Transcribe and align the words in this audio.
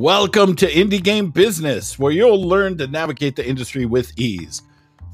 Welcome 0.00 0.56
to 0.56 0.66
Indie 0.66 1.04
Game 1.04 1.30
Business, 1.30 1.98
where 1.98 2.10
you'll 2.10 2.42
learn 2.42 2.78
to 2.78 2.86
navigate 2.86 3.36
the 3.36 3.46
industry 3.46 3.84
with 3.84 4.18
ease. 4.18 4.62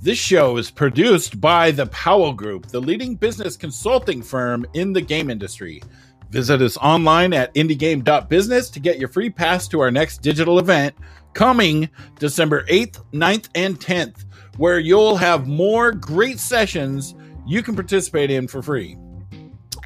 This 0.00 0.16
show 0.16 0.58
is 0.58 0.70
produced 0.70 1.40
by 1.40 1.72
the 1.72 1.86
Powell 1.86 2.32
Group, 2.32 2.66
the 2.66 2.78
leading 2.78 3.16
business 3.16 3.56
consulting 3.56 4.22
firm 4.22 4.64
in 4.74 4.92
the 4.92 5.00
game 5.00 5.28
industry. 5.28 5.82
Visit 6.30 6.62
us 6.62 6.76
online 6.76 7.32
at 7.32 7.52
indiegame.business 7.54 8.70
to 8.70 8.78
get 8.78 9.00
your 9.00 9.08
free 9.08 9.28
pass 9.28 9.66
to 9.66 9.80
our 9.80 9.90
next 9.90 10.22
digital 10.22 10.60
event 10.60 10.94
coming 11.32 11.90
December 12.20 12.64
8th, 12.66 13.02
9th, 13.12 13.48
and 13.56 13.80
10th, 13.80 14.24
where 14.56 14.78
you'll 14.78 15.16
have 15.16 15.48
more 15.48 15.90
great 15.90 16.38
sessions 16.38 17.16
you 17.44 17.60
can 17.60 17.74
participate 17.74 18.30
in 18.30 18.46
for 18.46 18.62
free 18.62 18.96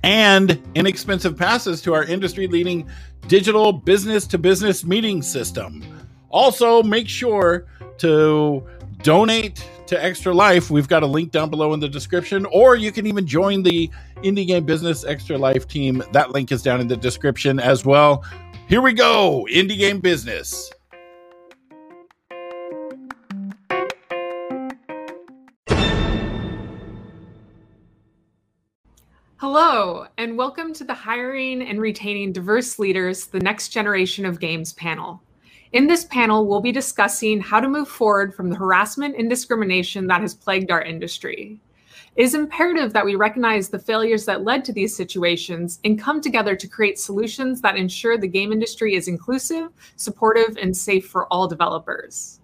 and 0.03 0.62
inexpensive 0.75 1.37
passes 1.37 1.82
to 1.82 1.95
our 1.95 2.05
industry 2.05 2.46
leading 2.46 2.88
digital 3.27 3.73
business 3.73 4.27
to 4.29 4.38
business 4.38 4.84
meeting 4.84 5.23
system. 5.23 5.83
Also, 6.30 6.83
make 6.83 7.09
sure 7.09 7.66
to 7.98 8.66
donate 9.02 9.65
to 9.87 10.02
Extra 10.02 10.33
Life. 10.33 10.70
We've 10.70 10.88
got 10.88 11.02
a 11.02 11.06
link 11.06 11.33
down 11.33 11.51
below 11.51 11.73
in 11.74 11.80
the 11.80 11.88
description, 11.88 12.46
or 12.46 12.77
you 12.77 12.93
can 12.93 13.06
even 13.06 13.27
join 13.27 13.62
the 13.62 13.91
Indie 14.19 14.46
Game 14.46 14.65
Business 14.65 15.05
Extra 15.05 15.37
Life 15.37 15.66
team. 15.66 16.02
That 16.12 16.30
link 16.30 16.52
is 16.52 16.62
down 16.62 16.80
in 16.80 16.88
the 16.88 16.96
description 16.96 17.59
as 17.59 17.84
well. 17.84 18.24
Here 18.69 18.80
we 18.80 18.93
go 18.93 19.46
Indie 19.51 19.79
Game 19.79 19.98
Business. 19.98 20.71
Hello, 29.52 30.06
and 30.16 30.38
welcome 30.38 30.72
to 30.74 30.84
the 30.84 30.95
Hiring 30.95 31.60
and 31.60 31.80
Retaining 31.80 32.30
Diverse 32.30 32.78
Leaders, 32.78 33.26
the 33.26 33.40
Next 33.40 33.70
Generation 33.70 34.24
of 34.24 34.38
Games 34.38 34.73
panel. 34.74 35.20
In 35.73 35.88
this 35.88 36.04
panel, 36.04 36.46
we'll 36.46 36.60
be 36.60 36.70
discussing 36.70 37.40
how 37.40 37.59
to 37.59 37.66
move 37.66 37.88
forward 37.88 38.32
from 38.32 38.48
the 38.48 38.54
harassment 38.54 39.16
and 39.16 39.29
discrimination 39.29 40.07
that 40.07 40.20
has 40.20 40.34
plagued 40.34 40.70
our 40.70 40.80
industry. 40.80 41.60
It 42.15 42.23
is 42.23 42.37
imperative 42.37 42.92
that 42.92 43.04
we 43.04 43.16
recognize 43.16 43.68
the 43.68 43.80
failures 43.80 44.24
that 44.26 44.45
led 44.45 44.65
to 44.66 44.73
these 44.73 44.95
situations 44.95 45.80
and 45.85 46.01
come 46.01 46.20
together 46.20 46.54
to 46.54 46.68
create 46.68 47.01
solutions 47.01 47.60
that 47.62 47.74
ensure 47.74 48.16
the 48.16 48.29
game 48.29 48.52
industry 48.52 48.95
is 48.95 49.09
inclusive, 49.09 49.70
supportive, 49.96 50.59
and 50.59 50.76
safe 50.76 51.09
for 51.09 51.26
all 51.26 51.48
developers. 51.48 52.38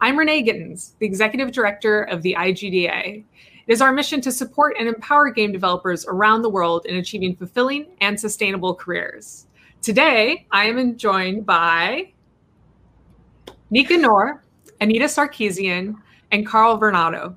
I'm 0.00 0.16
Renee 0.16 0.44
Gittins, 0.44 0.92
the 1.00 1.06
Executive 1.06 1.50
Director 1.50 2.04
of 2.04 2.22
the 2.22 2.36
IGDA, 2.38 3.24
it 3.66 3.72
is 3.72 3.80
our 3.80 3.92
mission 3.92 4.20
to 4.22 4.32
support 4.32 4.76
and 4.78 4.88
empower 4.88 5.30
game 5.30 5.52
developers 5.52 6.04
around 6.06 6.42
the 6.42 6.48
world 6.48 6.84
in 6.86 6.96
achieving 6.96 7.36
fulfilling 7.36 7.86
and 8.00 8.18
sustainable 8.18 8.74
careers. 8.74 9.46
Today, 9.80 10.46
I 10.50 10.64
am 10.64 10.96
joined 10.96 11.46
by 11.46 12.12
Nika 13.70 13.96
Nour, 13.96 14.42
Anita 14.80 15.06
Sarkeesian, 15.06 15.96
and 16.30 16.46
Carl 16.46 16.78
Varnado. 16.78 17.36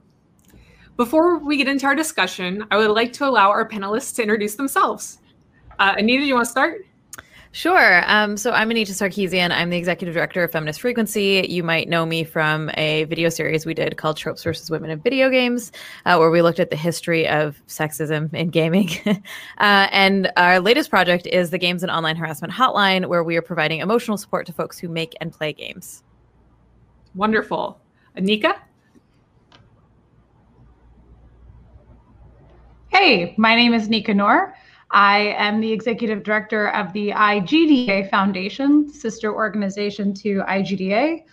Before 0.97 1.37
we 1.37 1.57
get 1.57 1.67
into 1.67 1.85
our 1.85 1.95
discussion, 1.95 2.65
I 2.71 2.77
would 2.77 2.91
like 2.91 3.13
to 3.13 3.25
allow 3.27 3.49
our 3.49 3.67
panelists 3.67 4.15
to 4.15 4.21
introduce 4.21 4.55
themselves. 4.55 5.19
Uh, 5.77 5.95
Anita, 5.97 6.21
do 6.21 6.27
you 6.27 6.35
want 6.35 6.45
to 6.45 6.51
start? 6.51 6.85
Sure. 7.55 8.03
Um, 8.11 8.35
so 8.35 8.51
I'm 8.51 8.69
Anita 8.69 8.91
Sarkeesian. 8.91 9.49
I'm 9.49 9.69
the 9.69 9.77
executive 9.77 10.13
director 10.13 10.43
of 10.43 10.51
Feminist 10.51 10.81
Frequency. 10.81 11.45
You 11.47 11.63
might 11.63 11.87
know 11.87 12.05
me 12.05 12.25
from 12.25 12.69
a 12.73 13.05
video 13.05 13.29
series 13.29 13.65
we 13.65 13.73
did 13.73 13.95
called 13.95 14.17
Tropes 14.17 14.43
versus 14.43 14.69
Women 14.69 14.89
in 14.89 14.99
Video 14.99 15.29
Games, 15.29 15.71
uh, 16.05 16.17
where 16.17 16.29
we 16.29 16.41
looked 16.41 16.59
at 16.59 16.69
the 16.69 16.75
history 16.75 17.25
of 17.25 17.61
sexism 17.67 18.33
in 18.33 18.49
gaming. 18.49 18.89
uh, 19.05 19.87
and 19.93 20.33
our 20.35 20.59
latest 20.59 20.89
project 20.89 21.27
is 21.27 21.49
the 21.49 21.57
Games 21.57 21.81
and 21.81 21.89
Online 21.89 22.17
Harassment 22.17 22.51
Hotline, 22.51 23.05
where 23.05 23.23
we 23.23 23.37
are 23.37 23.41
providing 23.41 23.79
emotional 23.79 24.17
support 24.17 24.45
to 24.47 24.51
folks 24.51 24.77
who 24.77 24.89
make 24.89 25.15
and 25.21 25.31
play 25.31 25.53
games. 25.53 26.03
Wonderful. 27.13 27.79
Anika? 28.17 28.59
Hey, 32.89 33.33
my 33.37 33.55
name 33.55 33.73
is 33.73 33.87
Nika 33.87 34.13
Nour. 34.13 34.53
I 34.91 35.35
am 35.37 35.59
the 35.59 35.71
executive 35.71 36.23
director 36.23 36.69
of 36.69 36.93
the 36.93 37.09
IGDA 37.09 38.09
Foundation, 38.09 38.87
sister 38.89 39.33
organization 39.33 40.13
to 40.15 40.41
IGDA. 40.47 41.23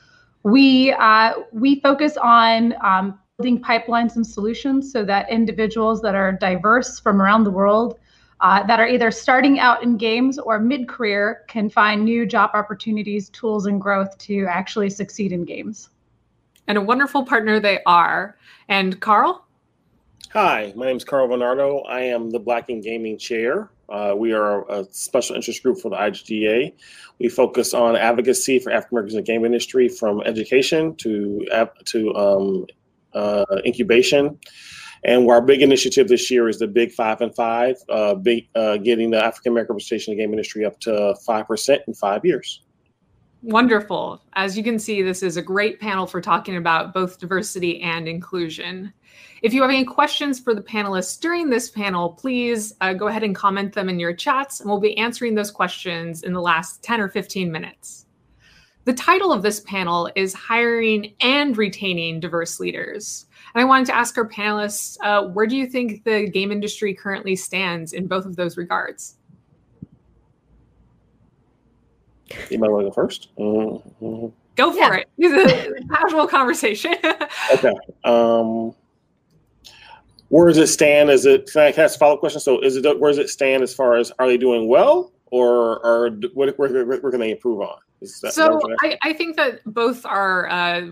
We 0.42 0.92
uh, 0.92 1.34
we 1.52 1.80
focus 1.80 2.16
on 2.16 2.74
um, 2.82 3.18
building 3.38 3.62
pipelines 3.62 4.16
and 4.16 4.26
solutions 4.26 4.90
so 4.92 5.04
that 5.04 5.30
individuals 5.30 6.00
that 6.02 6.14
are 6.14 6.32
diverse 6.32 6.98
from 6.98 7.20
around 7.20 7.44
the 7.44 7.50
world, 7.50 7.98
uh, 8.40 8.62
that 8.64 8.80
are 8.80 8.88
either 8.88 9.10
starting 9.10 9.60
out 9.60 9.82
in 9.82 9.96
games 9.96 10.38
or 10.38 10.58
mid-career, 10.58 11.44
can 11.48 11.68
find 11.70 12.04
new 12.04 12.26
job 12.26 12.50
opportunities, 12.54 13.28
tools, 13.30 13.66
and 13.66 13.80
growth 13.80 14.16
to 14.18 14.46
actually 14.46 14.90
succeed 14.90 15.32
in 15.32 15.44
games. 15.44 15.90
And 16.68 16.78
a 16.78 16.80
wonderful 16.80 17.24
partner 17.24 17.60
they 17.60 17.80
are. 17.84 18.36
And 18.68 19.00
Carl. 19.00 19.44
Hi, 20.30 20.72
my 20.76 20.86
name 20.86 20.96
is 20.96 21.04
Carl 21.04 21.28
Varnado. 21.28 21.82
I 21.86 22.00
am 22.00 22.30
the 22.30 22.38
Black 22.38 22.70
in 22.70 22.80
Gaming 22.80 23.18
Chair. 23.18 23.70
Uh, 23.88 24.14
we 24.16 24.32
are 24.32 24.66
a 24.70 24.84
special 24.90 25.36
interest 25.36 25.62
group 25.62 25.78
for 25.78 25.90
the 25.90 25.96
IGDA. 25.96 26.72
We 27.18 27.28
focus 27.28 27.74
on 27.74 27.96
advocacy 27.96 28.58
for 28.58 28.72
African 28.72 28.96
Americans 28.96 29.14
in 29.14 29.24
the 29.24 29.26
game 29.26 29.44
industry, 29.44 29.88
from 29.88 30.22
education 30.22 30.94
to 30.96 31.46
to 31.84 32.14
um, 32.14 32.66
uh, 33.12 33.44
incubation. 33.66 34.38
And 35.04 35.28
our 35.28 35.42
big 35.42 35.62
initiative 35.62 36.08
this 36.08 36.30
year 36.30 36.48
is 36.48 36.58
the 36.58 36.68
Big 36.68 36.92
Five 36.92 37.20
and 37.20 37.34
Five, 37.34 37.76
uh, 37.88 38.14
big, 38.14 38.48
uh, 38.54 38.78
getting 38.78 39.10
the 39.10 39.22
African 39.22 39.52
American 39.52 39.74
representation 39.74 40.12
in 40.12 40.18
the 40.18 40.24
game 40.24 40.30
industry 40.30 40.64
up 40.64 40.80
to 40.80 41.14
five 41.26 41.46
percent 41.46 41.82
in 41.86 41.94
five 41.94 42.24
years. 42.24 42.62
Wonderful. 43.42 44.22
As 44.34 44.56
you 44.56 44.62
can 44.62 44.78
see, 44.78 45.02
this 45.02 45.22
is 45.22 45.36
a 45.36 45.42
great 45.42 45.80
panel 45.80 46.06
for 46.06 46.20
talking 46.20 46.56
about 46.56 46.94
both 46.94 47.18
diversity 47.18 47.82
and 47.82 48.06
inclusion. 48.06 48.92
If 49.42 49.52
you 49.52 49.62
have 49.62 49.70
any 49.70 49.84
questions 49.84 50.38
for 50.38 50.54
the 50.54 50.62
panelists 50.62 51.18
during 51.18 51.50
this 51.50 51.68
panel, 51.68 52.10
please 52.10 52.72
uh, 52.80 52.92
go 52.92 53.08
ahead 53.08 53.24
and 53.24 53.34
comment 53.34 53.72
them 53.72 53.88
in 53.88 53.98
your 53.98 54.14
chats, 54.14 54.60
and 54.60 54.70
we'll 54.70 54.78
be 54.78 54.96
answering 54.96 55.34
those 55.34 55.50
questions 55.50 56.22
in 56.22 56.32
the 56.32 56.40
last 56.40 56.84
10 56.84 57.00
or 57.00 57.08
15 57.08 57.50
minutes. 57.50 58.06
The 58.84 58.92
title 58.92 59.32
of 59.32 59.42
this 59.42 59.58
panel 59.60 60.08
is 60.14 60.34
Hiring 60.34 61.14
and 61.20 61.56
Retaining 61.58 62.20
Diverse 62.20 62.60
Leaders. 62.60 63.26
And 63.54 63.62
I 63.62 63.64
wanted 63.64 63.86
to 63.86 63.96
ask 63.96 64.16
our 64.18 64.28
panelists 64.28 64.96
uh, 65.02 65.28
where 65.28 65.48
do 65.48 65.56
you 65.56 65.66
think 65.66 66.04
the 66.04 66.28
game 66.28 66.52
industry 66.52 66.94
currently 66.94 67.34
stands 67.34 67.92
in 67.92 68.06
both 68.06 68.24
of 68.24 68.36
those 68.36 68.56
regards? 68.56 69.16
You 72.50 72.58
might 72.58 72.70
want 72.70 72.86
to 72.86 72.90
go 72.90 73.06
1st 73.06 73.28
mm-hmm. 73.38 74.26
Go 74.54 74.70
for 74.72 74.78
yeah. 74.78 74.96
it. 74.96 75.08
It's 75.16 75.80
a 75.84 75.88
casual 75.88 76.26
conversation. 76.26 76.94
okay. 77.52 77.72
Um, 78.04 78.74
where 80.28 80.48
does 80.48 80.58
it 80.58 80.66
stand? 80.66 81.10
Is 81.10 81.26
it 81.26 81.50
can 81.52 81.62
I 81.62 81.68
ask 81.70 81.96
a 81.96 81.98
follow 81.98 82.14
up 82.14 82.20
question? 82.20 82.40
So 82.40 82.60
is 82.60 82.76
it 82.76 83.00
where 83.00 83.10
does 83.10 83.18
it 83.18 83.30
stand 83.30 83.62
as 83.62 83.74
far 83.74 83.96
as 83.96 84.12
are 84.18 84.26
they 84.26 84.36
doing 84.36 84.68
well 84.68 85.12
or 85.30 85.84
are 85.84 86.10
what 86.34 86.58
where, 86.58 86.84
where, 86.84 87.00
where 87.00 87.10
can 87.10 87.20
they 87.20 87.30
improve 87.30 87.60
on? 87.60 87.78
So 88.04 88.60
I, 88.80 88.98
I, 89.02 89.12
think 89.12 89.36
that 89.36 89.60
both 89.64 90.04
are 90.04 90.48
uh, 90.48 90.88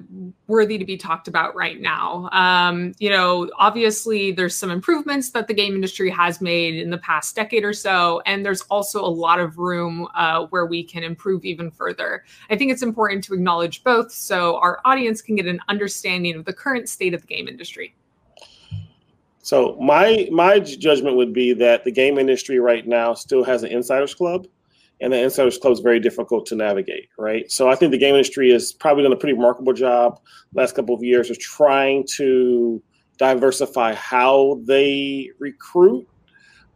worthy 0.46 0.78
to 0.78 0.84
be 0.84 0.96
talked 0.96 1.28
about 1.28 1.54
right 1.54 1.80
now. 1.80 2.28
Um, 2.32 2.92
you 2.98 3.10
know, 3.10 3.50
obviously 3.58 4.32
there's 4.32 4.56
some 4.56 4.70
improvements 4.70 5.30
that 5.30 5.48
the 5.48 5.54
game 5.54 5.74
industry 5.74 6.10
has 6.10 6.40
made 6.40 6.76
in 6.76 6.90
the 6.90 6.98
past 6.98 7.34
decade 7.34 7.64
or 7.64 7.72
so, 7.72 8.22
and 8.26 8.44
there's 8.44 8.62
also 8.62 9.04
a 9.04 9.08
lot 9.08 9.40
of 9.40 9.58
room 9.58 10.08
uh, 10.14 10.46
where 10.46 10.66
we 10.66 10.82
can 10.82 11.02
improve 11.02 11.44
even 11.44 11.70
further. 11.70 12.24
I 12.48 12.56
think 12.56 12.72
it's 12.72 12.82
important 12.82 13.24
to 13.24 13.34
acknowledge 13.34 13.82
both 13.84 14.12
so 14.12 14.56
our 14.58 14.80
audience 14.84 15.22
can 15.22 15.36
get 15.36 15.46
an 15.46 15.60
understanding 15.68 16.36
of 16.36 16.44
the 16.44 16.52
current 16.52 16.88
state 16.88 17.14
of 17.14 17.22
the 17.22 17.26
game 17.26 17.48
industry. 17.48 17.94
So 19.42 19.76
my 19.80 20.28
my 20.30 20.60
judgment 20.60 21.16
would 21.16 21.32
be 21.32 21.52
that 21.54 21.84
the 21.84 21.90
game 21.90 22.18
industry 22.18 22.60
right 22.60 22.86
now 22.86 23.14
still 23.14 23.42
has 23.44 23.62
an 23.62 23.70
insiders 23.70 24.14
club, 24.14 24.46
and 25.00 25.12
the 25.12 25.20
insiders 25.20 25.58
club 25.58 25.72
is 25.72 25.80
very 25.80 26.00
difficult 26.00 26.46
to 26.46 26.54
navigate. 26.54 27.08
Right. 27.18 27.50
So 27.50 27.68
I 27.68 27.74
think 27.74 27.92
the 27.92 27.98
game 27.98 28.14
industry 28.14 28.50
has 28.52 28.72
probably 28.72 29.02
done 29.02 29.12
a 29.12 29.16
pretty 29.16 29.34
remarkable 29.34 29.72
job 29.72 30.20
last 30.54 30.74
couple 30.74 30.94
of 30.94 31.02
years 31.02 31.30
of 31.30 31.38
trying 31.38 32.06
to 32.16 32.82
diversify 33.18 33.94
how 33.94 34.60
they 34.64 35.30
recruit, 35.38 36.06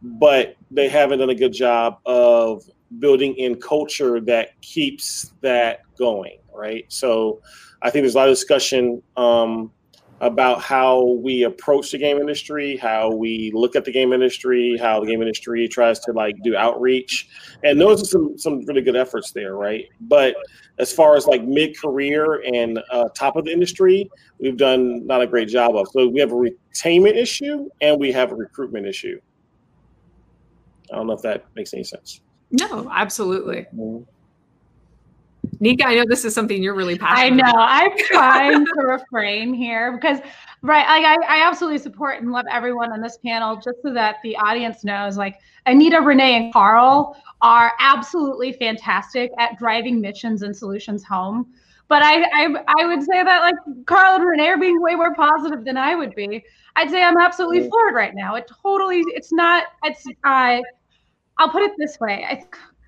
but 0.01 0.55
they 0.71 0.87
haven't 0.87 1.19
done 1.19 1.29
a 1.29 1.35
good 1.35 1.53
job 1.53 1.99
of 2.05 2.63
building 2.99 3.35
in 3.35 3.59
culture 3.59 4.19
that 4.21 4.59
keeps 4.61 5.33
that 5.41 5.81
going. 5.97 6.37
Right. 6.53 6.85
So 6.87 7.41
I 7.81 7.89
think 7.89 8.03
there's 8.03 8.15
a 8.15 8.17
lot 8.17 8.29
of 8.29 8.33
discussion. 8.33 9.01
Um, 9.17 9.71
about 10.21 10.61
how 10.61 11.03
we 11.21 11.43
approach 11.43 11.91
the 11.91 11.97
game 11.97 12.17
industry, 12.17 12.77
how 12.77 13.11
we 13.11 13.51
look 13.53 13.75
at 13.75 13.83
the 13.83 13.91
game 13.91 14.13
industry, 14.13 14.77
how 14.77 14.99
the 14.99 15.05
game 15.05 15.21
industry 15.21 15.67
tries 15.67 15.99
to 15.99 16.13
like 16.13 16.35
do 16.43 16.55
outreach. 16.55 17.27
And 17.63 17.79
those 17.79 18.01
are 18.01 18.05
some 18.05 18.37
some 18.37 18.65
really 18.65 18.81
good 18.81 18.95
efforts 18.95 19.31
there, 19.31 19.55
right? 19.55 19.85
But 20.01 20.35
as 20.79 20.91
far 20.91 21.15
as 21.17 21.27
like 21.27 21.43
mid 21.43 21.77
career 21.77 22.41
and 22.45 22.79
uh, 22.91 23.09
top 23.09 23.35
of 23.35 23.45
the 23.45 23.51
industry, 23.51 24.09
we've 24.39 24.57
done 24.57 25.05
not 25.05 25.21
a 25.21 25.27
great 25.27 25.49
job 25.49 25.75
of. 25.75 25.87
So 25.89 26.07
we 26.07 26.19
have 26.21 26.31
a 26.31 26.35
retainment 26.35 27.15
issue 27.15 27.69
and 27.81 27.99
we 27.99 28.11
have 28.13 28.31
a 28.31 28.35
recruitment 28.35 28.87
issue. 28.87 29.19
I 30.91 30.95
don't 30.95 31.07
know 31.07 31.13
if 31.13 31.21
that 31.23 31.45
makes 31.55 31.73
any 31.73 31.83
sense. 31.83 32.21
No, 32.51 32.89
absolutely. 32.91 33.65
Mm-hmm. 33.75 34.03
Nika, 35.59 35.87
I 35.87 35.95
know 35.95 36.05
this 36.07 36.25
is 36.25 36.33
something 36.33 36.61
you're 36.61 36.75
really 36.75 36.97
passionate. 36.97 37.39
About. 37.39 37.55
I 37.57 37.83
know. 37.83 37.89
About. 37.89 37.91
I'm 37.91 37.97
trying 38.05 38.65
to 38.65 38.81
refrain 38.81 39.53
here 39.53 39.93
because, 39.93 40.19
right, 40.61 40.85
I, 40.87 41.15
I 41.27 41.47
absolutely 41.47 41.79
support 41.79 42.21
and 42.21 42.31
love 42.31 42.45
everyone 42.51 42.91
on 42.91 43.01
this 43.01 43.17
panel. 43.17 43.55
Just 43.55 43.81
so 43.83 43.93
that 43.93 44.17
the 44.23 44.35
audience 44.37 44.83
knows, 44.83 45.17
like 45.17 45.39
Anita, 45.65 46.01
Renee, 46.01 46.35
and 46.35 46.53
Carl 46.53 47.17
are 47.41 47.73
absolutely 47.79 48.53
fantastic 48.53 49.31
at 49.37 49.57
driving 49.57 50.01
missions 50.01 50.41
and 50.41 50.55
solutions 50.55 51.03
home. 51.03 51.53
But 51.87 52.01
I, 52.01 52.23
I, 52.23 52.63
I 52.79 52.85
would 52.87 53.03
say 53.03 53.23
that 53.23 53.41
like 53.41 53.85
Carl 53.85 54.15
and 54.15 54.25
Renee 54.25 54.47
are 54.47 54.57
being 54.57 54.81
way 54.81 54.95
more 54.95 55.13
positive 55.13 55.63
than 55.63 55.77
I 55.77 55.95
would 55.95 56.15
be. 56.15 56.43
I'd 56.75 56.89
say 56.89 57.01
I'm 57.01 57.17
absolutely 57.17 57.69
floored 57.69 57.93
right 57.93 58.13
now. 58.15 58.35
It 58.35 58.49
totally, 58.63 59.01
it's 59.07 59.31
not. 59.31 59.65
It's. 59.83 60.05
I. 60.23 60.59
Uh, 60.59 60.61
I'll 61.37 61.49
put 61.49 61.63
it 61.63 61.71
this 61.77 61.99
way. 61.99 62.25
I 62.27 62.45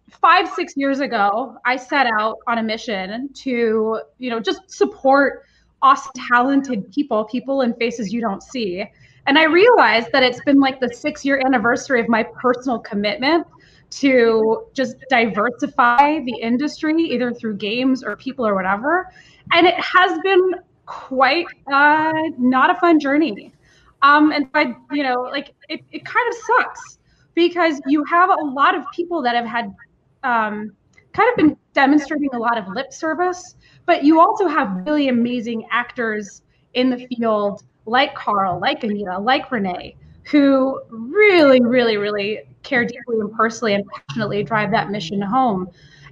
five 0.09 0.47
six 0.49 0.73
years 0.77 1.01
ago 1.01 1.57
i 1.65 1.75
set 1.75 2.07
out 2.17 2.37
on 2.47 2.59
a 2.59 2.63
mission 2.63 3.29
to 3.33 3.99
you 4.19 4.29
know 4.29 4.39
just 4.39 4.61
support 4.71 5.43
awesome 5.81 6.11
talented 6.29 6.91
people 6.91 7.25
people 7.25 7.61
and 7.61 7.75
faces 7.77 8.11
you 8.11 8.21
don't 8.21 8.43
see. 8.43 8.83
And 9.25 9.37
i 9.37 9.43
realized 9.43 10.11
that 10.13 10.23
it's 10.23 10.41
been 10.45 10.59
like 10.59 10.79
the 10.79 10.89
six 10.93 11.25
year 11.25 11.41
anniversary 11.45 12.01
of 12.01 12.09
my 12.09 12.23
personal 12.23 12.79
commitment 12.79 13.45
to 13.89 14.65
just 14.73 14.95
diversify 15.09 16.19
the 16.21 16.35
industry 16.41 16.93
either 16.95 17.33
through 17.33 17.55
games 17.55 18.03
or 18.03 18.17
people 18.17 18.45
or 18.45 18.53
whatever. 18.53 19.09
And 19.53 19.65
it 19.65 19.75
has 19.75 20.19
been 20.23 20.55
quite 20.85 21.45
uh, 21.71 22.11
not 22.37 22.69
a 22.69 22.75
fun 22.79 22.99
journey. 22.99 23.53
Um, 24.01 24.31
and 24.31 24.47
i 24.53 24.75
you 24.91 25.03
know 25.03 25.21
like 25.31 25.55
it, 25.69 25.81
it 25.91 26.05
kind 26.05 26.27
of 26.29 26.35
sucks 26.47 26.99
because 27.33 27.81
you 27.87 28.03
have 28.05 28.29
a 28.29 28.45
lot 28.45 28.75
of 28.75 28.83
people 28.95 29.21
that 29.23 29.35
have 29.35 29.45
had 29.45 29.73
um, 30.23 30.71
kind 31.13 31.29
of 31.29 31.35
been 31.35 31.57
demonstrating 31.73 32.29
a 32.33 32.37
lot 32.37 32.57
of 32.57 32.67
lip 32.69 32.93
service, 32.93 33.55
but 33.85 34.03
you 34.03 34.19
also 34.19 34.47
have 34.47 34.85
really 34.85 35.09
amazing 35.09 35.65
actors 35.71 36.43
in 36.73 36.89
the 36.89 37.07
field 37.07 37.63
like 37.85 38.13
Carl, 38.15 38.59
like 38.59 38.83
Anita, 38.83 39.17
like 39.17 39.51
Renee, 39.51 39.95
who 40.23 40.81
really, 40.89 41.61
really, 41.61 41.97
really 41.97 42.41
care 42.63 42.85
deeply 42.85 43.19
and 43.19 43.31
personally 43.33 43.73
and 43.73 43.83
passionately 43.87 44.43
drive 44.43 44.71
that 44.71 44.91
mission 44.91 45.21
home. 45.21 45.69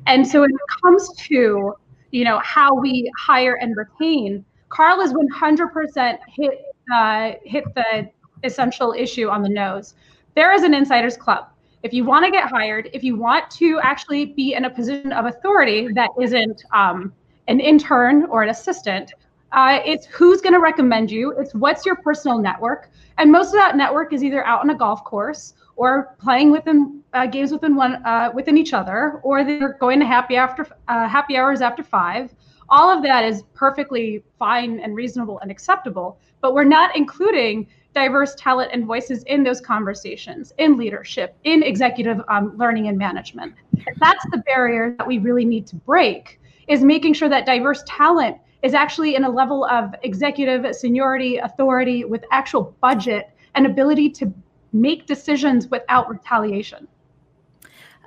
And 0.07 0.25
so 0.25 0.41
when 0.41 0.49
it 0.49 0.81
comes 0.81 1.09
to, 1.27 1.73
you 2.11 2.23
know, 2.23 2.39
how 2.43 2.73
we 2.73 3.11
hire 3.17 3.55
and 3.55 3.75
retain, 3.75 4.45
Carl 4.69 5.01
is 5.01 5.13
100% 5.13 6.17
hit 6.35 6.61
uh, 6.93 7.31
hit 7.43 7.63
the 7.73 8.09
essential 8.43 8.93
issue 8.93 9.27
on 9.27 9.41
the 9.41 9.49
nose. 9.49 9.95
There 10.35 10.53
is 10.53 10.63
an 10.63 10.73
insiders 10.73 11.17
club 11.17 11.47
if 11.85 11.93
you 11.93 12.03
want 12.03 12.25
to 12.25 12.31
get 12.31 12.49
hired, 12.49 12.89
if 12.93 13.03
you 13.03 13.15
want 13.15 13.51
to 13.51 13.79
actually 13.83 14.25
be 14.25 14.55
in 14.55 14.65
a 14.65 14.69
position 14.71 15.11
of 15.11 15.25
authority 15.25 15.87
that 15.93 16.09
isn't 16.19 16.63
um, 16.73 17.13
an 17.47 17.59
intern 17.59 18.23
or 18.23 18.41
an 18.41 18.49
assistant, 18.49 19.13
uh, 19.51 19.79
it's 19.85 20.07
who's 20.07 20.41
going 20.41 20.53
to 20.53 20.59
recommend 20.59 21.11
you. 21.11 21.31
It's 21.37 21.53
what's 21.53 21.85
your 21.85 21.97
personal 21.97 22.39
network, 22.39 22.89
and 23.19 23.31
most 23.31 23.49
of 23.49 23.53
that 23.53 23.77
network 23.77 24.13
is 24.13 24.23
either 24.23 24.43
out 24.43 24.61
on 24.61 24.71
a 24.71 24.75
golf 24.75 25.03
course 25.03 25.53
or 25.75 26.15
playing 26.19 26.51
within 26.51 27.03
uh, 27.13 27.27
games 27.27 27.51
within 27.51 27.75
one 27.75 28.03
uh, 28.03 28.31
within 28.33 28.57
each 28.57 28.73
other, 28.73 29.21
or 29.21 29.43
they're 29.43 29.77
going 29.79 29.99
to 29.99 30.07
happy 30.07 30.37
after 30.37 30.65
uh, 30.87 31.07
happy 31.07 31.37
hours 31.37 31.61
after 31.61 31.83
five. 31.83 32.33
All 32.69 32.89
of 32.89 33.03
that 33.03 33.23
is 33.23 33.43
perfectly 33.53 34.23
fine 34.39 34.79
and 34.79 34.95
reasonable 34.95 35.37
and 35.39 35.51
acceptable, 35.51 36.17
but 36.41 36.55
we're 36.55 36.63
not 36.63 36.95
including 36.95 37.67
diverse 37.95 38.35
talent 38.35 38.69
and 38.73 38.85
voices 38.85 39.23
in 39.23 39.43
those 39.43 39.61
conversations, 39.61 40.53
in 40.59 40.77
leadership, 40.77 41.35
in 41.45 41.63
executive 41.63 42.21
um, 42.27 42.55
learning 42.57 42.89
and 42.89 42.97
management. 42.97 43.55
That's 43.99 44.23
the 44.31 44.43
barrier 44.45 44.95
that 44.97 45.07
we 45.07 45.17
really 45.17 45.45
need 45.45 45.65
to 45.67 45.75
break 45.77 46.39
is 46.67 46.83
making 46.83 47.13
sure 47.13 47.29
that 47.29 47.45
diverse 47.45 47.83
talent 47.87 48.37
is 48.61 48.73
actually 48.73 49.15
in 49.15 49.23
a 49.23 49.29
level 49.29 49.65
of 49.65 49.95
executive 50.03 50.75
seniority, 50.75 51.37
authority 51.37 52.03
with 52.03 52.25
actual 52.31 52.75
budget 52.81 53.29
and 53.55 53.65
ability 53.65 54.09
to 54.09 54.33
make 54.73 55.05
decisions 55.05 55.67
without 55.67 56.09
retaliation. 56.09 56.87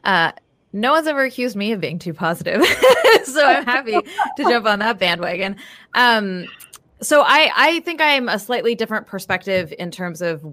Uh, 0.04 0.32
no 0.72 0.92
one's 0.92 1.06
ever 1.06 1.24
accused 1.24 1.56
me 1.56 1.72
of 1.72 1.80
being 1.80 1.98
too 1.98 2.12
positive, 2.12 2.62
so 3.24 3.46
I'm 3.46 3.64
happy 3.64 3.92
to 3.92 4.42
jump 4.42 4.66
on 4.66 4.80
that 4.80 4.98
bandwagon. 4.98 5.56
Um, 5.94 6.46
so 7.00 7.22
I 7.22 7.50
I 7.54 7.80
think 7.80 8.00
I'm 8.00 8.28
a 8.28 8.38
slightly 8.38 8.74
different 8.74 9.06
perspective 9.06 9.72
in 9.78 9.90
terms 9.90 10.20
of 10.20 10.44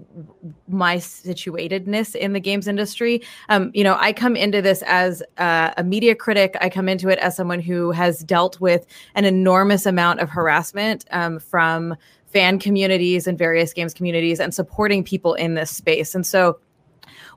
my 0.68 0.96
situatedness 0.96 2.14
in 2.14 2.32
the 2.32 2.40
games 2.40 2.68
industry. 2.68 3.22
Um, 3.48 3.70
you 3.74 3.82
know, 3.82 3.96
I 3.98 4.12
come 4.12 4.36
into 4.36 4.62
this 4.62 4.82
as 4.86 5.22
a, 5.38 5.82
media 5.84 6.14
critic. 6.14 6.56
I 6.60 6.68
come 6.68 6.88
into 6.88 7.08
it 7.08 7.18
as 7.18 7.36
someone 7.36 7.60
who 7.60 7.90
has 7.90 8.20
dealt 8.20 8.60
with 8.60 8.86
an 9.14 9.24
enormous 9.24 9.86
amount 9.86 10.20
of 10.20 10.30
harassment 10.30 11.04
um, 11.10 11.38
from 11.38 11.96
fan 12.26 12.58
communities 12.58 13.26
and 13.26 13.38
various 13.38 13.72
games 13.72 13.94
communities 13.94 14.40
and 14.40 14.54
supporting 14.54 15.02
people 15.02 15.34
in 15.34 15.54
this 15.54 15.70
space. 15.70 16.14
And 16.14 16.26
so, 16.26 16.58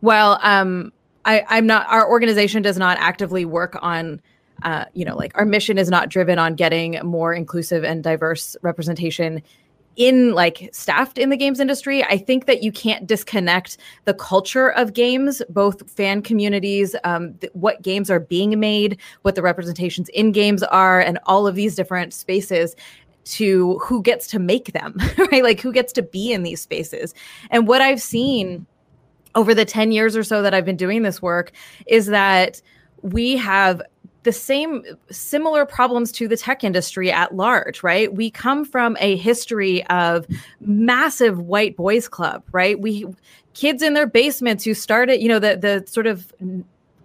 while 0.02 0.40
um, 0.44 0.92
I, 1.26 1.44
I'm 1.50 1.66
not, 1.66 1.88
our 1.88 2.10
organization 2.10 2.62
does 2.62 2.78
not 2.78 2.98
actively 3.00 3.46
work 3.46 3.78
on 3.82 4.22
uh, 4.64 4.86
you 4.94 5.06
know, 5.06 5.16
like 5.16 5.32
our 5.36 5.46
mission 5.46 5.78
is 5.78 5.90
not 5.90 6.10
driven 6.10 6.40
on 6.40 6.56
getting 6.56 7.00
more 7.04 7.34
inclusive 7.34 7.84
and 7.84 8.04
diverse 8.04 8.56
representation 8.62 9.42
in 10.00 10.34
like 10.34 10.70
staffed 10.72 11.18
in 11.18 11.30
the 11.30 11.36
games 11.36 11.60
industry. 11.60 12.04
I 12.06 12.18
think 12.18 12.46
that 12.46 12.64
you 12.64 12.72
can't 12.72 13.06
disconnect 13.06 13.78
the 14.06 14.14
culture 14.14 14.70
of 14.70 14.94
games 14.94 15.42
both 15.50 15.92
fan 15.92 16.22
communities 16.22 16.96
um, 17.04 17.34
th- 17.36 17.52
what 17.54 17.82
games 17.82 18.10
are 18.10 18.20
being 18.20 18.58
made 18.60 18.98
what 19.24 19.36
the 19.36 19.42
representations 19.42 20.08
in 20.10 20.32
games 20.32 20.64
are 20.64 21.02
and 21.02 21.20
all 21.26 21.48
of 21.48 21.56
these 21.56 21.76
different 21.76 22.14
spaces 22.14 22.76
to 23.26 23.78
who 23.80 24.02
gets 24.02 24.26
to 24.28 24.40
make 24.40 24.72
them 24.72 24.96
right? 25.32 25.44
Like 25.44 25.60
who 25.60 25.74
gets 25.74 25.92
to 25.94 26.02
be 26.02 26.32
in 26.32 26.44
these 26.44 26.62
spaces. 26.62 27.14
And 27.52 27.68
what 27.68 27.82
i've 27.82 28.02
seen 28.02 28.66
over 29.36 29.54
the 29.54 29.66
10 29.66 29.92
years 29.92 30.16
or 30.16 30.24
so 30.24 30.42
that 30.42 30.54
i've 30.54 30.66
been 30.66 30.78
doing 30.78 31.04
this 31.04 31.22
work 31.22 31.52
is 31.88 32.08
that 32.08 32.62
we 33.02 33.36
have 33.38 33.82
the 34.24 34.31
same 34.31 34.83
similar 35.10 35.66
problems 35.66 36.12
to 36.13 36.27
the 36.27 36.38
tech 36.38 36.63
industry 36.63 37.12
at 37.12 37.36
large, 37.36 37.83
right? 37.83 38.13
We 38.13 38.30
come 38.30 38.66
from 38.66 38.98
a 39.00 39.16
history 39.16 39.86
of 39.88 40.27
massive 40.60 41.39
white 41.39 41.77
boys 41.77 42.07
club, 42.07 42.44
right? 42.51 42.80
We 42.80 43.06
kids 43.54 43.81
in 43.81 43.94
their 43.94 44.07
basements 44.07 44.63
who 44.63 44.74
started, 44.74 45.21
you 45.21 45.30
know, 45.30 45.39
the 45.39 45.57
the 45.57 45.83
sort 45.88 46.07
of 46.07 46.33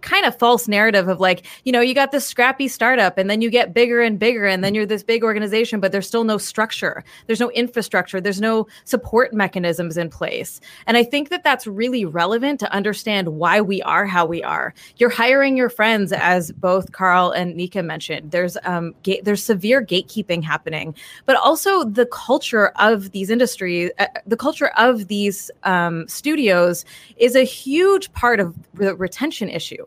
kind 0.04 0.24
of 0.24 0.38
false 0.38 0.68
narrative 0.68 1.08
of 1.08 1.18
like, 1.18 1.46
you 1.64 1.72
know, 1.72 1.80
you 1.80 1.94
got 1.94 2.12
this 2.12 2.26
scrappy 2.26 2.68
startup 2.68 3.18
and 3.18 3.28
then 3.28 3.40
you 3.40 3.50
get 3.50 3.74
bigger 3.74 4.00
and 4.02 4.18
bigger 4.18 4.46
and 4.46 4.62
then 4.62 4.74
you're 4.74 4.86
this 4.86 5.02
big 5.02 5.24
organization, 5.24 5.80
but 5.80 5.90
there's 5.90 6.06
still 6.06 6.24
no 6.24 6.38
structure. 6.38 7.02
There's 7.26 7.40
no 7.40 7.50
infrastructure. 7.50 8.20
There's 8.20 8.40
no 8.40 8.68
support 8.84 9.32
mechanisms 9.32 9.96
in 9.96 10.10
place. 10.10 10.60
And 10.86 10.96
I 10.96 11.02
think 11.02 11.30
that 11.30 11.42
that's 11.42 11.66
really 11.66 12.04
relevant 12.04 12.60
to 12.60 12.72
understand 12.72 13.30
why 13.30 13.60
we 13.60 13.82
are 13.82 14.06
how 14.06 14.26
we 14.26 14.42
are. 14.42 14.74
You're 14.98 15.10
hiring 15.10 15.56
your 15.56 15.70
friends, 15.70 16.12
as 16.12 16.52
both 16.52 16.92
Carl 16.92 17.30
and 17.30 17.56
Nika 17.56 17.82
mentioned. 17.82 18.30
There's 18.30 18.56
um, 18.64 18.94
ga- 19.02 19.22
there's 19.22 19.42
severe 19.42 19.84
gatekeeping 19.84 20.42
happening, 20.42 20.94
but 21.26 21.36
also 21.36 21.84
the 21.84 22.06
culture 22.06 22.68
of 22.76 23.10
these 23.12 23.30
industries, 23.30 23.90
uh, 23.98 24.06
the 24.26 24.36
culture 24.36 24.70
of 24.76 25.08
these 25.08 25.50
um, 25.62 26.06
studios 26.08 26.84
is 27.16 27.34
a 27.34 27.44
huge 27.44 28.12
part 28.12 28.40
of 28.40 28.54
the 28.74 28.94
retention 28.96 29.48
issue 29.48 29.84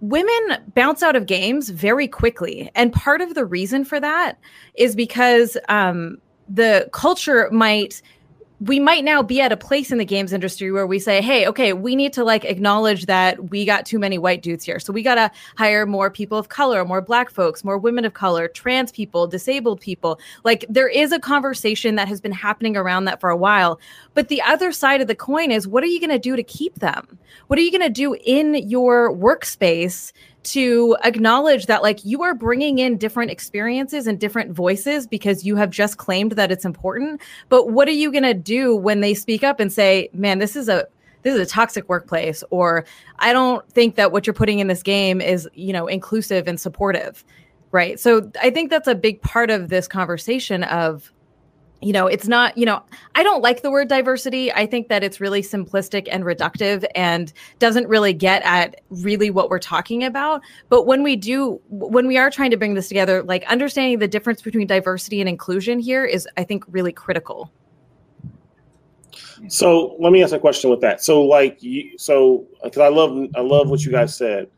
women 0.00 0.62
bounce 0.74 1.02
out 1.02 1.16
of 1.16 1.26
games 1.26 1.70
very 1.70 2.06
quickly. 2.06 2.70
And 2.74 2.92
part 2.92 3.20
of 3.20 3.34
the 3.34 3.44
reason 3.44 3.84
for 3.84 3.98
that 4.00 4.38
is 4.74 4.94
because 4.94 5.56
um, 5.68 6.18
the 6.48 6.88
culture 6.92 7.48
might 7.50 8.02
we 8.60 8.78
might 8.78 9.04
now 9.04 9.22
be 9.22 9.40
at 9.40 9.52
a 9.52 9.56
place 9.56 9.90
in 9.90 9.98
the 9.98 10.04
games 10.04 10.32
industry 10.32 10.70
where 10.70 10.86
we 10.86 10.98
say, 10.98 11.20
hey, 11.20 11.46
okay, 11.46 11.72
we 11.72 11.96
need 11.96 12.12
to 12.12 12.24
like 12.24 12.44
acknowledge 12.44 13.06
that 13.06 13.50
we 13.50 13.64
got 13.64 13.84
too 13.84 13.98
many 13.98 14.16
white 14.16 14.42
dudes 14.42 14.64
here. 14.64 14.78
So 14.78 14.92
we 14.92 15.02
got 15.02 15.16
to 15.16 15.30
hire 15.56 15.86
more 15.86 16.10
people 16.10 16.38
of 16.38 16.48
color, 16.48 16.84
more 16.84 17.00
black 17.00 17.30
folks, 17.30 17.64
more 17.64 17.78
women 17.78 18.04
of 18.04 18.14
color, 18.14 18.46
trans 18.46 18.92
people, 18.92 19.26
disabled 19.26 19.80
people. 19.80 20.20
Like 20.44 20.64
there 20.68 20.88
is 20.88 21.10
a 21.10 21.18
conversation 21.18 21.96
that 21.96 22.06
has 22.08 22.20
been 22.20 22.32
happening 22.32 22.76
around 22.76 23.06
that 23.06 23.20
for 23.20 23.28
a 23.28 23.36
while. 23.36 23.80
But 24.14 24.28
the 24.28 24.40
other 24.42 24.70
side 24.70 25.00
of 25.00 25.08
the 25.08 25.16
coin 25.16 25.50
is 25.50 25.66
what 25.66 25.82
are 25.82 25.88
you 25.88 25.98
going 25.98 26.10
to 26.10 26.18
do 26.18 26.36
to 26.36 26.42
keep 26.42 26.76
them? 26.76 27.18
What 27.48 27.58
are 27.58 27.62
you 27.62 27.72
going 27.72 27.82
to 27.82 27.90
do 27.90 28.14
in 28.24 28.54
your 28.54 29.12
workspace 29.12 30.12
to 30.44 30.96
acknowledge 31.04 31.66
that 31.66 31.82
like 31.82 32.04
you 32.04 32.22
are 32.22 32.34
bringing 32.34 32.78
in 32.78 32.96
different 32.96 33.30
experiences 33.30 34.06
and 34.06 34.18
different 34.20 34.52
voices 34.52 35.06
because 35.06 35.44
you 35.44 35.56
have 35.56 35.70
just 35.70 35.98
claimed 35.98 36.32
that 36.32 36.52
it's 36.52 36.64
important. 36.64 37.20
But 37.48 37.70
what 37.70 37.88
are 37.88 37.92
you 37.92 38.12
going 38.12 38.24
to 38.24 38.34
do 38.34 38.76
when 38.76 39.00
they 39.00 39.14
speak 39.14 39.42
up 39.42 39.60
and 39.60 39.72
say 39.72 40.08
man 40.12 40.38
this 40.38 40.56
is 40.56 40.68
a 40.68 40.86
this 41.22 41.34
is 41.34 41.40
a 41.40 41.46
toxic 41.46 41.88
workplace 41.88 42.44
or 42.50 42.84
i 43.18 43.32
don't 43.32 43.66
think 43.70 43.96
that 43.96 44.12
what 44.12 44.26
you're 44.26 44.34
putting 44.34 44.58
in 44.58 44.66
this 44.66 44.82
game 44.82 45.20
is 45.20 45.48
you 45.54 45.72
know 45.72 45.86
inclusive 45.86 46.46
and 46.46 46.60
supportive 46.60 47.24
right? 47.74 47.98
So 47.98 48.30
i 48.40 48.50
think 48.50 48.70
that's 48.70 48.86
a 48.86 48.94
big 48.94 49.20
part 49.20 49.50
of 49.50 49.68
this 49.68 49.88
conversation 49.88 50.62
of 50.64 51.12
you 51.84 51.92
know, 51.92 52.06
it's 52.06 52.26
not, 52.26 52.56
you 52.56 52.64
know, 52.64 52.82
I 53.14 53.22
don't 53.22 53.42
like 53.42 53.60
the 53.60 53.70
word 53.70 53.88
diversity. 53.88 54.50
I 54.50 54.64
think 54.64 54.88
that 54.88 55.04
it's 55.04 55.20
really 55.20 55.42
simplistic 55.42 56.08
and 56.10 56.24
reductive 56.24 56.84
and 56.94 57.30
doesn't 57.58 57.86
really 57.88 58.14
get 58.14 58.42
at 58.42 58.80
really 58.88 59.30
what 59.30 59.50
we're 59.50 59.58
talking 59.58 60.02
about. 60.02 60.40
But 60.70 60.86
when 60.86 61.02
we 61.02 61.14
do, 61.14 61.60
when 61.68 62.06
we 62.06 62.16
are 62.16 62.30
trying 62.30 62.50
to 62.52 62.56
bring 62.56 62.72
this 62.72 62.88
together, 62.88 63.22
like 63.22 63.44
understanding 63.44 63.98
the 63.98 64.08
difference 64.08 64.40
between 64.40 64.66
diversity 64.66 65.20
and 65.20 65.28
inclusion 65.28 65.78
here 65.78 66.06
is, 66.06 66.26
I 66.38 66.44
think, 66.44 66.64
really 66.68 66.92
critical. 66.92 67.52
So 69.48 69.96
let 70.00 70.10
me 70.10 70.22
ask 70.22 70.32
a 70.32 70.38
question 70.38 70.70
with 70.70 70.80
that. 70.80 71.04
So, 71.04 71.22
like, 71.22 71.62
you, 71.62 71.98
so 71.98 72.46
because 72.62 72.80
I 72.80 72.88
love, 72.88 73.28
I 73.36 73.40
love 73.40 73.68
what 73.68 73.84
you 73.84 73.92
guys 73.92 74.16
said. 74.16 74.48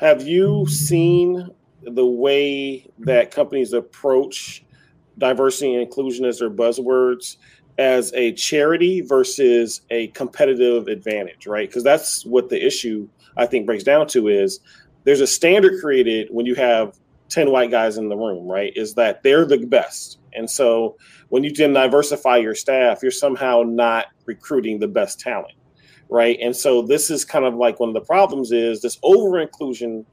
Have 0.00 0.26
you 0.26 0.66
seen 0.66 1.50
the 1.82 2.04
way 2.04 2.90
that 2.98 3.30
companies 3.30 3.74
approach 3.74 4.63
diversity 5.18 5.74
and 5.74 5.82
inclusion 5.82 6.24
as 6.24 6.38
their 6.38 6.50
buzzwords 6.50 7.36
as 7.78 8.12
a 8.14 8.32
charity 8.32 9.00
versus 9.00 9.82
a 9.90 10.08
competitive 10.08 10.86
advantage, 10.86 11.46
right? 11.46 11.68
Because 11.68 11.82
that's 11.82 12.24
what 12.24 12.48
the 12.48 12.64
issue 12.64 13.08
I 13.36 13.46
think 13.46 13.66
breaks 13.66 13.84
down 13.84 14.06
to 14.08 14.28
is 14.28 14.60
there's 15.04 15.20
a 15.20 15.26
standard 15.26 15.80
created 15.80 16.28
when 16.30 16.46
you 16.46 16.54
have 16.54 16.98
10 17.30 17.50
white 17.50 17.70
guys 17.70 17.96
in 17.96 18.08
the 18.08 18.16
room, 18.16 18.46
right? 18.46 18.72
Is 18.76 18.94
that 18.94 19.22
they're 19.22 19.44
the 19.44 19.58
best. 19.66 20.18
And 20.34 20.48
so 20.48 20.96
when 21.28 21.42
you 21.42 21.52
then 21.52 21.72
diversify 21.72 22.36
your 22.36 22.54
staff, 22.54 23.02
you're 23.02 23.10
somehow 23.10 23.62
not 23.66 24.06
recruiting 24.26 24.78
the 24.78 24.88
best 24.88 25.20
talent, 25.20 25.54
right? 26.08 26.38
And 26.40 26.54
so 26.54 26.82
this 26.82 27.10
is 27.10 27.24
kind 27.24 27.44
of 27.44 27.54
like 27.54 27.80
one 27.80 27.88
of 27.88 27.94
the 27.94 28.00
problems 28.00 28.52
is 28.52 28.82
this 28.82 28.98
over 29.02 29.40
inclusion 29.40 30.06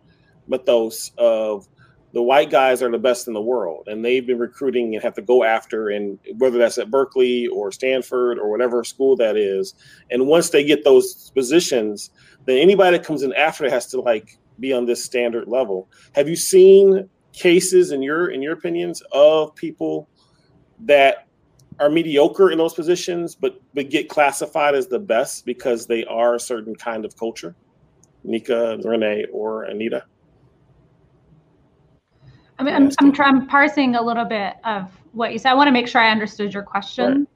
mythos 0.48 1.12
of 1.17 1.67
the 2.13 2.22
white 2.22 2.50
guys 2.50 2.82
are 2.82 2.91
the 2.91 2.98
best 2.98 3.27
in 3.27 3.34
the 3.34 3.41
world 3.41 3.88
and 3.88 4.03
they've 4.03 4.27
been 4.27 4.39
recruiting 4.39 4.94
and 4.94 5.03
have 5.03 5.13
to 5.13 5.22
go 5.22 5.44
after 5.44 5.89
and 5.89 6.20
whether 6.38 6.58
that's 6.58 6.77
at 6.77 6.91
berkeley 6.91 7.48
or 7.48 7.72
stanford 7.72 8.38
or 8.38 8.50
whatever 8.50 8.84
school 8.84 9.15
that 9.15 9.38
is. 9.38 9.74
And 10.10 10.27
once 10.27 10.50
they 10.50 10.63
get 10.63 10.84
those 10.84 11.32
positions 11.32 12.10
then 12.46 12.58
anybody 12.58 12.98
that 12.98 13.06
comes 13.06 13.24
in 13.24 13.34
after 13.34 13.70
has 13.70 13.88
to 13.88 14.01
like 14.01 14.38
be 14.60 14.74
on 14.74 14.86
this 14.86 15.03
standard 15.03 15.48
level. 15.48 15.89
Have 16.13 16.27
you 16.27 16.36
seen 16.36 17.10
cases 17.34 17.91
in 17.91 18.01
your 18.01 18.30
in 18.30 18.41
your 18.41 18.53
opinions 18.53 19.01
of 19.12 19.56
people 19.56 20.10
that 20.82 21.27
are 21.80 21.89
mediocre 21.89 22.51
in 22.51 22.58
those 22.58 22.74
positions 22.74 23.36
but 23.36 23.60
but 23.74 23.89
get 23.89 24.10
classified 24.10 24.75
as 24.75 24.88
the 24.88 25.00
best 25.00 25.46
because 25.46 25.88
they 25.88 26.03
are 26.06 26.36
a 26.36 26.39
certain 26.39 26.75
kind 26.75 27.06
of 27.06 27.15
culture? 27.18 27.56
Nika 28.24 28.77
renee 28.84 29.25
or 29.32 29.63
anita 29.63 30.06
I 32.62 32.63
mean, 32.63 32.75
I'm, 32.75 32.91
I'm, 33.00 33.22
I'm, 33.22 33.48
parsing 33.48 33.96
a 33.96 34.01
little 34.01 34.25
bit 34.25 34.53
of 34.63 34.91
what 35.13 35.34
you 35.34 35.39
said. 35.39 35.50
I 35.50 35.53
want 35.56 35.68
to 35.68 35.72
make 35.72 35.88
sure 35.88 36.00
I 36.00 36.12
understood 36.12 36.53
your 36.53 36.62
question. 36.62 37.27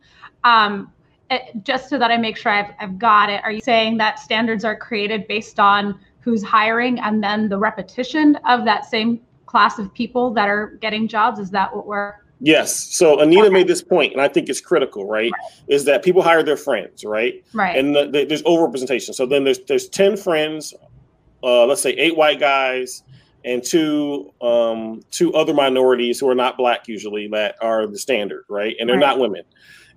Right. 0.43 0.65
Um, 0.65 0.93
it, 1.31 1.63
just 1.63 1.89
so 1.89 1.97
that 1.97 2.11
I 2.11 2.17
make 2.17 2.37
sure 2.37 2.51
I've, 2.51 2.71
I've 2.79 2.99
got 2.99 3.31
it. 3.31 3.41
Are 3.43 3.51
you 3.51 3.61
saying 3.61 3.97
that 3.97 4.19
standards 4.19 4.63
are 4.63 4.75
created 4.75 5.27
based 5.27 5.59
on 5.59 5.99
who's 6.19 6.43
hiring 6.43 6.99
and 6.99 7.23
then 7.23 7.49
the 7.49 7.57
repetition 7.57 8.35
of 8.47 8.65
that 8.65 8.85
same 8.85 9.19
class 9.47 9.79
of 9.79 9.91
people 9.95 10.31
that 10.35 10.47
are 10.47 10.77
getting 10.79 11.07
jobs? 11.07 11.39
Is 11.39 11.49
that 11.51 11.75
what 11.75 11.87
we're 11.87 12.13
Yes. 12.41 12.75
So 12.75 13.19
Anita 13.21 13.43
okay. 13.43 13.49
made 13.49 13.67
this 13.67 13.81
point, 13.81 14.11
and 14.11 14.21
I 14.21 14.27
think 14.27 14.49
it's 14.49 14.59
critical, 14.59 15.05
right? 15.05 15.31
right? 15.31 15.53
Is 15.67 15.85
that 15.85 16.03
people 16.03 16.21
hire 16.21 16.43
their 16.43 16.57
friends, 16.57 17.05
right? 17.05 17.43
Right. 17.53 17.77
And 17.77 17.95
the, 17.95 18.09
the, 18.11 18.25
there's 18.25 18.43
overrepresentation. 18.43 19.15
So 19.15 19.25
then 19.25 19.45
there's 19.45 19.59
there's 19.61 19.87
ten 19.87 20.17
friends, 20.17 20.73
uh, 21.41 21.65
let's 21.65 21.81
say 21.81 21.91
eight 21.91 22.17
white 22.17 22.39
guys, 22.39 23.03
and 23.45 23.63
two 23.63 24.33
um, 24.41 25.01
two 25.11 25.33
other 25.33 25.53
minorities 25.53 26.19
who 26.19 26.27
are 26.27 26.35
not 26.35 26.57
black 26.57 26.87
usually 26.87 27.27
that 27.29 27.55
are 27.61 27.87
the 27.87 27.97
standard, 27.97 28.43
right? 28.49 28.75
And 28.79 28.89
they're 28.89 28.97
right. 28.97 29.05
not 29.05 29.19
women. 29.19 29.43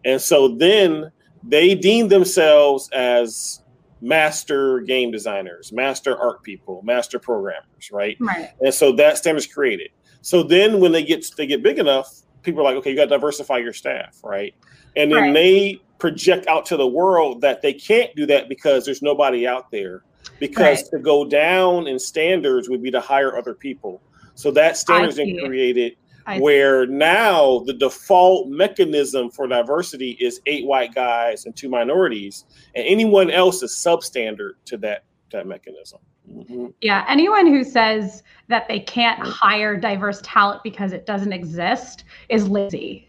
And 0.04 0.20
so 0.20 0.48
then 0.48 1.10
they 1.42 1.74
deem 1.74 2.08
themselves 2.08 2.88
as 2.92 3.62
master 4.00 4.80
game 4.80 5.10
designers, 5.10 5.72
master 5.72 6.16
art 6.16 6.42
people, 6.42 6.82
master 6.82 7.18
programmers, 7.18 7.90
right? 7.90 8.16
Right. 8.20 8.50
And 8.60 8.72
so 8.72 8.92
that 8.92 9.18
standard 9.18 9.38
is 9.38 9.46
created. 9.46 9.90
So 10.20 10.42
then 10.42 10.78
when 10.78 10.92
they 10.92 11.02
get 11.02 11.26
they 11.36 11.46
get 11.46 11.62
big 11.62 11.78
enough, 11.78 12.20
people 12.42 12.60
are 12.60 12.64
like, 12.64 12.76
okay, 12.76 12.90
you 12.90 12.96
got 12.96 13.04
to 13.04 13.10
diversify 13.10 13.58
your 13.58 13.72
staff, 13.72 14.20
right? 14.22 14.54
And 14.94 15.10
then 15.10 15.22
right. 15.22 15.34
they 15.34 15.82
project 15.98 16.46
out 16.46 16.66
to 16.66 16.76
the 16.76 16.86
world 16.86 17.40
that 17.40 17.62
they 17.62 17.72
can't 17.72 18.14
do 18.14 18.26
that 18.26 18.48
because 18.48 18.84
there's 18.84 19.02
nobody 19.02 19.46
out 19.46 19.70
there 19.70 20.02
because 20.38 20.82
right. 20.82 20.90
to 20.92 20.98
go 20.98 21.24
down 21.24 21.86
in 21.86 21.98
standards 21.98 22.68
would 22.68 22.82
be 22.82 22.90
to 22.90 23.00
hire 23.00 23.36
other 23.36 23.54
people. 23.54 24.00
So 24.34 24.50
that 24.52 24.76
standard's 24.76 25.16
been 25.16 25.38
created 25.44 25.96
where 26.36 26.86
now 26.86 27.60
the 27.60 27.72
default 27.72 28.48
mechanism 28.48 29.30
for 29.30 29.46
diversity 29.46 30.10
is 30.20 30.40
eight 30.46 30.66
white 30.66 30.94
guys 30.94 31.46
and 31.46 31.56
two 31.56 31.68
minorities, 31.68 32.44
and 32.74 32.86
anyone 32.86 33.30
else 33.30 33.62
is 33.62 33.72
substandard 33.72 34.52
to 34.66 34.76
that 34.78 35.04
that 35.32 35.46
mechanism. 35.46 35.98
Mm-hmm. 36.30 36.66
Yeah, 36.80 37.04
anyone 37.08 37.46
who 37.46 37.64
says 37.64 38.22
that 38.48 38.68
they 38.68 38.80
can't 38.80 39.18
hire 39.20 39.76
diverse 39.76 40.20
talent 40.22 40.62
because 40.62 40.92
it 40.92 41.06
doesn't 41.06 41.32
exist 41.32 42.04
is 42.28 42.48
lazy 42.48 43.07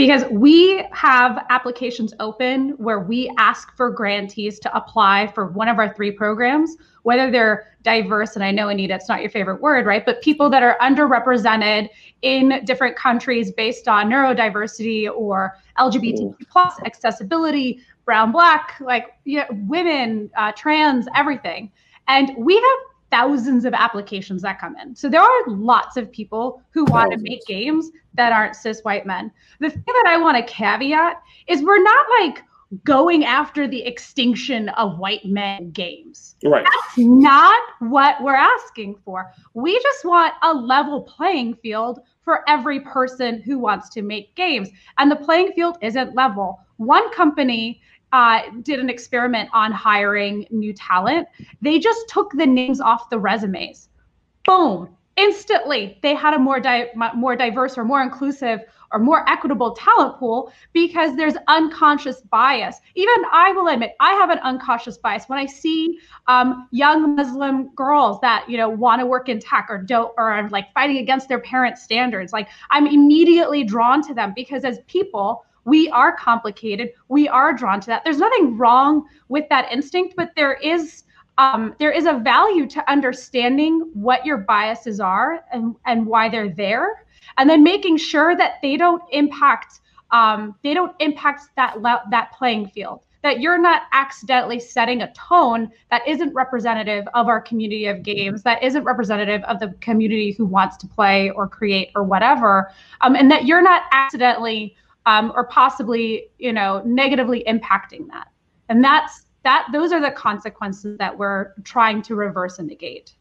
because 0.00 0.24
we 0.30 0.82
have 0.92 1.44
applications 1.50 2.14
open 2.20 2.70
where 2.78 3.00
we 3.00 3.30
ask 3.36 3.76
for 3.76 3.90
grantees 3.90 4.58
to 4.58 4.74
apply 4.74 5.26
for 5.34 5.48
one 5.48 5.68
of 5.68 5.78
our 5.78 5.92
three 5.92 6.10
programs, 6.10 6.74
whether 7.02 7.30
they're 7.30 7.76
diverse, 7.82 8.34
and 8.34 8.42
I 8.42 8.50
know 8.50 8.70
Anita, 8.70 8.94
it's 8.94 9.10
not 9.10 9.20
your 9.20 9.28
favorite 9.28 9.60
word, 9.60 9.84
right? 9.84 10.02
But 10.06 10.22
people 10.22 10.48
that 10.48 10.62
are 10.62 10.78
underrepresented 10.80 11.90
in 12.22 12.64
different 12.64 12.96
countries 12.96 13.52
based 13.52 13.88
on 13.88 14.08
neurodiversity 14.08 15.06
or 15.14 15.58
LGBTQ 15.78 16.34
plus 16.48 16.72
accessibility, 16.86 17.80
brown, 18.06 18.32
black, 18.32 18.76
like 18.80 19.18
you 19.24 19.40
know, 19.40 19.46
women, 19.50 20.30
uh, 20.34 20.50
trans, 20.52 21.08
everything. 21.14 21.70
And 22.08 22.34
we 22.38 22.54
have 22.54 22.78
thousands 23.10 23.64
of 23.64 23.74
applications 23.74 24.42
that 24.42 24.60
come 24.60 24.76
in. 24.76 24.94
So 24.94 25.08
there 25.08 25.20
are 25.20 25.48
lots 25.48 25.96
of 25.96 26.10
people 26.10 26.62
who 26.70 26.84
want 26.84 27.12
to 27.12 27.18
make 27.18 27.44
games 27.46 27.90
that 28.14 28.32
aren't 28.32 28.56
cis 28.56 28.82
white 28.82 29.06
men. 29.06 29.30
The 29.58 29.70
thing 29.70 29.82
that 29.86 30.06
I 30.06 30.16
want 30.16 30.36
to 30.36 30.52
caveat 30.52 31.20
is 31.48 31.62
we're 31.62 31.82
not 31.82 32.06
like 32.20 32.42
going 32.84 33.24
after 33.24 33.66
the 33.66 33.84
extinction 33.84 34.68
of 34.70 34.98
white 34.98 35.24
men 35.24 35.70
games. 35.72 36.36
Right. 36.44 36.64
That's 36.64 36.98
not 36.98 37.60
what 37.80 38.22
we're 38.22 38.36
asking 38.36 38.96
for. 39.04 39.32
We 39.54 39.78
just 39.80 40.04
want 40.04 40.34
a 40.42 40.54
level 40.54 41.02
playing 41.02 41.54
field 41.56 42.00
for 42.24 42.48
every 42.48 42.80
person 42.80 43.42
who 43.42 43.58
wants 43.58 43.88
to 43.90 44.02
make 44.02 44.34
games. 44.36 44.68
And 44.98 45.10
the 45.10 45.16
playing 45.16 45.52
field 45.52 45.78
isn't 45.82 46.14
level. 46.14 46.60
One 46.76 47.12
company 47.12 47.80
uh, 48.12 48.42
did 48.62 48.80
an 48.80 48.90
experiment 48.90 49.48
on 49.52 49.72
hiring 49.72 50.46
new 50.50 50.72
talent. 50.72 51.28
They 51.62 51.78
just 51.78 52.08
took 52.08 52.32
the 52.32 52.46
names 52.46 52.80
off 52.80 53.10
the 53.10 53.18
resumes. 53.18 53.88
Boom! 54.44 54.88
Instantly, 55.16 55.98
they 56.02 56.14
had 56.14 56.34
a 56.34 56.38
more 56.38 56.60
di- 56.60 56.90
more 57.14 57.36
diverse 57.36 57.76
or 57.76 57.84
more 57.84 58.02
inclusive 58.02 58.60
or 58.92 58.98
more 58.98 59.28
equitable 59.28 59.72
talent 59.72 60.16
pool 60.18 60.52
because 60.72 61.16
there's 61.16 61.34
unconscious 61.46 62.22
bias. 62.22 62.80
Even 62.94 63.14
I 63.30 63.52
will 63.52 63.68
admit, 63.68 63.92
I 64.00 64.12
have 64.14 64.30
an 64.30 64.38
unconscious 64.38 64.98
bias 64.98 65.24
when 65.26 65.38
I 65.38 65.46
see 65.46 65.98
um, 66.26 66.68
young 66.72 67.16
Muslim 67.16 67.68
girls 67.74 68.20
that 68.20 68.48
you 68.48 68.56
know 68.56 68.68
want 68.68 69.00
to 69.00 69.06
work 69.06 69.28
in 69.28 69.38
tech 69.38 69.66
or 69.68 69.78
don't 69.78 70.12
or 70.16 70.32
are 70.32 70.48
like 70.48 70.72
fighting 70.72 70.98
against 70.98 71.28
their 71.28 71.40
parents' 71.40 71.82
standards. 71.82 72.32
Like 72.32 72.48
I'm 72.70 72.86
immediately 72.86 73.62
drawn 73.62 74.02
to 74.06 74.14
them 74.14 74.32
because 74.34 74.64
as 74.64 74.80
people 74.86 75.44
we 75.64 75.88
are 75.90 76.16
complicated. 76.16 76.90
We 77.08 77.28
are 77.28 77.52
drawn 77.52 77.80
to 77.80 77.86
that. 77.88 78.04
There's 78.04 78.18
nothing 78.18 78.56
wrong 78.56 79.06
with 79.28 79.48
that 79.50 79.70
instinct 79.72 80.14
but 80.16 80.30
there 80.36 80.54
is 80.54 81.04
um, 81.38 81.74
there 81.78 81.90
is 81.90 82.04
a 82.04 82.18
value 82.18 82.66
to 82.66 82.90
understanding 82.90 83.90
what 83.94 84.26
your 84.26 84.36
biases 84.36 85.00
are 85.00 85.42
and, 85.50 85.74
and 85.86 86.04
why 86.04 86.28
they're 86.28 86.50
there 86.50 87.06
and 87.38 87.48
then 87.48 87.62
making 87.62 87.96
sure 87.96 88.36
that 88.36 88.54
they 88.60 88.76
don't 88.76 89.02
impact 89.10 89.80
um, 90.12 90.54
they 90.62 90.74
don't 90.74 90.94
impact 91.00 91.42
that 91.56 91.76
that 92.10 92.32
playing 92.32 92.68
field 92.68 93.00
that 93.22 93.40
you're 93.40 93.58
not 93.60 93.82
accidentally 93.92 94.58
setting 94.58 95.02
a 95.02 95.12
tone 95.12 95.70
that 95.90 96.06
isn't 96.08 96.34
representative 96.34 97.06
of 97.14 97.28
our 97.28 97.40
community 97.40 97.86
of 97.86 98.02
games 98.02 98.42
that 98.42 98.62
isn't 98.62 98.84
representative 98.84 99.42
of 99.44 99.60
the 99.60 99.68
community 99.80 100.32
who 100.32 100.44
wants 100.44 100.76
to 100.76 100.86
play 100.86 101.30
or 101.30 101.46
create 101.48 101.90
or 101.94 102.02
whatever 102.02 102.70
um, 103.00 103.14
and 103.14 103.30
that 103.30 103.46
you're 103.46 103.62
not 103.62 103.84
accidentally 103.92 104.76
um, 105.06 105.32
or 105.34 105.44
possibly 105.44 106.28
you 106.38 106.52
know 106.52 106.82
negatively 106.84 107.44
impacting 107.46 108.08
that. 108.08 108.28
And 108.68 108.82
that's 108.82 109.26
that 109.42 109.68
those 109.72 109.92
are 109.92 110.00
the 110.00 110.10
consequences 110.10 110.98
that 110.98 111.16
we're 111.16 111.54
trying 111.64 112.02
to 112.02 112.14
reverse 112.14 112.58
and 112.58 112.68
negate. 112.68 113.14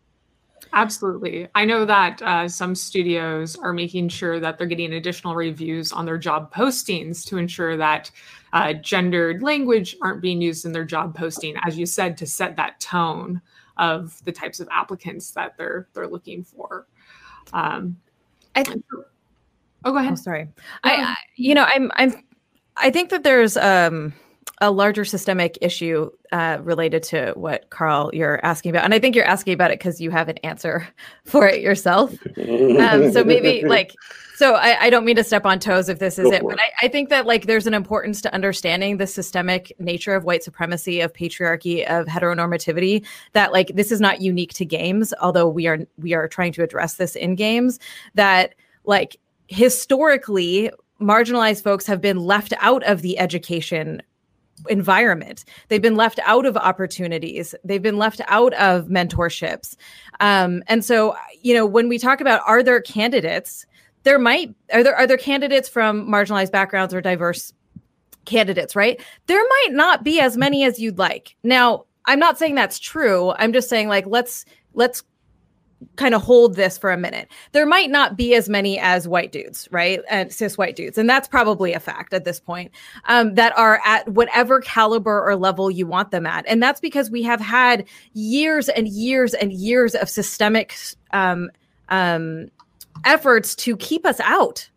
Absolutely. 0.73 1.47
I 1.55 1.65
know 1.65 1.85
that 1.85 2.21
uh, 2.21 2.47
some 2.47 2.75
studios 2.75 3.55
are 3.55 3.73
making 3.73 4.09
sure 4.09 4.39
that 4.39 4.57
they're 4.57 4.67
getting 4.67 4.93
additional 4.93 5.33
reviews 5.33 5.91
on 5.91 6.05
their 6.05 6.17
job 6.17 6.53
postings 6.53 7.25
to 7.27 7.37
ensure 7.37 7.75
that 7.77 8.11
uh, 8.53 8.73
gendered 8.73 9.41
language 9.41 9.95
aren't 10.01 10.21
being 10.21 10.41
used 10.41 10.65
in 10.65 10.71
their 10.71 10.85
job 10.85 11.15
posting 11.15 11.55
as 11.65 11.77
you 11.77 11.85
said 11.85 12.17
to 12.17 12.27
set 12.27 12.55
that 12.55 12.79
tone 12.79 13.41
of 13.77 14.23
the 14.25 14.31
types 14.31 14.59
of 14.59 14.67
applicants 14.71 15.31
that 15.31 15.57
they're 15.57 15.87
they're 15.93 16.07
looking 16.07 16.43
for. 16.43 16.85
Um, 17.53 17.97
I, 18.55 18.63
Oh, 19.85 19.91
go 19.91 19.97
ahead. 19.97 20.13
Oh, 20.13 20.15
sorry. 20.15 20.47
I, 20.83 20.95
I, 20.95 21.15
you 21.35 21.55
know, 21.55 21.65
I'm, 21.67 21.91
I'm, 21.95 22.13
I 22.77 22.89
think 22.89 23.09
that 23.09 23.23
there's 23.23 23.57
um, 23.57 24.13
a 24.61 24.71
larger 24.71 25.05
systemic 25.05 25.57
issue 25.61 26.09
uh, 26.31 26.57
related 26.61 27.01
to 27.01 27.33
what 27.35 27.69
Carl 27.69 28.09
you're 28.13 28.43
asking 28.45 28.71
about, 28.71 28.83
and 28.83 28.93
I 28.93 28.99
think 28.99 29.15
you're 29.15 29.25
asking 29.25 29.53
about 29.53 29.71
it 29.71 29.79
because 29.79 30.01
you 30.01 30.11
have 30.11 30.27
an 30.27 30.37
answer 30.39 30.87
for 31.25 31.47
it 31.47 31.61
yourself. 31.61 32.13
Um, 32.37 33.11
so 33.11 33.23
maybe 33.23 33.63
like, 33.67 33.93
so 34.35 34.55
I, 34.55 34.85
I, 34.85 34.89
don't 34.89 35.05
mean 35.05 35.15
to 35.17 35.23
step 35.23 35.45
on 35.45 35.59
toes 35.59 35.89
if 35.89 35.99
this 35.99 36.17
is 36.17 36.25
Go 36.25 36.31
it, 36.31 36.43
but 36.43 36.59
I, 36.59 36.85
I, 36.85 36.87
think 36.87 37.09
that 37.09 37.25
like 37.25 37.45
there's 37.45 37.67
an 37.67 37.73
importance 37.73 38.21
to 38.21 38.33
understanding 38.33 38.97
the 38.97 39.07
systemic 39.07 39.73
nature 39.79 40.15
of 40.15 40.23
white 40.23 40.43
supremacy, 40.43 41.01
of 41.01 41.13
patriarchy, 41.13 41.85
of 41.85 42.05
heteronormativity. 42.07 43.05
That 43.33 43.51
like 43.51 43.71
this 43.75 43.91
is 43.91 43.99
not 43.99 44.21
unique 44.21 44.53
to 44.53 44.65
games, 44.65 45.13
although 45.21 45.47
we 45.47 45.67
are 45.67 45.79
we 45.97 46.13
are 46.13 46.27
trying 46.27 46.53
to 46.53 46.63
address 46.63 46.95
this 46.95 47.15
in 47.15 47.35
games. 47.35 47.79
That 48.15 48.55
like 48.85 49.19
historically 49.49 50.71
marginalized 51.01 51.63
folks 51.63 51.85
have 51.87 52.01
been 52.01 52.17
left 52.17 52.53
out 52.59 52.83
of 52.83 53.01
the 53.01 53.17
education 53.17 54.01
environment. 54.67 55.45
They've 55.69 55.81
been 55.81 55.95
left 55.95 56.19
out 56.25 56.45
of 56.45 56.55
opportunities. 56.57 57.55
They've 57.63 57.81
been 57.81 57.97
left 57.97 58.21
out 58.27 58.53
of 58.53 58.87
mentorships. 58.87 59.75
Um, 60.19 60.63
and 60.67 60.83
so, 60.83 61.15
you 61.41 61.53
know, 61.53 61.65
when 61.65 61.87
we 61.87 61.97
talk 61.97 62.21
about 62.21 62.41
are 62.45 62.61
there 62.61 62.81
candidates, 62.81 63.65
there 64.03 64.19
might 64.19 64.53
are 64.73 64.83
there 64.83 64.95
are 64.95 65.07
there 65.07 65.17
candidates 65.17 65.67
from 65.67 66.07
marginalized 66.07 66.51
backgrounds 66.51 66.93
or 66.93 67.01
diverse 67.01 67.53
candidates, 68.25 68.75
right? 68.75 69.01
There 69.27 69.41
might 69.41 69.69
not 69.71 70.03
be 70.03 70.19
as 70.19 70.37
many 70.37 70.63
as 70.63 70.79
you'd 70.79 70.99
like. 70.99 71.35
Now, 71.43 71.85
I'm 72.05 72.19
not 72.19 72.37
saying 72.37 72.55
that's 72.55 72.79
true. 72.79 73.31
I'm 73.37 73.53
just 73.53 73.69
saying 73.69 73.87
like 73.87 74.05
let's 74.05 74.45
let's 74.73 75.03
kind 75.95 76.13
of 76.13 76.21
hold 76.21 76.55
this 76.55 76.77
for 76.77 76.91
a 76.91 76.97
minute. 76.97 77.29
There 77.51 77.65
might 77.65 77.89
not 77.89 78.17
be 78.17 78.35
as 78.35 78.49
many 78.49 78.79
as 78.79 79.07
white 79.07 79.31
dudes, 79.31 79.67
right? 79.71 80.01
And 80.09 80.31
cis 80.31 80.57
white 80.57 80.75
dudes. 80.75 80.97
And 80.97 81.09
that's 81.09 81.27
probably 81.27 81.73
a 81.73 81.79
fact 81.79 82.13
at 82.13 82.25
this 82.25 82.39
point 82.39 82.71
um, 83.05 83.35
that 83.35 83.57
are 83.57 83.81
at 83.85 84.07
whatever 84.09 84.61
caliber 84.61 85.23
or 85.23 85.35
level 85.35 85.71
you 85.71 85.87
want 85.87 86.11
them 86.11 86.25
at. 86.25 86.45
And 86.47 86.61
that's 86.61 86.79
because 86.79 87.09
we 87.09 87.23
have 87.23 87.39
had 87.39 87.85
years 88.13 88.69
and 88.69 88.87
years 88.87 89.33
and 89.33 89.53
years 89.53 89.95
of 89.95 90.09
systemic 90.09 90.75
um, 91.11 91.49
um, 91.89 92.49
efforts 93.05 93.55
to 93.55 93.77
keep 93.77 94.05
us 94.05 94.19
out 94.19 94.69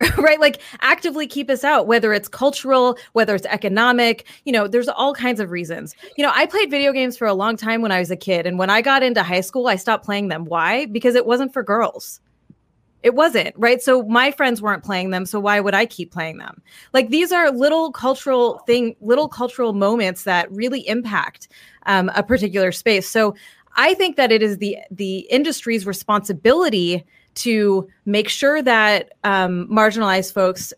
right? 0.16 0.40
Like 0.40 0.60
actively 0.80 1.26
keep 1.26 1.50
us 1.50 1.62
out, 1.62 1.86
whether 1.86 2.12
it's 2.12 2.28
cultural, 2.28 2.98
whether 3.12 3.34
it's 3.34 3.46
economic, 3.46 4.26
you 4.44 4.52
know, 4.52 4.66
there's 4.66 4.88
all 4.88 5.14
kinds 5.14 5.40
of 5.40 5.50
reasons. 5.50 5.94
You 6.16 6.24
know, 6.24 6.32
I 6.34 6.46
played 6.46 6.70
video 6.70 6.92
games 6.92 7.16
for 7.16 7.26
a 7.26 7.34
long 7.34 7.56
time 7.56 7.82
when 7.82 7.92
I 7.92 7.98
was 7.98 8.10
a 8.10 8.16
kid. 8.16 8.46
And 8.46 8.58
when 8.58 8.70
I 8.70 8.80
got 8.80 9.02
into 9.02 9.22
high 9.22 9.42
school, 9.42 9.66
I 9.66 9.76
stopped 9.76 10.04
playing 10.04 10.28
them. 10.28 10.46
Why? 10.46 10.86
Because 10.86 11.14
it 11.14 11.26
wasn't 11.26 11.52
for 11.52 11.62
girls. 11.62 12.20
It 13.02 13.14
wasn't, 13.14 13.54
right? 13.56 13.80
So 13.80 14.02
my 14.02 14.30
friends 14.30 14.60
weren't 14.60 14.84
playing 14.84 15.10
them. 15.10 15.24
So 15.24 15.40
why 15.40 15.60
would 15.60 15.74
I 15.74 15.86
keep 15.86 16.12
playing 16.12 16.38
them? 16.38 16.62
Like 16.92 17.08
these 17.08 17.32
are 17.32 17.50
little 17.50 17.92
cultural 17.92 18.58
thing, 18.66 18.94
little 19.00 19.28
cultural 19.28 19.72
moments 19.72 20.24
that 20.24 20.50
really 20.52 20.86
impact 20.86 21.48
um, 21.86 22.10
a 22.14 22.22
particular 22.22 22.72
space. 22.72 23.08
So 23.08 23.34
I 23.76 23.94
think 23.94 24.16
that 24.16 24.32
it 24.32 24.42
is 24.42 24.58
the 24.58 24.76
the 24.90 25.20
industry's 25.30 25.86
responsibility 25.86 27.04
to 27.36 27.88
make 28.04 28.28
sure 28.28 28.62
that 28.62 29.12
um, 29.24 29.68
marginalized 29.68 30.32
folks 30.32 30.72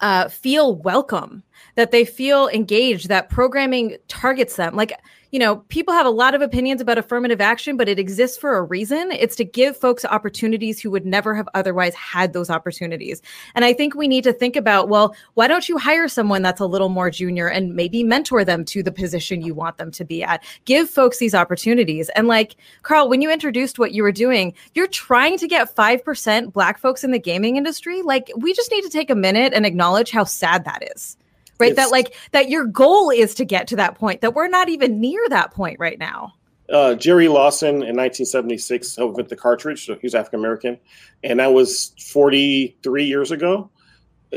uh, 0.00 0.28
feel 0.28 0.76
welcome, 0.76 1.42
that 1.74 1.90
they 1.90 2.04
feel 2.04 2.48
engaged, 2.48 3.08
that 3.08 3.28
programming 3.30 3.96
targets 4.08 4.56
them. 4.56 4.74
Like 4.74 4.92
you 5.30 5.38
know, 5.38 5.56
people 5.68 5.94
have 5.94 6.06
a 6.06 6.10
lot 6.10 6.34
of 6.34 6.42
opinions 6.42 6.80
about 6.80 6.98
affirmative 6.98 7.40
action, 7.40 7.76
but 7.76 7.88
it 7.88 7.98
exists 7.98 8.36
for 8.36 8.56
a 8.56 8.62
reason. 8.62 9.12
It's 9.12 9.36
to 9.36 9.44
give 9.44 9.76
folks 9.76 10.04
opportunities 10.04 10.80
who 10.80 10.90
would 10.90 11.06
never 11.06 11.34
have 11.34 11.48
otherwise 11.54 11.94
had 11.94 12.32
those 12.32 12.50
opportunities. 12.50 13.22
And 13.54 13.64
I 13.64 13.72
think 13.72 13.94
we 13.94 14.08
need 14.08 14.24
to 14.24 14.32
think 14.32 14.56
about, 14.56 14.88
well, 14.88 15.14
why 15.34 15.46
don't 15.46 15.68
you 15.68 15.78
hire 15.78 16.08
someone 16.08 16.42
that's 16.42 16.60
a 16.60 16.66
little 16.66 16.88
more 16.88 17.10
junior 17.10 17.48
and 17.48 17.74
maybe 17.74 18.02
mentor 18.02 18.44
them 18.44 18.64
to 18.66 18.82
the 18.82 18.92
position 18.92 19.42
you 19.42 19.54
want 19.54 19.78
them 19.78 19.90
to 19.92 20.04
be 20.04 20.22
at? 20.22 20.42
Give 20.64 20.88
folks 20.88 21.18
these 21.18 21.34
opportunities. 21.34 22.08
And 22.10 22.26
like 22.26 22.56
Carl, 22.82 23.08
when 23.08 23.22
you 23.22 23.30
introduced 23.30 23.78
what 23.78 23.92
you 23.92 24.02
were 24.02 24.12
doing, 24.12 24.54
you're 24.74 24.88
trying 24.88 25.38
to 25.38 25.46
get 25.46 25.74
5% 25.74 26.52
black 26.52 26.78
folks 26.78 27.04
in 27.04 27.12
the 27.12 27.18
gaming 27.18 27.56
industry. 27.56 28.02
Like 28.02 28.30
we 28.36 28.52
just 28.52 28.70
need 28.70 28.82
to 28.82 28.90
take 28.90 29.10
a 29.10 29.14
minute 29.14 29.52
and 29.54 29.64
acknowledge 29.64 30.10
how 30.10 30.24
sad 30.24 30.64
that 30.64 30.90
is 30.94 31.16
right? 31.60 31.70
It's, 31.70 31.76
that 31.76 31.90
like 31.90 32.14
that 32.32 32.48
your 32.48 32.64
goal 32.64 33.10
is 33.10 33.34
to 33.36 33.44
get 33.44 33.66
to 33.68 33.76
that 33.76 33.96
point, 33.96 34.20
that 34.22 34.34
we're 34.34 34.48
not 34.48 34.68
even 34.68 35.00
near 35.00 35.28
that 35.28 35.52
point 35.52 35.78
right 35.78 35.98
now. 35.98 36.32
Uh, 36.70 36.94
Jerry 36.94 37.28
Lawson 37.28 37.68
in 37.68 37.96
1976 37.96 38.96
helped 38.96 39.12
invent 39.12 39.28
the 39.28 39.36
cartridge. 39.36 39.86
So 39.86 39.94
he 39.94 40.00
was 40.04 40.14
African 40.14 40.40
American, 40.40 40.78
and 41.24 41.40
that 41.40 41.52
was 41.52 41.92
43 42.00 43.04
years 43.04 43.30
ago. 43.30 43.70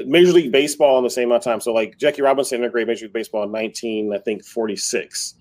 Major 0.06 0.32
League 0.32 0.52
Baseball 0.52 0.98
in 0.98 1.04
the 1.04 1.10
same 1.10 1.30
amount 1.30 1.46
of 1.46 1.52
time. 1.52 1.62
So 1.62 1.72
like 1.72 1.98
Jackie 2.00 2.24
Robinson 2.24 2.60
integrated 2.60 2.88
Major 2.88 3.06
League 3.06 3.14
Baseball 3.14 3.44
in 3.44 3.52
19, 3.52 4.14
I 4.14 4.18
think 4.18 4.44
46. 4.44 5.36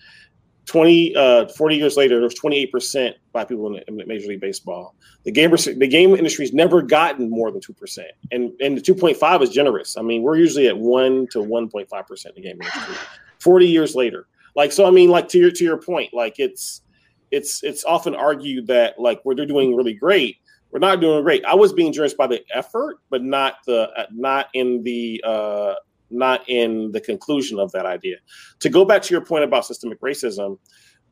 20, 0.67 1.17
uh, 1.17 1.49
40 1.49 1.77
years 1.77 1.97
later, 1.97 2.21
there's 2.21 2.35
28% 2.35 3.15
black 3.33 3.49
people 3.49 3.75
in, 3.75 3.83
in 3.89 4.07
Major 4.07 4.29
League 4.29 4.41
Baseball. 4.41 4.95
The 5.25 5.33
game, 5.33 5.51
the 5.51 5.89
game 5.89 6.15
industry 6.15 6.45
has 6.45 6.53
never 6.53 6.83
gotten 6.83 7.29
more 7.29 7.51
than 7.51 7.61
2%. 7.61 8.05
And, 8.31 8.53
and 8.61 8.77
the 8.77 8.81
2.5 8.81 9.43
is 9.43 9.51
generous. 9.51 9.97
I 9.97 10.03
mean, 10.03 10.23
we're 10.23 10.37
usually 10.37 10.69
at 10.69 10.79
1 10.79 11.29
to 11.33 11.39
1.5% 11.39 12.27
in 12.27 12.33
the 12.35 12.41
game 12.41 12.61
industry 12.61 12.95
40 13.41 13.67
years 13.67 13.95
later. 13.95 14.27
Like, 14.55 14.71
so, 14.71 14.87
I 14.87 14.91
mean, 14.91 15.11
like 15.11 15.29
to 15.29 15.39
your, 15.39 15.51
to 15.51 15.65
your 15.65 15.79
point, 15.79 16.15
like 16.15 16.39
it's, 16.39 16.83
it's, 17.31 17.63
it's 17.63 17.85
often 17.85 18.15
argued 18.15 18.67
that 18.69 18.99
like 18.99 19.21
where 19.25 19.35
they're 19.35 19.47
doing 19.47 19.75
really 19.75 19.95
great, 19.95 20.37
we're 20.71 20.79
not 20.79 21.01
doing 21.01 21.23
great. 21.23 21.45
I 21.45 21.55
was 21.55 21.73
being 21.73 21.93
judged 21.93 22.17
by 22.17 22.27
the 22.27 22.43
effort, 22.55 22.99
but 23.11 23.23
not 23.23 23.57
the, 23.67 23.89
not 24.11 24.47
in 24.55 24.83
the, 24.83 25.23
uh, 25.27 25.75
not 26.13 26.49
in 26.49 26.93
the 26.93 27.01
conclusion 27.01 27.59
of 27.59 27.73
that 27.73 27.87
idea. 27.87 28.17
To 28.61 28.69
go 28.69 28.85
back 28.85 29.03
to 29.03 29.15
your 29.15 29.25
point 29.25 29.45
about 29.45 29.67
systemic 29.67 30.01
racism, 30.01 30.59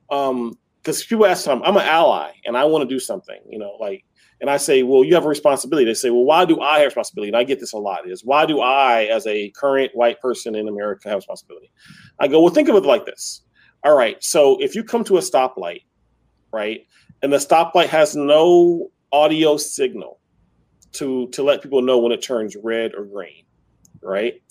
because 0.08 0.30
um, 0.30 1.06
people 1.08 1.26
ask, 1.26 1.46
I'm, 1.48 1.62
I'm 1.62 1.76
an 1.76 1.86
ally 1.86 2.32
and 2.44 2.56
I 2.56 2.64
want 2.64 2.88
to 2.88 2.94
do 2.94 3.00
something, 3.00 3.40
you 3.48 3.58
know, 3.58 3.76
like, 3.80 4.04
and 4.40 4.48
I 4.48 4.56
say, 4.56 4.82
well, 4.82 5.04
you 5.04 5.14
have 5.14 5.26
a 5.26 5.28
responsibility. 5.28 5.84
They 5.84 5.94
say, 5.94 6.08
well, 6.08 6.24
why 6.24 6.46
do 6.46 6.60
I 6.60 6.78
have 6.78 6.86
responsibility? 6.86 7.28
And 7.28 7.36
I 7.36 7.44
get 7.44 7.60
this 7.60 7.74
a 7.74 7.78
lot 7.78 8.08
is 8.08 8.24
why 8.24 8.46
do 8.46 8.60
I, 8.60 9.04
as 9.04 9.26
a 9.26 9.50
current 9.50 9.90
white 9.94 10.20
person 10.20 10.54
in 10.54 10.66
America, 10.66 11.10
have 11.10 11.16
responsibility? 11.16 11.70
I 12.18 12.26
go, 12.26 12.40
well, 12.40 12.52
think 12.52 12.68
of 12.68 12.76
it 12.76 12.84
like 12.84 13.04
this. 13.04 13.42
All 13.84 13.94
right. 13.94 14.22
So 14.22 14.56
if 14.62 14.74
you 14.74 14.82
come 14.82 15.04
to 15.04 15.18
a 15.18 15.20
stoplight, 15.20 15.82
right, 16.52 16.86
and 17.22 17.32
the 17.32 17.36
stoplight 17.36 17.88
has 17.88 18.16
no 18.16 18.90
audio 19.12 19.56
signal 19.56 20.20
to 20.92 21.28
to 21.28 21.42
let 21.42 21.62
people 21.62 21.82
know 21.82 21.98
when 21.98 22.12
it 22.12 22.22
turns 22.22 22.56
red 22.62 22.94
or 22.94 23.04
green, 23.04 23.44
right? 24.02 24.42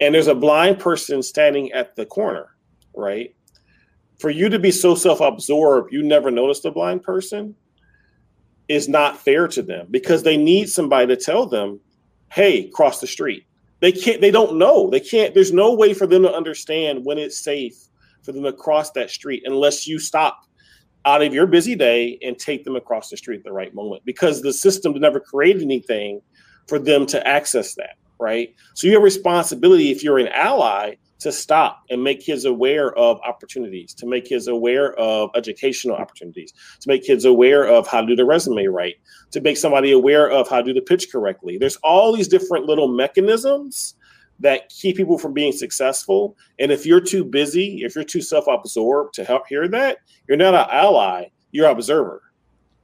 And 0.00 0.14
there's 0.14 0.26
a 0.28 0.34
blind 0.34 0.78
person 0.78 1.22
standing 1.22 1.72
at 1.72 1.96
the 1.96 2.06
corner, 2.06 2.54
right? 2.94 3.34
For 4.18 4.30
you 4.30 4.48
to 4.48 4.58
be 4.58 4.70
so 4.70 4.94
self-absorbed, 4.94 5.92
you 5.92 6.02
never 6.02 6.30
notice 6.30 6.60
the 6.60 6.70
blind 6.70 7.02
person 7.02 7.54
is 8.68 8.88
not 8.88 9.18
fair 9.18 9.48
to 9.48 9.62
them 9.62 9.86
because 9.90 10.22
they 10.22 10.36
need 10.36 10.68
somebody 10.68 11.06
to 11.06 11.16
tell 11.16 11.46
them, 11.46 11.80
"Hey, 12.32 12.68
cross 12.68 13.00
the 13.00 13.06
street." 13.06 13.44
They 13.80 13.92
can't 13.92 14.20
they 14.20 14.30
don't 14.30 14.58
know. 14.58 14.90
They 14.90 15.00
can't 15.00 15.34
there's 15.34 15.52
no 15.52 15.74
way 15.74 15.94
for 15.94 16.06
them 16.06 16.22
to 16.22 16.34
understand 16.34 17.04
when 17.04 17.18
it's 17.18 17.38
safe 17.38 17.76
for 18.22 18.32
them 18.32 18.42
to 18.42 18.52
cross 18.52 18.90
that 18.92 19.10
street 19.10 19.42
unless 19.46 19.86
you 19.86 19.98
stop 19.98 20.40
out 21.04 21.22
of 21.22 21.32
your 21.32 21.46
busy 21.46 21.74
day 21.74 22.18
and 22.22 22.38
take 22.38 22.64
them 22.64 22.76
across 22.76 23.08
the 23.08 23.16
street 23.16 23.38
at 23.38 23.44
the 23.44 23.52
right 23.52 23.74
moment 23.74 24.02
because 24.04 24.42
the 24.42 24.52
system 24.52 24.92
never 24.94 25.20
created 25.20 25.62
anything 25.62 26.20
for 26.66 26.78
them 26.78 27.06
to 27.06 27.26
access 27.26 27.74
that 27.74 27.96
right? 28.18 28.54
So 28.74 28.86
you 28.86 28.94
have 28.94 29.02
responsibility 29.02 29.90
if 29.90 30.02
you're 30.02 30.18
an 30.18 30.28
ally 30.28 30.94
to 31.20 31.32
stop 31.32 31.82
and 31.90 32.02
make 32.02 32.20
kids 32.20 32.44
aware 32.44 32.96
of 32.96 33.20
opportunities, 33.26 33.92
to 33.94 34.06
make 34.06 34.24
kids 34.24 34.46
aware 34.46 34.94
of 34.94 35.30
educational 35.34 35.96
opportunities, 35.96 36.52
to 36.80 36.88
make 36.88 37.02
kids 37.02 37.24
aware 37.24 37.66
of 37.66 37.86
how 37.88 38.00
to 38.00 38.06
do 38.06 38.14
the 38.14 38.24
resume 38.24 38.66
right, 38.66 38.94
to 39.32 39.40
make 39.40 39.56
somebody 39.56 39.90
aware 39.90 40.30
of 40.30 40.48
how 40.48 40.58
to 40.58 40.64
do 40.64 40.74
the 40.74 40.80
pitch 40.80 41.10
correctly. 41.10 41.58
There's 41.58 41.76
all 41.76 42.14
these 42.14 42.28
different 42.28 42.66
little 42.66 42.88
mechanisms 42.88 43.94
that 44.40 44.68
keep 44.68 44.96
people 44.96 45.18
from 45.18 45.32
being 45.32 45.50
successful. 45.50 46.36
And 46.60 46.70
if 46.70 46.86
you're 46.86 47.00
too 47.00 47.24
busy, 47.24 47.82
if 47.82 47.96
you're 47.96 48.04
too 48.04 48.22
self-absorbed 48.22 49.12
to 49.14 49.24
help 49.24 49.48
hear 49.48 49.66
that, 49.68 49.98
you're 50.28 50.38
not 50.38 50.54
an 50.54 50.66
ally, 50.70 51.24
you're 51.50 51.66
an 51.66 51.72
observer. 51.72 52.22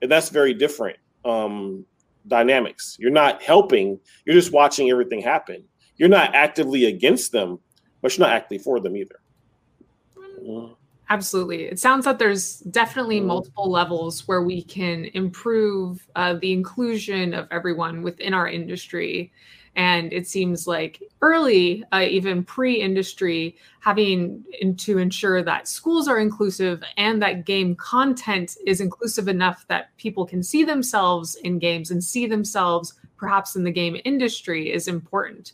And 0.03 0.11
that's 0.11 0.31
very 0.31 0.53
different 0.53 0.99
um, 1.25 1.87
dynamics. 2.29 2.97
You're 2.99 3.11
not 3.11 3.43
helping, 3.43 3.99
you're 4.25 4.35
just 4.35 4.53
watching 4.53 4.91
everything 4.91 5.21
happen. 5.21 5.65
You're 5.97 6.09
not 6.09 6.35
actively 6.35 6.87
against 6.87 7.33
them, 7.33 7.59
but 8.03 8.17
you're 8.17 8.27
not 8.27 8.35
actively 8.35 8.59
for 8.59 8.81
them 8.81 8.97
either. 8.97 9.21
Absolutely. 11.11 11.65
It 11.65 11.79
sounds 11.79 12.05
that 12.07 12.19
there's 12.19 12.61
definitely 12.61 13.21
mm. 13.21 13.27
multiple 13.27 13.71
levels 13.71 14.27
where 14.27 14.43
we 14.43 14.63
can 14.63 15.07
improve 15.15 16.07
uh, 16.17 16.35
the 16.35 16.53
inclusion 16.53 17.35
of 17.35 17.47
everyone 17.51 18.03
within 18.03 18.33
our 18.35 18.49
industry 18.49 19.33
and 19.77 20.13
it 20.13 20.27
seems 20.27 20.67
like 20.67 21.03
early, 21.21 21.85
uh, 21.93 22.07
even 22.09 22.45
pre 22.45 22.81
industry, 22.81 23.57
having 23.81 24.45
in, 24.61 24.77
to 24.77 24.99
ensure 24.99 25.43
that 25.43 25.69
schools 25.69 26.09
are 26.09 26.19
inclusive 26.21 26.83
and 26.97 27.21
that 27.21 27.45
game 27.45 27.75
content 27.77 28.57
is 28.67 28.81
inclusive 28.81 29.29
enough 29.29 29.67
that 29.69 29.97
people 29.97 30.25
can 30.25 30.43
see 30.43 30.65
themselves 30.65 31.35
in 31.37 31.59
games 31.59 31.91
and 31.91 32.03
see 32.03 32.27
themselves 32.27 32.95
perhaps 33.17 33.57
in 33.57 33.65
the 33.65 33.71
game 33.71 34.01
industry 34.05 34.73
is 34.73 34.89
important. 34.89 35.53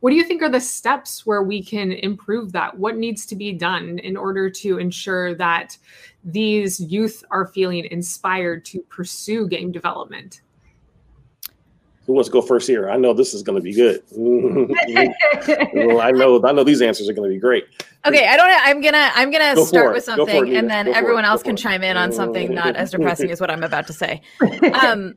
what 0.00 0.10
do 0.10 0.16
you 0.16 0.24
think 0.24 0.42
are 0.42 0.50
the 0.50 0.60
steps 0.60 1.24
where 1.24 1.44
we 1.44 1.62
can 1.62 1.92
improve 1.92 2.50
that? 2.50 2.76
What 2.76 2.96
needs 2.96 3.24
to 3.26 3.36
be 3.36 3.52
done 3.52 4.00
in 4.00 4.16
order 4.16 4.50
to 4.50 4.78
ensure 4.78 5.34
that 5.36 5.78
these 6.24 6.80
youth 6.80 7.22
are 7.30 7.46
feeling 7.46 7.84
inspired 7.90 8.64
to 8.66 8.80
pursue 8.82 9.46
game 9.46 9.70
development? 9.70 10.41
Who 12.12 12.16
wants 12.16 12.28
to 12.28 12.32
go 12.34 12.42
first 12.42 12.68
here? 12.68 12.90
I 12.90 12.98
know 12.98 13.14
this 13.14 13.32
is 13.32 13.42
going 13.42 13.56
to 13.56 13.62
be 13.62 13.72
good. 13.72 14.02
well, 14.12 15.98
I 15.98 16.10
know, 16.10 16.44
I 16.44 16.52
know 16.52 16.62
these 16.62 16.82
answers 16.82 17.08
are 17.08 17.14
going 17.14 17.26
to 17.26 17.34
be 17.34 17.40
great. 17.40 17.64
Okay, 18.04 18.28
I 18.28 18.36
don't. 18.36 18.50
I'm 18.50 18.82
gonna. 18.82 19.10
I'm 19.14 19.30
gonna 19.30 19.54
go 19.54 19.64
start 19.64 19.94
with 19.94 20.04
something, 20.04 20.48
it, 20.48 20.56
and 20.56 20.68
then 20.68 20.88
everyone 20.88 21.24
else 21.24 21.42
can 21.42 21.56
chime 21.56 21.82
in 21.82 21.96
on 21.96 22.12
something 22.12 22.52
not 22.52 22.76
as 22.76 22.90
depressing 22.90 23.30
as 23.30 23.40
what 23.40 23.50
I'm 23.50 23.62
about 23.62 23.86
to 23.86 23.94
say. 23.94 24.20
Um, 24.72 25.14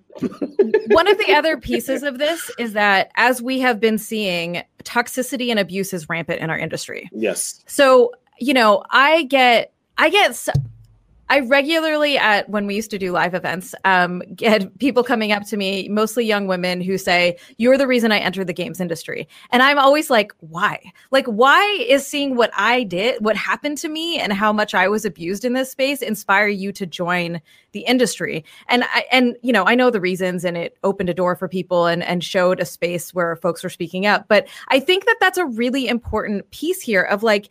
one 0.88 1.08
of 1.08 1.18
the 1.18 1.34
other 1.34 1.58
pieces 1.58 2.04
of 2.04 2.18
this 2.20 2.50
is 2.58 2.74
that 2.74 3.12
as 3.16 3.42
we 3.42 3.60
have 3.60 3.82
been 3.82 3.98
seeing, 3.98 4.64
toxicity 4.84 5.50
and 5.50 5.60
abuse 5.60 5.94
is 5.94 6.08
rampant 6.08 6.40
in 6.40 6.50
our 6.50 6.58
industry. 6.58 7.10
Yes. 7.12 7.64
So 7.68 8.14
you 8.40 8.54
know, 8.54 8.84
I 8.92 9.24
get. 9.24 9.74
I 9.98 10.10
get 10.10 10.36
I 11.30 11.40
regularly 11.40 12.18
at 12.18 12.48
when 12.50 12.68
we 12.68 12.76
used 12.76 12.92
to 12.92 13.00
do 13.00 13.12
live 13.12 13.34
events, 13.34 13.74
um, 13.84 14.22
get 14.36 14.78
people 14.80 15.04
coming 15.04 15.32
up 15.32 15.44
to 15.48 15.58
me, 15.58 15.88
mostly 15.90 16.26
young 16.26 16.48
women, 16.48 16.82
who 16.82 16.98
say, 16.98 17.38
"You're 17.58 17.78
the 17.78 17.88
reason 17.88 18.12
I 18.12 18.20
entered 18.20 18.48
the 18.48 18.54
games 18.54 18.80
industry," 18.80 19.28
and 19.52 19.64
I'm 19.64 19.80
always 19.80 20.10
like, 20.10 20.34
"Why? 20.40 20.80
Like, 21.12 21.26
why 21.26 21.64
is 21.88 22.06
seeing 22.06 22.36
what 22.36 22.52
I 22.56 22.84
did, 22.84 23.24
what 23.24 23.36
happened 23.36 23.78
to 23.80 23.90
me, 23.90 24.20
and 24.20 24.34
how 24.34 24.54
much 24.54 24.76
I 24.76 24.88
was 24.88 25.04
abused 25.04 25.46
in 25.46 25.54
this 25.54 25.72
space 25.72 26.02
inspire 26.02 26.48
you 26.48 26.72
to 26.74 26.86
join 26.86 27.42
the 27.72 27.82
industry?" 27.82 28.46
And 28.68 28.84
I, 28.84 29.06
and 29.12 29.36
you 29.42 29.52
know, 29.52 29.66
I 29.66 29.76
know 29.76 29.90
the 29.90 30.02
reasons, 30.02 30.46
and 30.46 30.56
it 30.56 30.78
opened 30.84 31.10
a 31.10 31.14
door 31.14 31.36
for 31.36 31.48
people 31.48 31.88
and 31.88 32.04
and 32.04 32.24
showed 32.24 32.60
a 32.60 32.66
space 32.66 33.14
where 33.14 33.36
folks 33.36 33.64
were 33.64 33.70
speaking 33.70 34.06
up. 34.06 34.26
But 34.28 34.48
I 34.68 34.80
think 34.80 35.06
that 35.06 35.18
that's 35.20 35.38
a 35.40 35.46
really 35.46 35.88
important 35.88 36.52
piece 36.52 36.82
here 36.82 37.02
of 37.02 37.24
like 37.24 37.50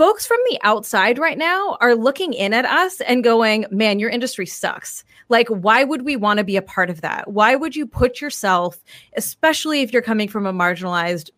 folks 0.00 0.26
from 0.26 0.38
the 0.48 0.58
outside 0.62 1.18
right 1.18 1.36
now 1.36 1.76
are 1.82 1.94
looking 1.94 2.32
in 2.32 2.54
at 2.54 2.64
us 2.64 3.02
and 3.02 3.22
going, 3.22 3.66
man, 3.70 3.98
your 3.98 4.08
industry 4.08 4.46
sucks. 4.46 5.04
Like, 5.28 5.46
why 5.48 5.84
would 5.84 6.06
we 6.06 6.16
want 6.16 6.38
to 6.38 6.44
be 6.44 6.56
a 6.56 6.62
part 6.62 6.88
of 6.88 7.02
that? 7.02 7.30
Why 7.30 7.54
would 7.54 7.76
you 7.76 7.86
put 7.86 8.18
yourself, 8.18 8.82
especially 9.18 9.82
if 9.82 9.92
you're 9.92 10.00
coming 10.00 10.26
from 10.26 10.46
a 10.46 10.54
marginalized 10.54 11.28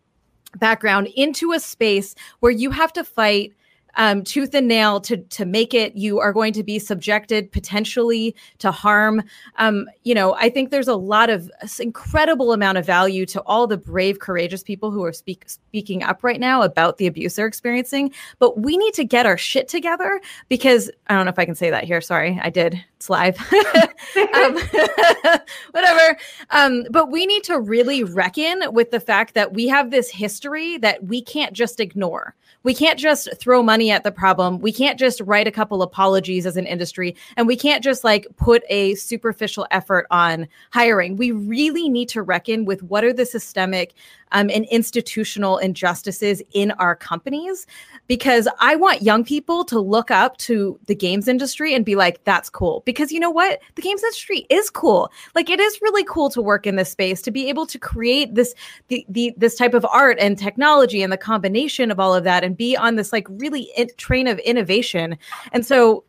background, 0.59 1.09
into 1.13 1.51
a 1.51 1.59
space 1.59 2.15
where 2.39 2.53
you 2.53 2.71
have 2.71 2.93
to 2.93 3.03
fight? 3.03 3.51
Um, 3.95 4.23
tooth 4.23 4.53
and 4.53 4.67
nail 4.67 4.99
to 5.01 5.17
to 5.17 5.45
make 5.45 5.73
it. 5.73 5.95
You 5.95 6.19
are 6.19 6.33
going 6.33 6.53
to 6.53 6.63
be 6.63 6.79
subjected 6.79 7.51
potentially 7.51 8.35
to 8.59 8.71
harm. 8.71 9.23
Um, 9.57 9.87
you 10.03 10.15
know, 10.15 10.33
I 10.35 10.49
think 10.49 10.71
there's 10.71 10.87
a 10.87 10.95
lot 10.95 11.29
of 11.29 11.51
incredible 11.79 12.53
amount 12.53 12.77
of 12.77 12.85
value 12.85 13.25
to 13.27 13.41
all 13.41 13.67
the 13.67 13.77
brave, 13.77 14.19
courageous 14.19 14.63
people 14.63 14.91
who 14.91 15.03
are 15.03 15.13
speak, 15.13 15.47
speaking 15.47 16.03
up 16.03 16.23
right 16.23 16.39
now 16.39 16.61
about 16.61 16.97
the 16.97 17.07
abuse 17.07 17.35
they're 17.35 17.47
experiencing. 17.47 18.11
But 18.39 18.59
we 18.59 18.77
need 18.77 18.93
to 18.95 19.03
get 19.03 19.25
our 19.25 19.37
shit 19.37 19.67
together 19.67 20.21
because 20.49 20.89
I 21.07 21.15
don't 21.15 21.25
know 21.25 21.31
if 21.31 21.39
I 21.39 21.45
can 21.45 21.55
say 21.55 21.69
that 21.69 21.83
here. 21.83 22.01
Sorry, 22.01 22.39
I 22.41 22.49
did. 22.49 22.83
It's 22.97 23.09
live. 23.09 23.37
um, 24.33 24.55
whatever. 25.71 26.17
Um, 26.51 26.85
but 26.89 27.11
we 27.11 27.25
need 27.25 27.43
to 27.45 27.59
really 27.59 28.03
reckon 28.03 28.73
with 28.73 28.91
the 28.91 28.99
fact 28.99 29.33
that 29.33 29.53
we 29.53 29.67
have 29.67 29.91
this 29.91 30.09
history 30.09 30.77
that 30.77 31.03
we 31.03 31.21
can't 31.21 31.53
just 31.53 31.79
ignore 31.79 32.35
we 32.63 32.73
can't 32.73 32.97
just 32.97 33.29
throw 33.37 33.61
money 33.61 33.82
at 33.91 34.03
the 34.03 34.11
problem. 34.11 34.59
We 34.59 34.71
can't 34.71 34.99
just 34.99 35.21
write 35.21 35.47
a 35.47 35.51
couple 35.51 35.81
apologies 35.81 36.45
as 36.45 36.57
an 36.57 36.65
industry, 36.65 37.15
and 37.37 37.47
we 37.47 37.55
can't 37.55 37.83
just 37.83 38.03
like 38.03 38.27
put 38.37 38.63
a 38.69 38.95
superficial 38.95 39.67
effort 39.71 40.07
on 40.11 40.47
hiring. 40.71 41.15
We 41.15 41.31
really 41.31 41.89
need 41.89 42.09
to 42.09 42.21
reckon 42.21 42.65
with 42.65 42.83
what 42.83 43.03
are 43.03 43.13
the 43.13 43.25
systemic 43.25 43.93
um, 44.33 44.49
and 44.49 44.65
institutional 44.65 45.57
injustices 45.57 46.41
in 46.53 46.71
our 46.71 46.95
companies 46.95 47.65
because 48.07 48.47
I 48.59 48.75
want 48.75 49.01
young 49.01 49.23
people 49.23 49.63
to 49.65 49.79
look 49.79 50.11
up 50.11 50.37
to 50.37 50.79
the 50.87 50.95
games 50.95 51.27
industry 51.27 51.73
and 51.73 51.85
be 51.85 51.95
like, 51.95 52.23
that's 52.25 52.49
cool. 52.49 52.83
Because 52.85 53.11
you 53.11 53.19
know 53.19 53.29
what? 53.29 53.59
The 53.75 53.81
games 53.81 54.03
industry 54.03 54.45
is 54.49 54.69
cool. 54.69 55.11
Like 55.35 55.49
it 55.49 55.59
is 55.59 55.81
really 55.81 56.03
cool 56.03 56.29
to 56.31 56.41
work 56.41 56.67
in 56.67 56.75
this 56.75 56.91
space, 56.91 57.21
to 57.21 57.31
be 57.31 57.47
able 57.47 57.65
to 57.67 57.79
create 57.79 58.35
this 58.35 58.53
the, 58.89 59.05
the 59.07 59.33
this 59.37 59.55
type 59.55 59.73
of 59.73 59.85
art 59.85 60.17
and 60.19 60.37
technology 60.37 61.01
and 61.01 61.13
the 61.13 61.17
combination 61.17 61.91
of 61.91 61.99
all 61.99 62.13
of 62.13 62.23
that 62.23 62.43
and 62.43 62.57
be 62.57 62.75
on 62.75 62.95
this 62.95 63.13
like 63.13 63.27
really 63.29 63.71
in, 63.77 63.87
train 63.97 64.27
of 64.27 64.39
innovation. 64.39 65.17
And 65.51 65.65
so 65.65 66.03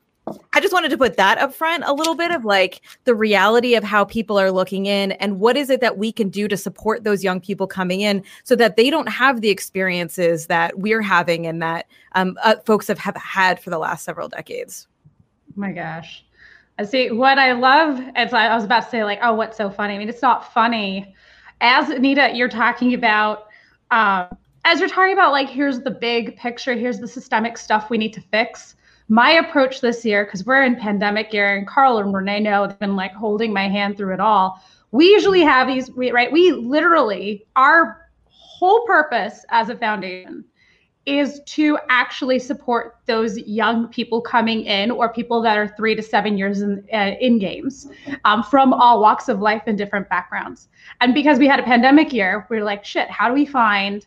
I 0.53 0.61
just 0.61 0.73
wanted 0.73 0.91
to 0.91 0.97
put 0.97 1.17
that 1.17 1.39
up 1.39 1.53
front 1.53 1.85
a 1.85 1.93
little 1.93 2.15
bit 2.15 2.31
of 2.31 2.45
like 2.45 2.81
the 3.05 3.15
reality 3.15 3.75
of 3.75 3.85
how 3.85 4.05
people 4.05 4.39
are 4.39 4.51
looking 4.51 4.87
in 4.87 5.13
and 5.13 5.39
what 5.39 5.57
is 5.57 5.69
it 5.69 5.81
that 5.83 5.99
we 5.99 6.13
can 6.13 6.31
do 6.31 6.49
to 6.49 6.57
support 6.57 7.05
those 7.05 7.23
young 7.23 7.41
people 7.41 7.67
coming 7.67 8.01
in 8.01 8.23
so 8.43 8.57
that 8.57 8.77
they 8.77 8.89
don't 8.89 9.09
have 9.09 9.43
the 9.43 9.51
experiences 9.51 10.47
that 10.47 10.79
we're 10.79 11.03
having 11.03 11.47
and 11.47 11.61
that 11.61 11.87
um, 12.13 12.39
uh, 12.43 12.57
folks 12.65 12.89
have, 12.89 12.99
have 12.99 13.17
had 13.17 13.61
for 13.61 13.69
the 13.71 13.79
last 13.79 14.05
several 14.05 14.29
decades. 14.29 14.87
Oh 15.51 15.61
my 15.61 15.73
gosh. 15.73 16.25
I 16.79 16.85
see 16.85 17.11
what 17.11 17.39
I 17.39 17.53
love. 17.53 18.01
It's 18.17 18.33
I 18.33 18.55
was 18.55 18.65
about 18.65 18.85
to 18.85 18.91
say 18.91 19.05
like, 19.05 19.19
oh, 19.23 19.35
what's 19.35 19.57
so 19.57 19.71
funny? 19.71 19.95
I 19.95 19.99
mean, 19.99 20.09
it's 20.09 20.23
not 20.23 20.53
funny. 20.53 21.15
As 21.61 21.91
Anita, 21.91 22.31
you're 22.35 22.49
talking 22.49 22.95
about, 22.95 23.49
uh, 23.91 24.27
as 24.65 24.81
you're 24.81 24.89
talking 24.89 25.13
about 25.13 25.33
like, 25.33 25.49
here's 25.49 25.81
the 25.81 25.91
big 25.91 26.37
picture, 26.37 26.73
here's 26.73 26.99
the 26.99 27.07
systemic 27.07 27.59
stuff 27.59 27.91
we 27.91 27.99
need 27.99 28.13
to 28.15 28.21
fix 28.21 28.75
my 29.15 29.31
approach 29.31 29.81
this 29.81 30.05
year, 30.05 30.25
because 30.25 30.45
we're 30.45 30.65
in 30.65 30.75
pandemic 30.75 31.33
year, 31.33 31.57
and 31.57 31.69
Carl 31.69 31.99
and 31.99 32.13
Renee 32.13 32.41
know 32.41 32.67
they've 32.67 32.77
been 32.81 32.97
like 32.97 33.15
holding 33.15 33.53
my 33.53 33.69
hand 33.69 33.97
through 33.97 34.13
it 34.13 34.19
all. 34.19 34.61
We 34.91 35.07
usually 35.07 35.43
have 35.43 35.69
these, 35.69 35.89
we, 35.93 36.11
right? 36.11 36.33
We 36.33 36.51
literally, 36.51 37.47
our 37.55 38.11
whole 38.27 38.85
purpose 38.87 39.45
as 39.51 39.69
a 39.69 39.77
foundation 39.77 40.45
is 41.07 41.41
to 41.47 41.79
actually 41.91 42.41
support 42.41 42.97
those 43.07 43.39
young 43.39 43.87
people 43.87 44.21
coming 44.21 44.65
in 44.65 44.91
or 44.91 45.13
people 45.13 45.41
that 45.43 45.59
are 45.59 45.69
three 45.69 45.95
to 45.95 46.03
seven 46.03 46.37
years 46.37 46.63
in, 46.63 46.85
uh, 46.93 47.13
in 47.21 47.39
games 47.39 47.87
um, 48.25 48.43
from 48.43 48.73
all 48.73 49.01
walks 49.01 49.29
of 49.29 49.39
life 49.39 49.63
and 49.67 49.79
different 49.79 50.09
backgrounds. 50.09 50.67
And 51.01 51.15
because 51.15 51.39
we 51.39 51.47
had 51.47 51.61
a 51.61 51.63
pandemic 51.63 52.13
year, 52.13 52.49
we 52.51 52.57
are 52.57 52.65
like, 52.65 52.85
shit, 52.85 53.09
how 53.11 53.29
do 53.29 53.35
we 53.35 53.47
find 53.47 54.05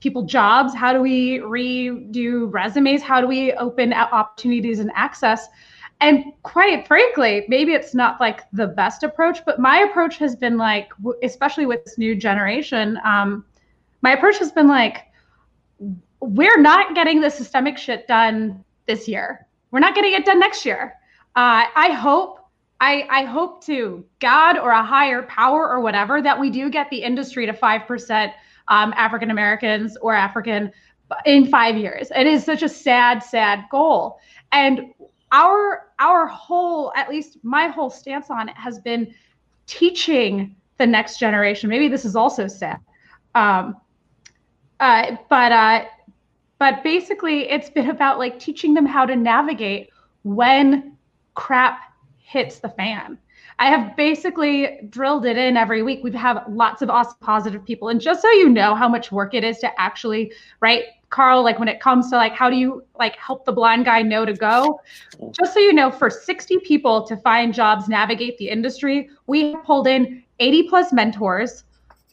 people 0.00 0.22
jobs? 0.22 0.74
How 0.74 0.92
do 0.92 1.00
we 1.00 1.38
redo 1.38 2.52
resumes? 2.52 3.02
How 3.02 3.20
do 3.20 3.26
we 3.26 3.52
open 3.54 3.92
up 3.92 4.12
opportunities 4.12 4.80
and 4.80 4.90
access? 4.94 5.48
And 6.00 6.24
quite 6.42 6.86
frankly, 6.86 7.44
maybe 7.48 7.72
it's 7.72 7.94
not 7.94 8.20
like 8.20 8.42
the 8.52 8.66
best 8.66 9.02
approach, 9.02 9.44
but 9.46 9.58
my 9.58 9.78
approach 9.78 10.18
has 10.18 10.36
been 10.36 10.58
like, 10.58 10.90
especially 11.22 11.66
with 11.66 11.84
this 11.84 11.98
new 11.98 12.14
generation, 12.14 12.98
um, 13.04 13.44
my 14.02 14.12
approach 14.12 14.36
has 14.38 14.52
been 14.52 14.68
like, 14.68 15.04
we're 16.20 16.60
not 16.60 16.94
getting 16.94 17.20
the 17.20 17.30
systemic 17.30 17.78
shit 17.78 18.06
done 18.06 18.62
this 18.86 19.08
year. 19.08 19.46
We're 19.70 19.80
not 19.80 19.94
getting 19.94 20.12
it 20.12 20.24
done 20.24 20.38
next 20.38 20.66
year. 20.66 20.94
Uh, 21.36 21.64
I 21.74 21.90
hope 21.90 22.40
I, 22.80 23.06
I, 23.08 23.24
hope 23.24 23.64
to 23.64 24.04
God 24.18 24.58
or 24.58 24.70
a 24.70 24.84
higher 24.84 25.22
power 25.22 25.70
or 25.70 25.80
whatever 25.80 26.20
that 26.20 26.38
we 26.38 26.50
do 26.50 26.68
get 26.68 26.90
the 26.90 27.02
industry 27.02 27.46
to 27.46 27.52
5% 27.52 28.32
um, 28.68 28.92
African 28.96 29.30
Americans 29.30 29.96
or 30.00 30.14
African 30.14 30.72
in 31.26 31.46
five 31.46 31.76
years. 31.76 32.10
It 32.14 32.26
is 32.26 32.44
such 32.44 32.62
a 32.62 32.68
sad, 32.68 33.22
sad 33.22 33.64
goal. 33.70 34.18
And 34.52 34.94
our 35.32 35.88
our 35.98 36.26
whole, 36.26 36.92
at 36.96 37.08
least 37.08 37.38
my 37.42 37.68
whole 37.68 37.90
stance 37.90 38.30
on 38.30 38.48
it 38.48 38.56
has 38.56 38.78
been 38.78 39.14
teaching 39.66 40.56
the 40.78 40.86
next 40.86 41.18
generation. 41.18 41.68
Maybe 41.68 41.88
this 41.88 42.04
is 42.04 42.16
also 42.16 42.46
sad. 42.46 42.78
Um, 43.34 43.76
uh, 44.80 45.16
but 45.28 45.52
uh, 45.52 45.84
but 46.58 46.82
basically 46.82 47.48
it's 47.50 47.70
been 47.70 47.90
about 47.90 48.18
like 48.18 48.38
teaching 48.38 48.74
them 48.74 48.86
how 48.86 49.06
to 49.06 49.16
navigate 49.16 49.90
when 50.22 50.96
crap 51.34 51.80
hits 52.18 52.58
the 52.60 52.68
fan 52.68 53.18
I 53.58 53.66
have 53.68 53.96
basically 53.96 54.80
drilled 54.88 55.26
it 55.26 55.36
in 55.36 55.56
every 55.56 55.82
week. 55.82 56.00
We've 56.02 56.14
have 56.14 56.44
lots 56.48 56.82
of 56.82 56.90
awesome 56.90 57.16
positive 57.20 57.64
people. 57.64 57.88
And 57.88 58.00
just 58.00 58.22
so 58.22 58.30
you 58.30 58.48
know 58.48 58.74
how 58.74 58.88
much 58.88 59.12
work 59.12 59.34
it 59.34 59.44
is 59.44 59.58
to 59.58 59.80
actually, 59.80 60.32
right, 60.60 60.84
Carl, 61.10 61.44
like 61.44 61.58
when 61.60 61.68
it 61.68 61.80
comes 61.80 62.10
to 62.10 62.16
like 62.16 62.32
how 62.32 62.50
do 62.50 62.56
you 62.56 62.84
like 62.98 63.16
help 63.16 63.44
the 63.44 63.52
blind 63.52 63.84
guy 63.84 64.02
know 64.02 64.24
to 64.24 64.32
go? 64.32 64.80
Just 65.30 65.54
so 65.54 65.60
you 65.60 65.72
know, 65.72 65.90
for 65.90 66.10
60 66.10 66.58
people 66.60 67.04
to 67.06 67.16
find 67.18 67.54
jobs, 67.54 67.88
navigate 67.88 68.36
the 68.38 68.48
industry, 68.48 69.08
we 69.26 69.56
pulled 69.58 69.86
in 69.86 70.24
80 70.40 70.68
plus 70.68 70.92
mentors. 70.92 71.62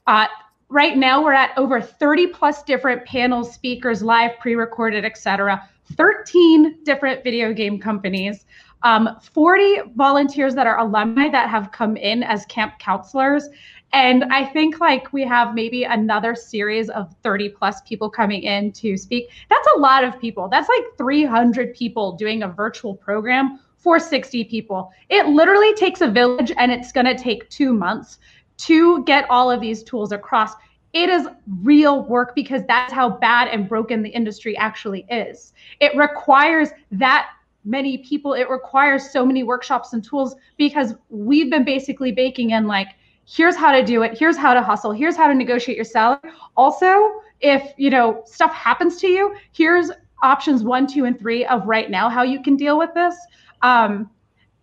Uh, 0.05 0.27
right 0.69 0.97
now 0.97 1.23
we're 1.23 1.33
at 1.33 1.57
over 1.57 1.81
30 1.81 2.27
plus 2.27 2.61
different 2.63 3.03
panels, 3.05 3.53
speakers, 3.53 4.03
live, 4.03 4.37
pre-recorded, 4.39 5.03
etc. 5.03 5.67
13 5.93 6.83
different 6.83 7.23
video 7.23 7.53
game 7.53 7.79
companies 7.79 8.45
um, 8.83 9.17
40 9.21 9.81
volunteers 9.95 10.55
that 10.55 10.67
are 10.67 10.79
alumni 10.79 11.29
that 11.29 11.49
have 11.49 11.71
come 11.71 11.97
in 11.97 12.23
as 12.23 12.45
camp 12.47 12.79
counselors. 12.79 13.47
And 13.93 14.23
I 14.25 14.45
think 14.45 14.79
like 14.79 15.11
we 15.11 15.23
have 15.25 15.53
maybe 15.53 15.83
another 15.83 16.33
series 16.33 16.89
of 16.89 17.13
30 17.23 17.49
plus 17.49 17.81
people 17.81 18.09
coming 18.09 18.43
in 18.43 18.71
to 18.73 18.95
speak. 18.97 19.29
That's 19.49 19.67
a 19.75 19.79
lot 19.79 20.03
of 20.03 20.19
people. 20.19 20.47
That's 20.47 20.69
like 20.69 20.97
300 20.97 21.73
people 21.73 22.13
doing 22.13 22.43
a 22.43 22.47
virtual 22.47 22.95
program 22.95 23.59
for 23.77 23.99
60 23.99 24.45
people. 24.45 24.91
It 25.09 25.27
literally 25.27 25.73
takes 25.73 26.01
a 26.01 26.09
village 26.09 26.51
and 26.57 26.71
it's 26.71 26.91
going 26.91 27.07
to 27.07 27.17
take 27.17 27.49
two 27.49 27.73
months 27.73 28.19
to 28.57 29.03
get 29.03 29.29
all 29.29 29.51
of 29.51 29.59
these 29.59 29.83
tools 29.83 30.11
across 30.11 30.53
it 30.93 31.09
is 31.09 31.27
real 31.61 32.03
work 32.03 32.35
because 32.35 32.63
that's 32.67 32.91
how 32.91 33.09
bad 33.09 33.47
and 33.47 33.67
broken 33.67 34.01
the 34.01 34.09
industry 34.09 34.57
actually 34.57 35.05
is. 35.09 35.53
It 35.79 35.95
requires 35.95 36.69
that 36.91 37.29
many 37.63 37.97
people, 37.99 38.33
it 38.33 38.49
requires 38.49 39.11
so 39.11 39.25
many 39.25 39.43
workshops 39.43 39.93
and 39.93 40.03
tools 40.03 40.35
because 40.57 40.95
we've 41.09 41.49
been 41.49 41.63
basically 41.63 42.11
baking 42.11 42.51
in 42.51 42.67
like, 42.67 42.89
here's 43.25 43.55
how 43.55 43.71
to 43.71 43.83
do 43.83 44.03
it, 44.03 44.17
here's 44.17 44.37
how 44.37 44.53
to 44.53 44.61
hustle, 44.61 44.91
here's 44.91 45.15
how 45.15 45.27
to 45.27 45.33
negotiate 45.33 45.77
your 45.77 45.85
salary. 45.85 46.19
Also, 46.57 47.21
if 47.39 47.73
you 47.77 47.89
know 47.89 48.23
stuff 48.25 48.53
happens 48.53 48.97
to 48.97 49.07
you, 49.07 49.35
here's 49.53 49.91
options 50.23 50.63
one, 50.63 50.87
two, 50.87 51.05
and 51.05 51.19
three 51.19 51.45
of 51.45 51.65
right 51.65 51.89
now 51.89 52.09
how 52.09 52.23
you 52.23 52.41
can 52.41 52.55
deal 52.55 52.77
with 52.77 52.93
this. 52.93 53.15
Um, 53.61 54.09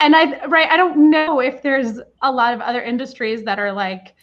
and 0.00 0.14
I 0.14 0.44
right, 0.46 0.68
I 0.70 0.76
don't 0.76 1.10
know 1.10 1.40
if 1.40 1.62
there's 1.62 2.00
a 2.22 2.30
lot 2.30 2.54
of 2.54 2.60
other 2.60 2.82
industries 2.82 3.42
that 3.44 3.58
are 3.58 3.72
like 3.72 4.14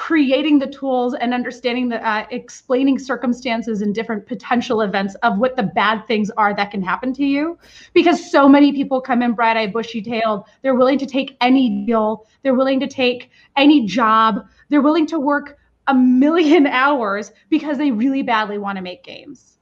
creating 0.00 0.58
the 0.58 0.66
tools 0.66 1.14
and 1.14 1.34
understanding 1.34 1.90
the 1.90 2.08
uh, 2.08 2.24
explaining 2.30 2.98
circumstances 2.98 3.82
and 3.82 3.94
different 3.94 4.24
potential 4.26 4.80
events 4.80 5.14
of 5.16 5.36
what 5.38 5.56
the 5.56 5.62
bad 5.62 6.06
things 6.06 6.30
are 6.38 6.54
that 6.54 6.70
can 6.70 6.82
happen 6.82 7.12
to 7.12 7.24
you. 7.24 7.58
Because 7.92 8.30
so 8.30 8.48
many 8.48 8.72
people 8.72 9.02
come 9.02 9.22
in 9.22 9.34
bright-eyed 9.34 9.74
bushy-tailed. 9.74 10.44
They're 10.62 10.74
willing 10.74 10.98
to 11.00 11.06
take 11.06 11.36
any 11.42 11.84
deal. 11.84 12.26
They're 12.42 12.54
willing 12.54 12.80
to 12.80 12.86
take 12.86 13.30
any 13.56 13.84
job. 13.84 14.46
They're 14.70 14.80
willing 14.80 15.06
to 15.08 15.20
work 15.20 15.58
a 15.86 15.94
million 15.94 16.66
hours 16.82 17.32
because 17.50 17.76
they 17.76 17.90
really 17.90 18.22
badly 18.22 18.56
want 18.56 18.76
to 18.76 18.82
make 18.82 19.04
games. 19.04 19.58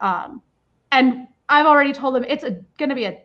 Um, 0.00 0.42
and 0.92 1.28
i've 1.48 1.66
already 1.66 1.92
told 1.92 2.14
them 2.14 2.24
it's 2.24 2.44
going 2.78 2.88
to 2.88 2.94
be 2.94 3.04
a 3.04 3.18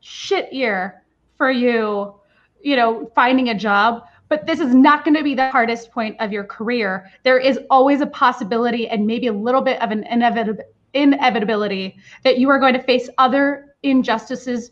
shit 0.00 0.52
year 0.52 1.02
for 1.36 1.50
you 1.50 2.14
you 2.62 2.76
know 2.76 3.10
finding 3.14 3.48
a 3.48 3.54
job 3.54 4.02
but 4.30 4.46
this 4.46 4.60
is 4.60 4.74
not 4.74 5.04
going 5.04 5.16
to 5.16 5.24
be 5.24 5.34
the 5.34 5.50
hardest 5.50 5.90
point 5.90 6.16
of 6.20 6.32
your 6.32 6.44
career. 6.44 7.10
There 7.24 7.38
is 7.38 7.58
always 7.68 8.00
a 8.00 8.06
possibility 8.06 8.88
and 8.88 9.06
maybe 9.06 9.26
a 9.26 9.32
little 9.32 9.60
bit 9.60 9.82
of 9.82 9.90
an 9.90 10.04
inevitability 10.94 11.98
that 12.22 12.38
you 12.38 12.48
are 12.48 12.60
going 12.60 12.72
to 12.74 12.82
face 12.82 13.10
other 13.18 13.74
injustices 13.82 14.70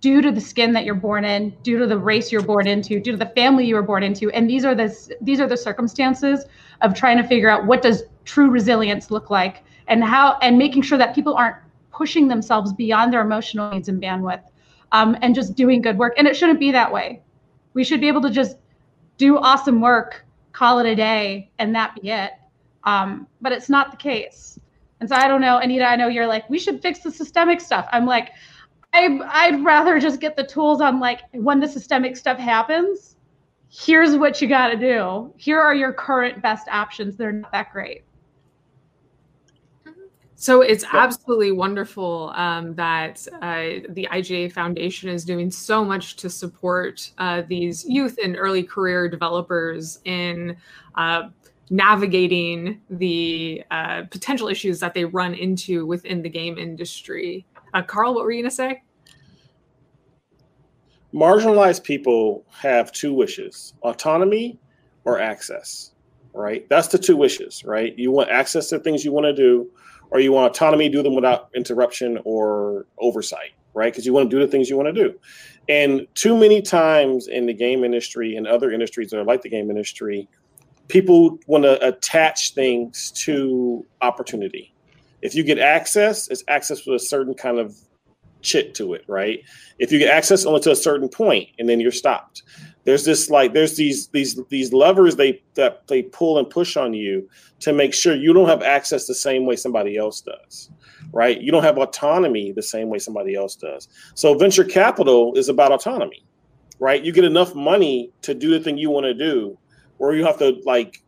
due 0.00 0.22
to 0.22 0.32
the 0.32 0.40
skin 0.40 0.72
that 0.72 0.84
you're 0.84 0.94
born 0.94 1.24
in, 1.24 1.50
due 1.62 1.78
to 1.78 1.86
the 1.86 1.98
race 1.98 2.32
you're 2.32 2.42
born 2.42 2.66
into, 2.66 2.98
due 2.98 3.12
to 3.12 3.18
the 3.18 3.30
family 3.36 3.66
you 3.66 3.74
were 3.74 3.82
born 3.82 4.02
into. 4.02 4.30
And 4.30 4.48
these 4.48 4.64
are 4.64 4.74
the 4.74 4.96
these 5.20 5.38
are 5.38 5.46
the 5.46 5.56
circumstances 5.56 6.46
of 6.80 6.94
trying 6.94 7.18
to 7.18 7.24
figure 7.24 7.50
out 7.50 7.66
what 7.66 7.82
does 7.82 8.04
true 8.24 8.48
resilience 8.48 9.10
look 9.10 9.28
like 9.28 9.64
and 9.88 10.02
how 10.02 10.38
and 10.40 10.56
making 10.56 10.82
sure 10.82 10.96
that 10.96 11.14
people 11.14 11.34
aren't 11.34 11.56
pushing 11.92 12.28
themselves 12.28 12.72
beyond 12.72 13.12
their 13.12 13.20
emotional 13.20 13.70
needs 13.70 13.88
and 13.88 14.00
bandwidth 14.00 14.44
um, 14.92 15.14
and 15.20 15.34
just 15.34 15.56
doing 15.56 15.82
good 15.82 15.98
work. 15.98 16.14
And 16.16 16.26
it 16.26 16.36
shouldn't 16.36 16.60
be 16.60 16.70
that 16.72 16.90
way. 16.90 17.20
We 17.74 17.84
should 17.84 18.00
be 18.00 18.08
able 18.08 18.22
to 18.22 18.30
just 18.30 18.56
do 19.18 19.36
awesome 19.36 19.80
work, 19.80 20.24
call 20.52 20.78
it 20.78 20.86
a 20.86 20.96
day, 20.96 21.50
and 21.58 21.74
that 21.74 21.94
be 22.00 22.10
it. 22.10 22.32
Um, 22.84 23.26
but 23.40 23.52
it's 23.52 23.68
not 23.68 23.90
the 23.90 23.96
case. 23.96 24.58
And 25.00 25.08
so 25.08 25.14
I 25.14 25.28
don't 25.28 25.40
know, 25.40 25.58
Anita. 25.58 25.84
I 25.84 25.96
know 25.96 26.08
you're 26.08 26.26
like, 26.26 26.48
we 26.48 26.58
should 26.58 26.80
fix 26.80 27.00
the 27.00 27.10
systemic 27.10 27.60
stuff. 27.60 27.86
I'm 27.92 28.06
like, 28.06 28.30
I, 28.92 29.20
I'd 29.30 29.62
rather 29.64 30.00
just 30.00 30.20
get 30.20 30.36
the 30.36 30.44
tools 30.44 30.80
on 30.80 30.98
like 30.98 31.20
when 31.32 31.60
the 31.60 31.68
systemic 31.68 32.16
stuff 32.16 32.38
happens. 32.38 33.16
Here's 33.68 34.16
what 34.16 34.40
you 34.40 34.48
got 34.48 34.68
to 34.68 34.76
do. 34.76 35.32
Here 35.36 35.60
are 35.60 35.74
your 35.74 35.92
current 35.92 36.40
best 36.40 36.68
options. 36.68 37.16
They're 37.16 37.32
not 37.32 37.52
that 37.52 37.70
great. 37.70 38.04
So 40.40 40.60
it's 40.60 40.84
absolutely 40.92 41.50
wonderful 41.50 42.32
um, 42.36 42.72
that 42.76 43.26
uh, 43.42 43.82
the 43.88 44.06
IGDA 44.08 44.52
Foundation 44.52 45.08
is 45.08 45.24
doing 45.24 45.50
so 45.50 45.84
much 45.84 46.14
to 46.14 46.30
support 46.30 47.10
uh, 47.18 47.42
these 47.48 47.84
youth 47.84 48.20
and 48.22 48.36
early 48.36 48.62
career 48.62 49.08
developers 49.08 49.98
in 50.04 50.56
uh, 50.94 51.30
navigating 51.70 52.80
the 52.88 53.64
uh, 53.72 54.04
potential 54.12 54.46
issues 54.46 54.78
that 54.78 54.94
they 54.94 55.04
run 55.04 55.34
into 55.34 55.84
within 55.86 56.22
the 56.22 56.28
game 56.28 56.56
industry. 56.56 57.44
Uh, 57.74 57.82
Carl, 57.82 58.14
what 58.14 58.22
were 58.22 58.30
you 58.30 58.42
going 58.44 58.50
to 58.50 58.54
say? 58.54 58.82
Marginalized 61.12 61.82
people 61.82 62.44
have 62.52 62.92
two 62.92 63.12
wishes 63.12 63.74
autonomy 63.82 64.56
or 65.04 65.18
access, 65.18 65.94
right? 66.32 66.64
That's 66.68 66.86
the 66.86 66.98
two 66.98 67.16
wishes, 67.16 67.64
right? 67.64 67.92
You 67.98 68.12
want 68.12 68.30
access 68.30 68.68
to 68.68 68.78
things 68.78 69.04
you 69.04 69.10
want 69.10 69.24
to 69.24 69.34
do 69.34 69.68
or 70.10 70.20
you 70.20 70.32
want 70.32 70.50
autonomy, 70.50 70.88
do 70.88 71.02
them 71.02 71.14
without 71.14 71.50
interruption 71.54 72.18
or 72.24 72.86
oversight, 72.98 73.52
right? 73.74 73.92
Because 73.92 74.06
you 74.06 74.12
want 74.12 74.30
to 74.30 74.36
do 74.36 74.44
the 74.44 74.50
things 74.50 74.68
you 74.68 74.76
want 74.76 74.94
to 74.94 75.04
do. 75.04 75.18
And 75.68 76.06
too 76.14 76.36
many 76.36 76.62
times 76.62 77.28
in 77.28 77.46
the 77.46 77.52
game 77.52 77.84
industry 77.84 78.36
and 78.36 78.46
other 78.46 78.70
industries 78.70 79.10
that 79.10 79.18
are 79.18 79.24
like 79.24 79.42
the 79.42 79.50
game 79.50 79.70
industry, 79.70 80.28
people 80.88 81.38
want 81.46 81.64
to 81.64 81.86
attach 81.86 82.54
things 82.54 83.10
to 83.12 83.84
opportunity. 84.00 84.72
If 85.20 85.34
you 85.34 85.44
get 85.44 85.58
access, 85.58 86.28
it's 86.28 86.42
access 86.48 86.86
with 86.86 86.96
a 86.96 87.04
certain 87.04 87.34
kind 87.34 87.58
of 87.58 87.76
chit 88.40 88.74
to 88.76 88.94
it, 88.94 89.04
right? 89.08 89.40
If 89.78 89.92
you 89.92 89.98
get 89.98 90.10
access 90.10 90.46
only 90.46 90.60
to 90.60 90.70
a 90.70 90.76
certain 90.76 91.08
point 91.08 91.48
and 91.58 91.68
then 91.68 91.80
you're 91.80 91.92
stopped. 91.92 92.42
There's 92.88 93.04
this 93.04 93.28
like 93.28 93.52
there's 93.52 93.76
these 93.76 94.08
these 94.08 94.40
these 94.48 94.72
levers 94.72 95.14
they 95.14 95.42
that 95.56 95.86
they 95.88 96.04
pull 96.04 96.38
and 96.38 96.48
push 96.48 96.74
on 96.74 96.94
you 96.94 97.28
to 97.60 97.74
make 97.74 97.92
sure 97.92 98.16
you 98.16 98.32
don't 98.32 98.48
have 98.48 98.62
access 98.62 99.06
the 99.06 99.14
same 99.14 99.44
way 99.44 99.56
somebody 99.56 99.98
else 99.98 100.22
does. 100.22 100.70
Right? 101.12 101.38
You 101.38 101.52
don't 101.52 101.64
have 101.64 101.76
autonomy 101.76 102.50
the 102.50 102.62
same 102.62 102.88
way 102.88 102.98
somebody 102.98 103.34
else 103.34 103.56
does. 103.56 103.88
So 104.14 104.32
venture 104.38 104.64
capital 104.64 105.34
is 105.34 105.50
about 105.50 105.70
autonomy. 105.70 106.24
Right? 106.78 107.04
You 107.04 107.12
get 107.12 107.24
enough 107.24 107.54
money 107.54 108.10
to 108.22 108.32
do 108.32 108.48
the 108.52 108.58
thing 108.58 108.78
you 108.78 108.88
want 108.88 109.04
to 109.04 109.12
do 109.12 109.58
or 109.98 110.14
you 110.14 110.24
have 110.24 110.38
to 110.38 110.58
like 110.64 111.02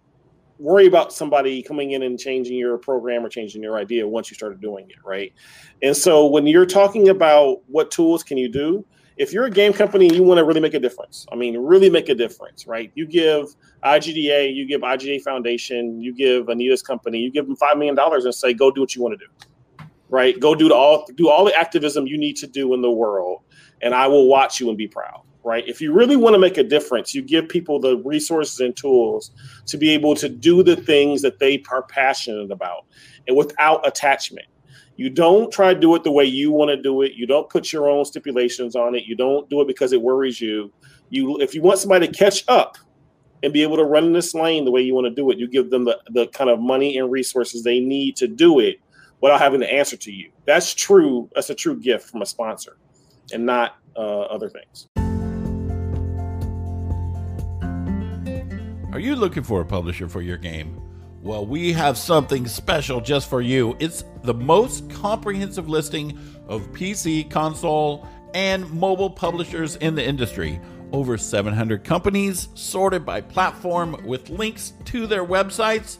worry 0.58 0.86
about 0.86 1.14
somebody 1.14 1.62
coming 1.62 1.92
in 1.92 2.02
and 2.02 2.18
changing 2.18 2.58
your 2.58 2.76
program 2.76 3.24
or 3.24 3.30
changing 3.30 3.62
your 3.62 3.78
idea 3.78 4.06
once 4.06 4.30
you 4.30 4.34
started 4.34 4.60
doing 4.60 4.90
it, 4.90 4.98
right? 5.02 5.32
And 5.80 5.96
so 5.96 6.26
when 6.26 6.46
you're 6.46 6.66
talking 6.66 7.08
about 7.08 7.62
what 7.68 7.90
tools 7.90 8.22
can 8.22 8.36
you 8.36 8.50
do, 8.50 8.84
if 9.20 9.34
you're 9.34 9.44
a 9.44 9.50
game 9.50 9.74
company 9.74 10.06
and 10.06 10.16
you 10.16 10.22
want 10.22 10.38
to 10.38 10.44
really 10.44 10.62
make 10.62 10.72
a 10.72 10.78
difference, 10.78 11.26
I 11.30 11.36
mean, 11.36 11.54
really 11.58 11.90
make 11.90 12.08
a 12.08 12.14
difference, 12.14 12.66
right? 12.66 12.90
You 12.94 13.06
give 13.06 13.54
IGDA, 13.84 14.54
you 14.56 14.66
give 14.66 14.80
IGDA 14.80 15.20
Foundation, 15.20 16.00
you 16.00 16.14
give 16.14 16.48
Anita's 16.48 16.82
company, 16.82 17.18
you 17.18 17.30
give 17.30 17.46
them 17.46 17.54
five 17.56 17.76
million 17.76 17.94
dollars 17.94 18.24
and 18.24 18.34
say, 18.34 18.54
go 18.54 18.70
do 18.70 18.80
what 18.80 18.96
you 18.96 19.02
want 19.02 19.18
to 19.18 19.26
do, 19.26 19.86
right? 20.08 20.40
Go 20.40 20.54
do 20.54 20.72
all 20.72 21.06
do 21.16 21.28
all 21.28 21.44
the 21.44 21.54
activism 21.54 22.06
you 22.06 22.16
need 22.16 22.36
to 22.36 22.46
do 22.46 22.72
in 22.72 22.80
the 22.80 22.90
world, 22.90 23.42
and 23.82 23.94
I 23.94 24.06
will 24.06 24.26
watch 24.26 24.58
you 24.58 24.70
and 24.70 24.78
be 24.78 24.88
proud 24.88 25.20
right? 25.42 25.66
If 25.66 25.80
you 25.80 25.94
really 25.94 26.16
want 26.16 26.34
to 26.34 26.38
make 26.38 26.58
a 26.58 26.62
difference, 26.62 27.14
you 27.14 27.22
give 27.22 27.48
people 27.48 27.80
the 27.80 27.96
resources 27.96 28.60
and 28.60 28.76
tools 28.76 29.30
to 29.68 29.78
be 29.78 29.88
able 29.88 30.14
to 30.16 30.28
do 30.28 30.62
the 30.62 30.76
things 30.76 31.22
that 31.22 31.38
they 31.38 31.62
are 31.70 31.82
passionate 31.82 32.50
about 32.50 32.84
and 33.26 33.34
without 33.34 33.86
attachment. 33.88 34.46
You 35.00 35.08
don't 35.08 35.50
try 35.50 35.72
to 35.72 35.80
do 35.80 35.94
it 35.94 36.04
the 36.04 36.12
way 36.12 36.26
you 36.26 36.52
want 36.52 36.68
to 36.68 36.76
do 36.76 37.00
it. 37.00 37.12
You 37.14 37.26
don't 37.26 37.48
put 37.48 37.72
your 37.72 37.88
own 37.88 38.04
stipulations 38.04 38.76
on 38.76 38.94
it. 38.94 39.04
You 39.04 39.16
don't 39.16 39.48
do 39.48 39.62
it 39.62 39.66
because 39.66 39.94
it 39.94 40.02
worries 40.02 40.42
you. 40.42 40.70
You 41.08 41.40
if 41.40 41.54
you 41.54 41.62
want 41.62 41.78
somebody 41.78 42.06
to 42.06 42.12
catch 42.12 42.44
up 42.48 42.76
and 43.42 43.50
be 43.50 43.62
able 43.62 43.78
to 43.78 43.84
run 43.84 44.04
in 44.04 44.12
this 44.12 44.34
lane 44.34 44.66
the 44.66 44.70
way 44.70 44.82
you 44.82 44.92
want 44.92 45.06
to 45.06 45.14
do 45.14 45.30
it, 45.30 45.38
you 45.38 45.48
give 45.48 45.70
them 45.70 45.86
the, 45.86 45.98
the 46.10 46.26
kind 46.26 46.50
of 46.50 46.60
money 46.60 46.98
and 46.98 47.10
resources 47.10 47.64
they 47.64 47.80
need 47.80 48.14
to 48.16 48.28
do 48.28 48.60
it 48.60 48.78
without 49.22 49.40
having 49.40 49.60
to 49.60 49.72
answer 49.72 49.96
to 49.96 50.12
you. 50.12 50.30
That's 50.44 50.74
true. 50.74 51.30
That's 51.34 51.48
a 51.48 51.54
true 51.54 51.80
gift 51.80 52.10
from 52.10 52.20
a 52.20 52.26
sponsor 52.26 52.76
and 53.32 53.46
not 53.46 53.76
uh, 53.96 54.00
other 54.24 54.50
things. 54.50 54.86
Are 58.92 59.00
you 59.00 59.16
looking 59.16 59.44
for 59.44 59.62
a 59.62 59.64
publisher 59.64 60.10
for 60.10 60.20
your 60.20 60.36
game? 60.36 60.89
Well, 61.22 61.44
we 61.44 61.74
have 61.74 61.98
something 61.98 62.46
special 62.46 63.02
just 63.02 63.28
for 63.28 63.42
you. 63.42 63.76
It's 63.78 64.04
the 64.22 64.32
most 64.32 64.88
comprehensive 64.88 65.68
listing 65.68 66.18
of 66.48 66.72
PC, 66.72 67.30
console, 67.30 68.08
and 68.32 68.70
mobile 68.70 69.10
publishers 69.10 69.76
in 69.76 69.94
the 69.94 70.06
industry. 70.06 70.58
Over 70.92 71.18
700 71.18 71.84
companies 71.84 72.48
sorted 72.54 73.04
by 73.04 73.20
platform 73.20 74.00
with 74.04 74.30
links 74.30 74.72
to 74.86 75.06
their 75.06 75.26
websites. 75.26 75.98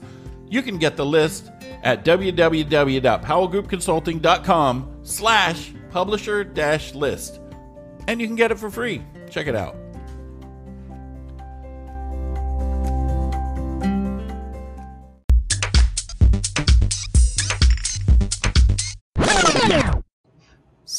You 0.49 0.63
can 0.63 0.79
get 0.79 0.97
the 0.97 1.05
list 1.05 1.51
at 1.83 2.03
www.powellgroupconsulting.com 2.05 4.97
slash 5.03 5.75
publisher 5.91 6.45
dash 6.45 6.95
list. 6.95 7.41
And 8.09 8.23
you 8.23 8.27
can 8.27 8.37
get 8.37 8.51
it 8.51 8.59
for 8.59 8.71
free. 8.71 9.03
Check 9.29 9.47
it 9.47 9.55
out. 9.55 9.77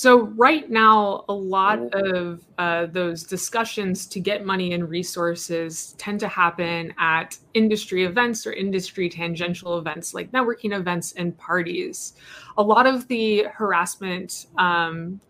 So 0.01 0.21
right 0.35 0.67
now, 0.67 1.25
a 1.29 1.33
lot 1.33 1.77
of 1.93 2.43
uh, 2.57 2.87
those 2.87 3.23
discussions 3.23 4.07
to 4.07 4.19
get 4.19 4.43
money 4.43 4.73
and 4.73 4.89
resources 4.89 5.93
tend 5.99 6.19
to 6.21 6.27
happen 6.27 6.91
at 6.97 7.37
industry 7.53 8.05
events 8.05 8.47
or 8.47 8.51
industry 8.51 9.09
tangential 9.09 9.77
events 9.77 10.15
like 10.15 10.31
networking 10.31 10.75
events 10.75 11.13
and 11.17 11.37
parties. 11.37 12.13
A 12.57 12.63
lot 12.63 12.87
of 12.87 13.07
the 13.09 13.45
harassment 13.53 14.47
um, 14.57 15.21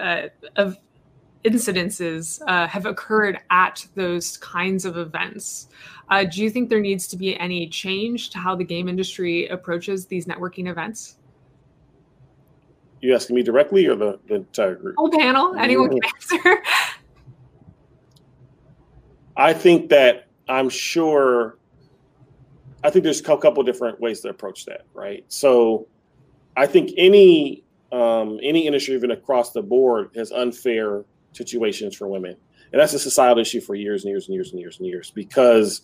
uh, 0.00 0.28
of 0.56 0.78
incidences 1.44 2.40
uh, 2.46 2.66
have 2.68 2.86
occurred 2.86 3.40
at 3.50 3.86
those 3.96 4.38
kinds 4.38 4.86
of 4.86 4.96
events. 4.96 5.68
Uh, 6.08 6.24
do 6.24 6.42
you 6.42 6.48
think 6.48 6.70
there 6.70 6.80
needs 6.80 7.06
to 7.08 7.18
be 7.18 7.38
any 7.38 7.68
change 7.68 8.30
to 8.30 8.38
how 8.38 8.56
the 8.56 8.64
game 8.64 8.88
industry 8.88 9.46
approaches 9.48 10.06
these 10.06 10.24
networking 10.24 10.70
events? 10.70 11.18
You 13.06 13.14
asking 13.14 13.36
me 13.36 13.44
directly 13.44 13.86
or 13.86 13.94
the, 13.94 14.18
the 14.26 14.34
entire 14.34 14.74
group? 14.74 14.96
Whole 14.98 15.10
panel. 15.10 15.54
Anyone 15.56 15.90
can 15.90 16.00
answer. 16.02 16.58
I 19.36 19.52
think 19.52 19.90
that 19.90 20.26
I'm 20.48 20.68
sure. 20.68 21.56
I 22.82 22.90
think 22.90 23.04
there's 23.04 23.20
a 23.20 23.22
couple 23.22 23.62
different 23.62 24.00
ways 24.00 24.22
to 24.22 24.28
approach 24.28 24.64
that, 24.64 24.86
right? 24.92 25.24
So, 25.28 25.86
I 26.56 26.66
think 26.66 26.90
any 26.96 27.62
um, 27.92 28.40
any 28.42 28.66
industry, 28.66 28.96
even 28.96 29.12
across 29.12 29.52
the 29.52 29.62
board, 29.62 30.10
has 30.16 30.32
unfair 30.32 31.04
situations 31.30 31.94
for 31.94 32.08
women, 32.08 32.34
and 32.72 32.82
that's 32.82 32.92
a 32.92 32.98
societal 32.98 33.40
issue 33.40 33.60
for 33.60 33.76
years 33.76 34.02
and 34.02 34.10
years 34.10 34.26
and 34.26 34.34
years 34.34 34.50
and 34.50 34.58
years 34.58 34.78
and 34.78 34.86
years 34.88 35.12
because 35.12 35.82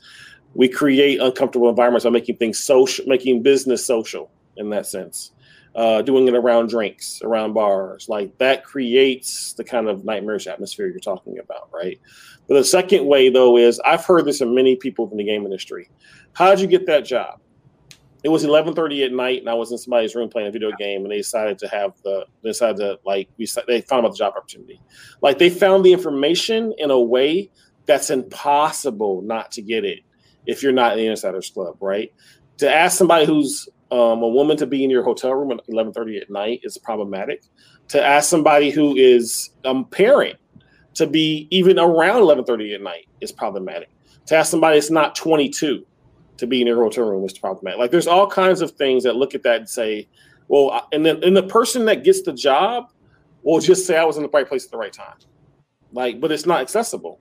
we 0.54 0.68
create 0.68 1.20
uncomfortable 1.20 1.68
environments 1.68 2.02
by 2.02 2.10
making 2.10 2.38
things 2.38 2.58
social, 2.58 3.06
making 3.06 3.44
business 3.44 3.86
social 3.86 4.28
in 4.56 4.70
that 4.70 4.86
sense 4.86 5.30
uh, 5.74 6.02
doing 6.02 6.28
it 6.28 6.34
around 6.34 6.68
drinks, 6.68 7.20
around 7.22 7.54
bars. 7.54 8.08
Like 8.08 8.36
that 8.38 8.64
creates 8.64 9.54
the 9.54 9.64
kind 9.64 9.88
of 9.88 10.04
nightmarish 10.04 10.46
atmosphere 10.46 10.88
you're 10.88 11.00
talking 11.00 11.38
about, 11.38 11.70
right? 11.72 12.00
But 12.48 12.54
the 12.54 12.64
second 12.64 13.06
way, 13.06 13.30
though, 13.30 13.56
is 13.56 13.80
I've 13.80 14.04
heard 14.04 14.24
this 14.24 14.38
from 14.38 14.54
many 14.54 14.76
people 14.76 15.10
in 15.10 15.16
the 15.16 15.24
game 15.24 15.44
industry. 15.44 15.88
How'd 16.34 16.60
you 16.60 16.66
get 16.66 16.86
that 16.86 17.04
job? 17.04 17.40
It 18.24 18.28
was 18.28 18.44
11:30 18.44 19.04
at 19.04 19.12
night, 19.12 19.40
and 19.40 19.48
I 19.48 19.54
was 19.54 19.72
in 19.72 19.78
somebody's 19.78 20.14
room 20.14 20.28
playing 20.28 20.48
a 20.48 20.52
video 20.52 20.70
game, 20.78 21.02
and 21.02 21.10
they 21.10 21.16
decided 21.16 21.58
to 21.58 21.68
have 21.68 21.94
the 22.04 22.24
they 22.42 22.50
decided 22.50 22.76
to 22.78 22.98
like 23.04 23.28
we 23.36 23.48
they 23.66 23.80
found 23.80 24.06
out 24.06 24.12
the 24.12 24.18
job 24.18 24.34
opportunity. 24.36 24.80
Like 25.22 25.38
they 25.38 25.50
found 25.50 25.84
the 25.84 25.92
information 25.92 26.72
in 26.78 26.90
a 26.90 27.00
way 27.00 27.50
that's 27.86 28.10
impossible 28.10 29.22
not 29.22 29.50
to 29.52 29.62
get 29.62 29.84
it 29.84 30.00
if 30.46 30.62
you're 30.62 30.72
not 30.72 30.92
in 30.92 30.98
the 30.98 31.06
Insiders 31.06 31.50
Club, 31.50 31.76
right? 31.80 32.12
To 32.58 32.72
ask 32.72 32.96
somebody 32.96 33.26
who's 33.26 33.68
um, 33.90 34.22
a 34.22 34.28
woman 34.28 34.56
to 34.56 34.66
be 34.66 34.84
in 34.84 34.90
your 34.90 35.02
hotel 35.02 35.34
room 35.34 35.52
at 35.52 35.66
11:30 35.66 36.22
at 36.22 36.30
night 36.30 36.60
is 36.62 36.78
problematic. 36.78 37.42
To 37.88 38.02
ask 38.02 38.28
somebody 38.28 38.70
who 38.70 38.96
is 38.96 39.50
a 39.64 39.70
um, 39.70 39.84
parent 39.86 40.38
to 40.94 41.06
be 41.06 41.46
even 41.50 41.78
around 41.78 42.22
11:30 42.22 42.74
at 42.74 42.82
night 42.82 43.08
is 43.20 43.32
problematic. 43.32 43.90
To 44.26 44.36
ask 44.36 44.50
somebody 44.50 44.76
that's 44.76 44.90
not 44.90 45.14
22 45.14 45.84
to 46.38 46.46
be 46.46 46.60
in 46.60 46.66
your 46.66 46.82
hotel 46.82 47.04
room 47.04 47.24
is 47.24 47.36
problematic. 47.36 47.78
Like 47.78 47.90
there's 47.90 48.06
all 48.06 48.26
kinds 48.26 48.60
of 48.60 48.72
things 48.72 49.04
that 49.04 49.16
look 49.16 49.34
at 49.34 49.42
that 49.42 49.56
and 49.56 49.68
say, 49.68 50.08
well, 50.48 50.88
and 50.92 51.04
then 51.04 51.22
and 51.22 51.36
the 51.36 51.42
person 51.42 51.84
that 51.86 52.04
gets 52.04 52.22
the 52.22 52.32
job 52.32 52.90
will 53.42 53.60
just 53.60 53.86
say 53.86 53.96
I 53.96 54.04
was 54.04 54.16
in 54.16 54.22
the 54.22 54.28
right 54.28 54.48
place 54.48 54.64
at 54.64 54.70
the 54.70 54.78
right 54.78 54.92
time. 54.92 55.16
Like, 55.92 56.20
but 56.20 56.32
it's 56.32 56.46
not 56.46 56.60
accessible. 56.60 57.20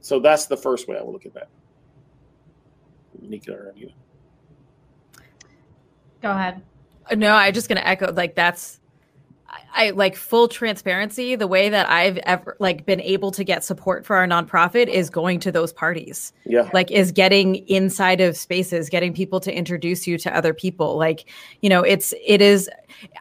So 0.00 0.20
that's 0.20 0.46
the 0.46 0.56
first 0.56 0.86
way 0.86 0.96
I 0.96 1.02
would 1.02 1.12
look 1.12 1.26
at 1.26 1.34
that. 1.34 1.48
Nika 3.20 3.52
or 3.52 3.68
Anita. 3.70 3.92
Go 6.26 6.32
ahead. 6.32 6.60
Uh, 7.08 7.14
no, 7.14 7.32
I'm 7.36 7.54
just 7.54 7.68
going 7.68 7.78
to 7.78 7.86
echo 7.86 8.12
like 8.12 8.34
that's 8.34 8.80
I, 9.74 9.90
like 9.90 10.16
full 10.16 10.48
transparency. 10.48 11.36
The 11.36 11.46
way 11.46 11.68
that 11.68 11.88
I've 11.88 12.16
ever 12.18 12.56
like 12.58 12.86
been 12.86 13.00
able 13.00 13.30
to 13.32 13.44
get 13.44 13.64
support 13.64 14.06
for 14.06 14.16
our 14.16 14.26
nonprofit 14.26 14.88
is 14.88 15.10
going 15.10 15.40
to 15.40 15.52
those 15.52 15.72
parties. 15.72 16.32
Yeah. 16.44 16.70
Like 16.72 16.90
is 16.90 17.12
getting 17.12 17.56
inside 17.68 18.20
of 18.20 18.36
spaces, 18.36 18.88
getting 18.88 19.12
people 19.12 19.40
to 19.40 19.54
introduce 19.54 20.06
you 20.06 20.18
to 20.18 20.34
other 20.34 20.54
people. 20.54 20.96
Like, 20.96 21.30
you 21.60 21.68
know, 21.68 21.82
it's 21.82 22.14
it 22.24 22.40
is 22.40 22.68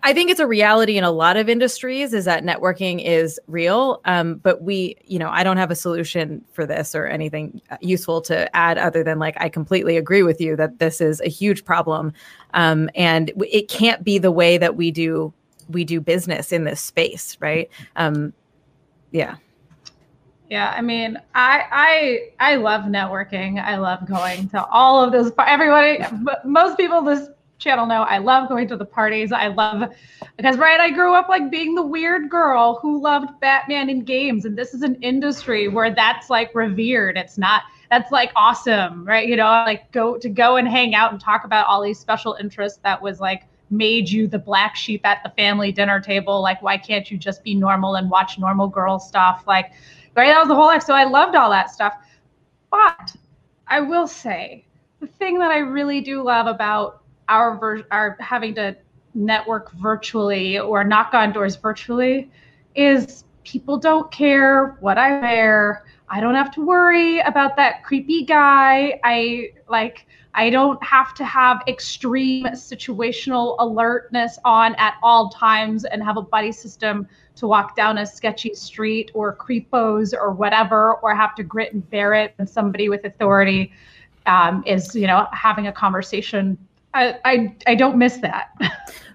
I 0.04 0.13
think 0.13 0.30
it's 0.30 0.39
a 0.39 0.48
reality 0.48 0.98
in 0.98 1.04
a 1.04 1.12
lot 1.12 1.38
of 1.38 1.50
industries 1.50 2.13
is 2.13 2.26
that 2.26 2.43
networking 2.43 3.04
is 3.04 3.39
real. 3.48 4.02
Um, 4.06 4.36
but 4.36 4.62
we, 4.62 4.95
you 5.06 5.19
know, 5.19 5.30
I 5.30 5.43
don't 5.43 5.58
have 5.58 5.71
a 5.71 5.76
solution 5.76 6.43
for 6.54 6.65
this 6.65 6.95
or 6.95 7.06
anything 7.08 7.62
useful 7.82 8.21
to 8.21 8.54
add 8.56 8.78
other 8.78 9.04
than 9.04 9.19
like 9.19 9.36
I 9.39 9.50
completely 9.50 9.98
agree 9.98 10.24
with 10.24 10.39
you 10.39 10.56
that 10.56 10.80
this 10.80 11.02
is 11.02 11.19
a 11.21 11.28
huge 11.28 11.65
problem. 11.65 12.13
Um, 12.54 12.89
and 12.95 13.32
it 13.38 13.67
can't 13.67 14.04
be 14.04 14.17
the 14.17 14.32
way 14.32 14.58
that 14.58 14.76
we 14.76 14.91
do 14.91 15.34
we 15.69 15.84
do 15.84 15.99
business 15.99 16.51
in 16.51 16.63
this 16.63 16.82
space, 16.82 17.38
right? 17.39 17.69
Um, 17.95 18.34
yeah. 19.12 19.36
Yeah, 20.49 20.73
I 20.75 20.82
mean, 20.82 21.17
I 21.34 22.30
I 22.39 22.54
I 22.54 22.56
love 22.58 22.84
networking. 22.84 23.63
I 23.63 23.78
love 23.78 24.08
going 24.08 24.47
to 24.49 24.63
all 24.67 25.04
of 25.04 25.12
those. 25.12 25.32
Everybody, 25.39 26.04
most 26.43 26.78
people 26.78 27.01
this 27.01 27.30
channel 27.58 27.86
know 27.86 28.04
I 28.04 28.19
love 28.19 28.47
going 28.49 28.67
to 28.67 28.78
the 28.78 28.86
parties. 28.86 29.32
I 29.32 29.47
love 29.47 29.91
because 30.38 30.58
right, 30.58 30.80
I 30.80 30.91
grew 30.91 31.15
up 31.15 31.30
like 31.30 31.49
being 31.49 31.73
the 31.73 31.86
weird 31.86 32.30
girl 32.30 32.78
who 32.82 33.01
loved 33.01 33.39
Batman 33.39 33.89
in 33.89 34.04
games, 34.04 34.45
and 34.45 34.56
this 34.56 34.75
is 34.75 34.84
an 34.84 34.95
industry 35.01 35.67
where 35.67 35.93
that's 35.93 36.30
like 36.30 36.54
revered. 36.54 37.17
It's 37.17 37.39
not 37.39 37.63
that's 37.89 38.12
like 38.12 38.32
awesome, 38.36 39.04
right? 39.06 39.28
You 39.28 39.38
know, 39.38 39.45
like 39.45 39.91
go 39.91 40.17
to 40.17 40.30
go 40.30 40.58
and 40.58 40.67
hang 40.67 40.93
out 40.93 41.12
and 41.12 41.19
talk 41.19 41.43
about 41.43 41.65
all 41.67 41.82
these 41.82 41.99
special 41.99 42.38
interests. 42.39 42.80
That 42.84 43.01
was 43.01 43.19
like 43.19 43.47
made 43.69 44.10
you 44.10 44.28
the 44.28 44.39
black 44.39 44.75
sheep 44.75 45.06
at 45.06 45.23
the 45.23 45.30
family 45.32 45.71
dinner 45.71 45.99
table. 45.99 46.41
Like, 46.41 46.62
why 46.62 46.78
can't 46.78 47.10
you 47.10 47.17
just 47.17 47.43
be 47.43 47.56
normal 47.56 47.95
and 47.95 48.10
watch 48.10 48.38
normal 48.38 48.67
girl 48.67 48.99
stuff? 48.99 49.43
Like, 49.47 49.71
right? 50.15 50.28
That 50.28 50.39
was 50.39 50.47
the 50.47 50.56
whole 50.56 50.67
life. 50.67 50.84
So 50.84 50.93
I 50.93 51.04
loved 51.04 51.36
all 51.36 51.49
that 51.49 51.71
stuff. 51.71 51.93
But 52.69 53.15
I 53.67 53.80
will 53.82 54.08
say 54.08 54.65
the 54.99 55.08
thing 55.08 55.39
that 55.39 55.51
I 55.51 55.58
really 55.60 56.01
do 56.01 56.23
love 56.23 56.47
about 56.47 57.01
our 57.30 57.58
ver- 57.58 57.88
our 57.91 58.17
having 58.19 58.54
to 58.56 58.75
network 59.13 59.71
virtually 59.73 60.60
or 60.60 60.84
knock 60.84 61.13
on 61.13 61.32
doors 61.32 61.56
virtually 61.56 62.30
is 62.75 63.23
people 63.43 63.78
don't 63.78 64.12
care 64.12 64.78
what 64.80 64.97
I 64.97 65.19
wear. 65.21 65.86
I 66.09 66.19
don't 66.19 66.35
have 66.35 66.51
to 66.55 66.65
worry 66.65 67.19
about 67.19 67.55
that 67.55 67.83
creepy 67.83 68.23
guy. 68.23 68.99
I 69.03 69.51
like 69.69 70.05
I 70.35 70.49
don't 70.49 70.81
have 70.83 71.13
to 71.15 71.25
have 71.25 71.61
extreme 71.67 72.45
situational 72.47 73.55
alertness 73.59 74.37
on 74.43 74.75
at 74.75 74.95
all 75.01 75.29
times 75.29 75.85
and 75.85 76.03
have 76.03 76.17
a 76.17 76.21
buddy 76.21 76.51
system 76.51 77.07
to 77.37 77.47
walk 77.47 77.75
down 77.75 77.97
a 77.97 78.05
sketchy 78.05 78.53
street 78.53 79.11
or 79.13 79.35
creepos 79.35 80.13
or 80.13 80.31
whatever, 80.31 80.95
or 80.95 81.15
have 81.15 81.35
to 81.35 81.43
grit 81.43 81.73
and 81.73 81.89
bear 81.89 82.13
it 82.13 82.33
when 82.35 82.47
somebody 82.47 82.89
with 82.89 83.05
authority 83.05 83.71
um, 84.25 84.61
is, 84.65 84.93
you 84.93 85.07
know, 85.07 85.27
having 85.31 85.67
a 85.67 85.71
conversation. 85.71 86.57
I, 86.93 87.15
I, 87.25 87.55
I 87.67 87.75
don't 87.75 87.97
miss 87.97 88.17
that. 88.17 88.49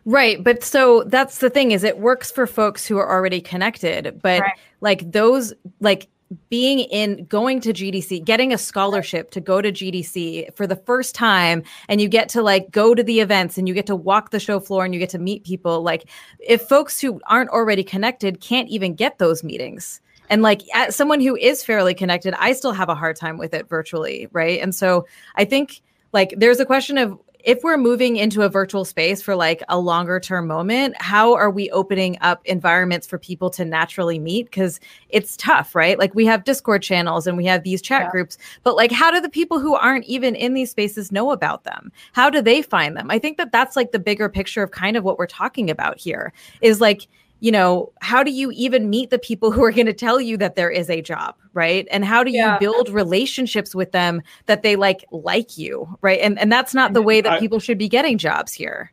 Right. 0.07 0.43
But 0.43 0.65
so 0.65 1.05
that's 1.05 1.39
the 1.39 1.51
thing 1.51 1.73
is 1.73 1.85
it 1.85 1.99
works 1.99 2.31
for 2.31 2.47
folks 2.47 2.87
who 2.87 2.97
are 2.97 3.09
already 3.09 3.41
connected. 3.41 4.19
But 4.23 4.41
right. 4.41 4.59
like 4.81 5.13
those, 5.13 5.53
like 5.81 6.09
being 6.49 6.81
in 6.81 7.25
going 7.27 7.61
to 7.61 7.73
GDC, 7.73 8.25
getting 8.25 8.53
a 8.53 8.59
scholarship 8.59 9.31
to 9.33 9.41
go 9.41 9.61
to 9.61 9.73
GDC 9.73 10.55
for 10.55 10.67
the 10.67 10.77
first 10.77 11.15
time, 11.15 11.63
and 11.89 12.01
you 12.01 12.09
get 12.09 12.29
to 12.31 12.43
like 12.43 12.71
go 12.71 12.95
to 12.95 13.03
the 13.03 13.21
events 13.21 13.59
and 13.59 13.67
you 13.67 13.75
get 13.75 13.87
to 13.87 13.97
walk 13.97 14.31
the 14.31 14.41
show 14.41 14.61
floor 14.61 14.85
and 14.85 14.95
you 14.95 15.01
get 15.01 15.11
to 15.11 15.19
meet 15.19 15.45
people. 15.45 15.83
Like, 15.83 16.09
if 16.39 16.63
folks 16.63 17.01
who 17.01 17.21
aren't 17.27 17.51
already 17.51 17.83
connected 17.83 18.41
can't 18.41 18.69
even 18.69 18.95
get 18.95 19.19
those 19.19 19.43
meetings, 19.43 20.01
and 20.29 20.43
like 20.43 20.63
as 20.73 20.95
someone 20.95 21.21
who 21.21 21.37
is 21.37 21.65
fairly 21.65 21.95
connected, 21.95 22.35
I 22.39 22.53
still 22.53 22.73
have 22.73 22.89
a 22.89 22.95
hard 22.95 23.17
time 23.17 23.37
with 23.37 23.53
it 23.53 23.69
virtually, 23.69 24.29
right? 24.33 24.61
And 24.61 24.75
so 24.75 25.07
I 25.35 25.45
think 25.45 25.83
like 26.13 26.35
there's 26.37 26.61
a 26.61 26.65
question 26.65 26.97
of 26.99 27.19
if 27.45 27.63
we're 27.63 27.77
moving 27.77 28.17
into 28.17 28.43
a 28.43 28.49
virtual 28.49 28.85
space 28.85 29.23
for 29.23 29.35
like 29.35 29.63
a 29.69 29.79
longer 29.79 30.21
term 30.21 30.47
moment, 30.47 30.95
how 31.01 31.35
are 31.35 31.51
we 31.51 31.71
opening 31.71 32.19
up 32.21 32.41
environments 32.45 33.07
for 33.07 33.19
people 33.19 33.51
to 33.51 33.65
naturally 33.65 34.19
meet? 34.19 34.45
Because 34.45 34.81
it's 35.09 35.37
tough, 35.37 35.75
right? 35.75 35.99
Like 35.99 36.15
we 36.15 36.27
have 36.27 36.45
Discord 36.45 36.83
channels 36.83 37.27
and 37.27 37.37
we 37.37 37.45
have 37.47 37.63
these 37.63 37.83
chat 37.83 38.03
yeah. 38.03 38.11
groups, 38.11 38.39
but 38.63 38.77
like 38.77 38.93
how 38.93 39.11
do 39.11 39.21
the 39.21 39.29
people 39.29 39.59
who 39.59 39.75
aren't 39.75 40.05
even 40.07 40.35
in 40.35 40.55
these 40.55 40.71
spaces 40.71 41.13
know 41.13 41.31
about 41.31 41.65
them? 41.65 41.93
How 42.13 42.31
do 42.31 42.43
they 42.43 42.63
find 42.63 42.97
them? 42.97 43.11
I 43.11 43.19
think 43.19 43.37
that 43.39 43.53
that's 43.53 43.77
like 43.77 43.93
the 43.93 43.99
bigger 43.99 44.29
picture 44.29 44.63
of 44.63 44.71
kind 44.71 44.97
of 44.97 45.05
what 45.05 45.19
we're 45.19 45.27
talking 45.27 45.71
about 45.71 45.99
here 45.99 46.33
is 46.61 46.81
like, 46.81 47.09
you 47.41 47.51
know, 47.51 47.93
how 48.01 48.23
do 48.23 48.31
you 48.31 48.51
even 48.53 48.91
meet 48.91 49.11
the 49.11 49.19
people 49.19 49.51
who 49.51 49.65
are 49.65 49.73
going 49.73 49.87
to 49.87 49.93
tell 49.93 50.21
you 50.21 50.37
that 50.37 50.57
there 50.57 50.71
is 50.71 50.89
a 50.91 51.01
job, 51.03 51.35
right? 51.55 51.89
And 51.91 52.05
how 52.05 52.23
do 52.23 52.31
yeah. 52.31 52.55
you 52.55 52.61
build 52.61 52.89
relationships 52.91 53.75
with 53.75 53.93
them 53.93 54.23
that 54.47 54.63
they 54.63 54.77
like 54.77 55.05
like 55.11 55.59
you, 55.59 55.99
right? 56.03 56.21
And 56.21 56.39
and 56.39 56.53
that's 56.53 56.75
not 56.75 56.93
the 56.93 57.03
way 57.03 57.21
that 57.21 57.33
I, 57.33 57.39
people 57.39 57.59
should 57.59 57.79
be 57.79 57.89
getting 57.89 58.19
jobs 58.19 58.53
here. 58.53 58.93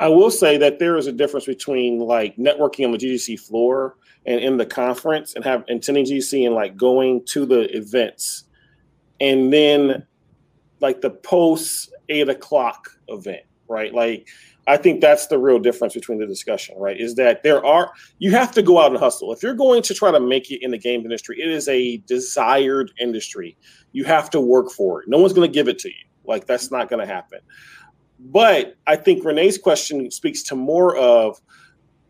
I 0.00 0.08
will 0.08 0.30
say 0.30 0.58
that 0.58 0.78
there 0.78 0.96
is 0.96 1.06
a 1.06 1.12
difference 1.12 1.46
between 1.46 1.98
like 1.98 2.36
networking 2.36 2.84
on 2.84 2.92
the 2.92 2.98
GDC 2.98 3.40
floor 3.40 3.96
and 4.26 4.40
in 4.40 4.56
the 4.56 4.66
conference 4.66 5.34
and 5.34 5.44
have 5.44 5.64
attending 5.68 6.04
GDC 6.04 6.46
and 6.46 6.54
like 6.54 6.76
going 6.76 7.24
to 7.26 7.46
the 7.46 7.74
events 7.76 8.44
and 9.20 9.52
then 9.52 10.06
like 10.80 11.00
the 11.00 11.10
post 11.10 11.92
eight 12.08 12.28
o'clock 12.28 12.90
event, 13.08 13.42
right? 13.68 13.92
Like 13.94 14.28
I 14.66 14.76
think 14.76 15.00
that's 15.00 15.28
the 15.28 15.38
real 15.38 15.58
difference 15.58 15.94
between 15.94 16.18
the 16.18 16.26
discussion, 16.26 16.76
right? 16.78 16.98
Is 16.98 17.14
that 17.14 17.42
there 17.42 17.64
are 17.64 17.90
you 18.18 18.30
have 18.32 18.52
to 18.52 18.62
go 18.62 18.78
out 18.78 18.90
and 18.90 18.98
hustle. 18.98 19.32
If 19.32 19.42
you're 19.42 19.54
going 19.54 19.82
to 19.82 19.94
try 19.94 20.10
to 20.10 20.20
make 20.20 20.50
it 20.50 20.62
in 20.62 20.70
the 20.70 20.78
game 20.78 21.00
industry, 21.02 21.40
it 21.40 21.48
is 21.48 21.68
a 21.68 21.98
desired 22.06 22.92
industry. 23.00 23.56
You 23.92 24.04
have 24.04 24.30
to 24.30 24.40
work 24.40 24.70
for 24.70 25.02
it. 25.02 25.08
No 25.08 25.18
one's 25.18 25.32
going 25.32 25.48
to 25.48 25.54
give 25.54 25.68
it 25.68 25.78
to 25.80 25.88
you. 25.88 26.04
Like 26.24 26.46
that's 26.46 26.70
not 26.70 26.90
going 26.90 27.00
to 27.06 27.12
happen. 27.12 27.40
But 28.18 28.76
I 28.86 28.96
think 28.96 29.24
Renee's 29.24 29.58
question 29.58 30.10
speaks 30.10 30.42
to 30.44 30.56
more 30.56 30.96
of 30.96 31.40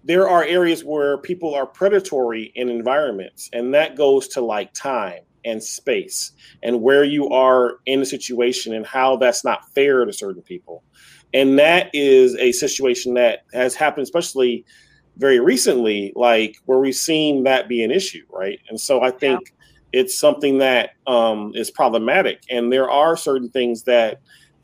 there 0.05 0.29
are 0.29 0.43
areas 0.43 0.85
where 0.85 1.19
people 1.19 1.55
are 1.55 1.67
predatory 1.67 2.51
in 2.55 2.71
environments, 2.71 3.51
and 3.53 3.75
that 3.75 3.95
goes 3.95 4.27
to 4.29 4.41
like 4.41 4.73
time 4.73 5.21
and 5.45 5.63
space 5.63 6.33
and 6.63 6.83
where 6.83 7.05
you 7.05 7.29
are 7.29 7.79
in 7.87 8.01
a 8.01 8.07
situation 8.07 8.75
and 8.75 8.87
how 8.87 9.17
that's 9.17 9.45
not 9.45 9.69
fair 9.75 10.05
to 10.05 10.13
certain 10.13 10.43
people. 10.43 10.83
And 11.35 11.59
that 11.59 11.91
is 11.93 12.35
a 12.37 12.53
situation 12.53 13.15
that 13.15 13.45
has 13.53 13.75
happened, 13.75 14.05
especially 14.05 14.65
very 15.19 15.41
recently, 15.41 16.13
like 16.17 16.57
where 16.65 16.79
we've 16.79 16.95
seen 16.95 17.45
that 17.45 17.69
be 17.69 17.83
an 17.83 17.91
issue, 17.91 18.25
right? 18.31 18.61
And 18.69 18.81
so 18.81 19.03
I 19.03 19.11
think 19.11 19.53
yeah. 19.93 20.01
it's 20.01 20.19
something 20.19 20.59
that 20.59 20.91
um, 21.07 21.53
is 21.55 21.71
problematic. 21.71 22.43
And 22.51 22.73
there 22.73 22.91
are 22.91 23.17
certain 23.17 23.51
things 23.51 23.83
that 23.85 24.21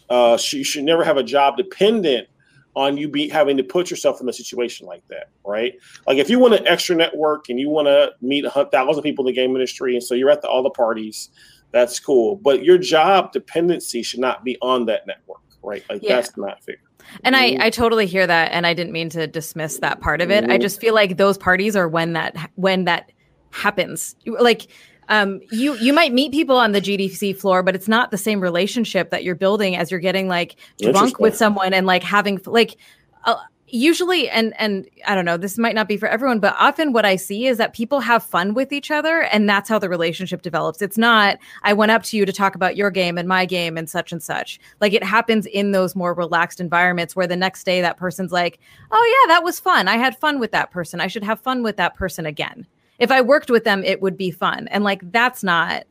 uh, 0.09 0.39
you 0.51 0.65
should 0.65 0.85
never 0.85 1.05
have 1.05 1.17
a 1.17 1.23
job 1.23 1.57
dependent 1.57 2.29
on 2.77 2.97
you 2.97 3.09
be 3.09 3.29
having 3.29 3.57
to 3.57 3.63
put 3.63 3.91
yourself 3.91 4.21
in 4.21 4.29
a 4.29 4.33
situation 4.33 4.87
like 4.87 5.07
that, 5.09 5.29
right? 5.45 5.75
Like 6.07 6.19
if 6.19 6.29
you 6.29 6.39
want 6.39 6.55
an 6.55 6.67
extra 6.67 6.97
network 6.97 7.49
and 7.49 7.61
you 7.61 7.69
want 7.69 7.87
to 7.87 8.13
meet 8.21 8.45
a 8.45 8.67
thousand 8.67 9.03
people 9.03 9.27
in 9.27 9.33
the 9.33 9.41
game 9.41 9.51
industry, 9.51 9.95
and 9.95 10.03
so 10.03 10.15
you're 10.15 10.31
at 10.31 10.43
the, 10.43 10.49
all 10.49 10.63
the 10.63 10.71
parties, 10.71 11.31
that's 11.71 12.01
cool. 12.01 12.37
But 12.37 12.65
your 12.65 12.79
job 12.79 13.33
dependency 13.33 14.03
should 14.03 14.21
not 14.21 14.45
be 14.45 14.57
on 14.61 14.87
that 14.87 15.07
network, 15.07 15.41
right? 15.65 15.85
Like 15.89 16.03
yeah. 16.03 16.17
that's 16.17 16.37
not 16.37 16.63
fair. 16.63 16.77
And 17.23 17.37
I, 17.37 17.57
I 17.61 17.71
totally 17.71 18.07
hear 18.07 18.27
that, 18.27 18.53
and 18.53 18.67
I 18.67 18.75
didn't 18.75 18.93
mean 18.93 19.09
to 19.11 19.27
dismiss 19.27 19.79
that 19.79 20.01
part 20.01 20.21
of 20.21 20.31
it. 20.31 20.49
I 20.49 20.59
just 20.59 20.81
feel 20.81 20.95
like 20.95 21.17
those 21.17 21.37
parties 21.37 21.77
are 21.77 21.89
when 21.89 22.15
that 22.15 22.51
when 22.55 22.85
that 22.85 23.13
happens. 23.51 24.17
Like 24.27 24.69
um, 25.09 25.41
you 25.51 25.75
you 25.77 25.93
might 25.93 26.13
meet 26.13 26.33
people 26.33 26.57
on 26.57 26.73
the 26.73 26.81
GDC 26.81 27.39
floor, 27.39 27.63
but 27.63 27.75
it's 27.75 27.89
not 27.89 28.11
the 28.11 28.19
same 28.19 28.41
relationship 28.41 29.11
that 29.11 29.23
you're 29.25 29.35
building 29.35 29.77
as 29.77 29.91
you're 29.91 30.01
getting 30.01 30.29
like 30.29 30.57
drunk 30.81 31.19
with 31.19 31.37
someone 31.37 31.75
and 31.75 31.87
like 31.87 32.03
having 32.03 32.41
like. 32.47 32.77
Uh, 33.25 33.37
usually 33.75 34.29
and 34.29 34.55
and 34.59 34.89
i 35.07 35.15
don't 35.15 35.25
know 35.25 35.37
this 35.37 35.59
might 35.59 35.75
not 35.75 35.89
be 35.89 35.97
for 35.97 36.07
everyone 36.07 36.39
but 36.39 36.55
often 36.59 36.93
what 36.93 37.05
i 37.05 37.17
see 37.17 37.47
is 37.47 37.59
that 37.59 37.75
people 37.75 38.01
have 38.01 38.23
fun 38.23 38.55
with 38.55 38.73
each 38.73 38.91
other 38.91 39.23
and 39.25 39.49
that's 39.49 39.69
how 39.69 39.79
the 39.79 39.89
relationship 39.89 40.43
develops 40.43 40.81
it's 40.81 40.97
not 40.97 41.39
i 41.63 41.73
went 41.73 41.91
up 41.91 42.03
to 42.03 42.17
you 42.17 42.25
to 42.25 42.33
talk 42.33 42.55
about 42.55 42.77
your 42.77 42.91
game 42.91 43.19
and 43.19 43.29
my 43.29 43.45
game 43.45 43.77
and 43.77 43.91
such 43.91 44.13
and 44.13 44.23
such 44.23 44.61
like 44.81 44.93
it 44.93 45.03
happens 45.03 45.47
in 45.47 45.73
those 45.73 45.97
more 45.97 46.15
relaxed 46.15 46.61
environments 46.61 47.17
where 47.17 47.27
the 47.27 47.37
next 47.37 47.65
day 47.65 47.81
that 47.81 47.97
person's 47.97 48.33
like 48.33 48.61
oh 48.93 49.23
yeah 49.27 49.35
that 49.35 49.43
was 49.43 49.59
fun 49.59 49.89
i 49.89 49.97
had 49.97 50.17
fun 50.19 50.39
with 50.39 50.53
that 50.53 50.71
person 50.71 51.01
i 51.01 51.07
should 51.07 51.25
have 51.25 51.41
fun 51.41 51.63
with 51.63 51.77
that 51.77 51.95
person 51.95 52.27
again 52.27 52.67
if 52.99 53.11
I 53.11 53.21
worked 53.21 53.51
with 53.51 53.65
them, 53.65 53.83
it 53.85 54.01
would 54.01 54.17
be 54.17 54.31
fun. 54.31 54.69
And 54.69 54.85
like 54.85 55.11
that's 55.13 55.43
not 55.43 55.85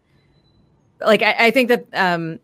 like 1.02 1.22
I, 1.22 1.48
I 1.48 1.52
think 1.52 1.70
that 1.70 1.86
um 1.94 2.40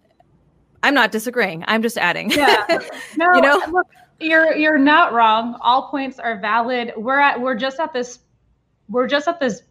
I'm 0.83 0.93
not 0.93 1.11
disagreeing. 1.11 1.63
I'm 1.67 1.81
just 1.81 1.97
adding. 1.97 2.31
Yeah. 2.31 2.65
No, 3.17 3.33
you 3.33 3.41
know, 3.41 3.61
look, 3.71 3.87
you're 4.19 4.55
you're 4.55 4.77
not 4.77 5.13
wrong. 5.13 5.57
All 5.61 5.89
points 5.89 6.19
are 6.19 6.39
valid. 6.39 6.93
We're 6.97 7.19
at 7.19 7.39
we're 7.39 7.55
just 7.55 7.79
at 7.79 7.93
this 7.93 8.19
we're 8.89 9.07
just 9.07 9.27
at 9.27 9.39
this 9.39 9.61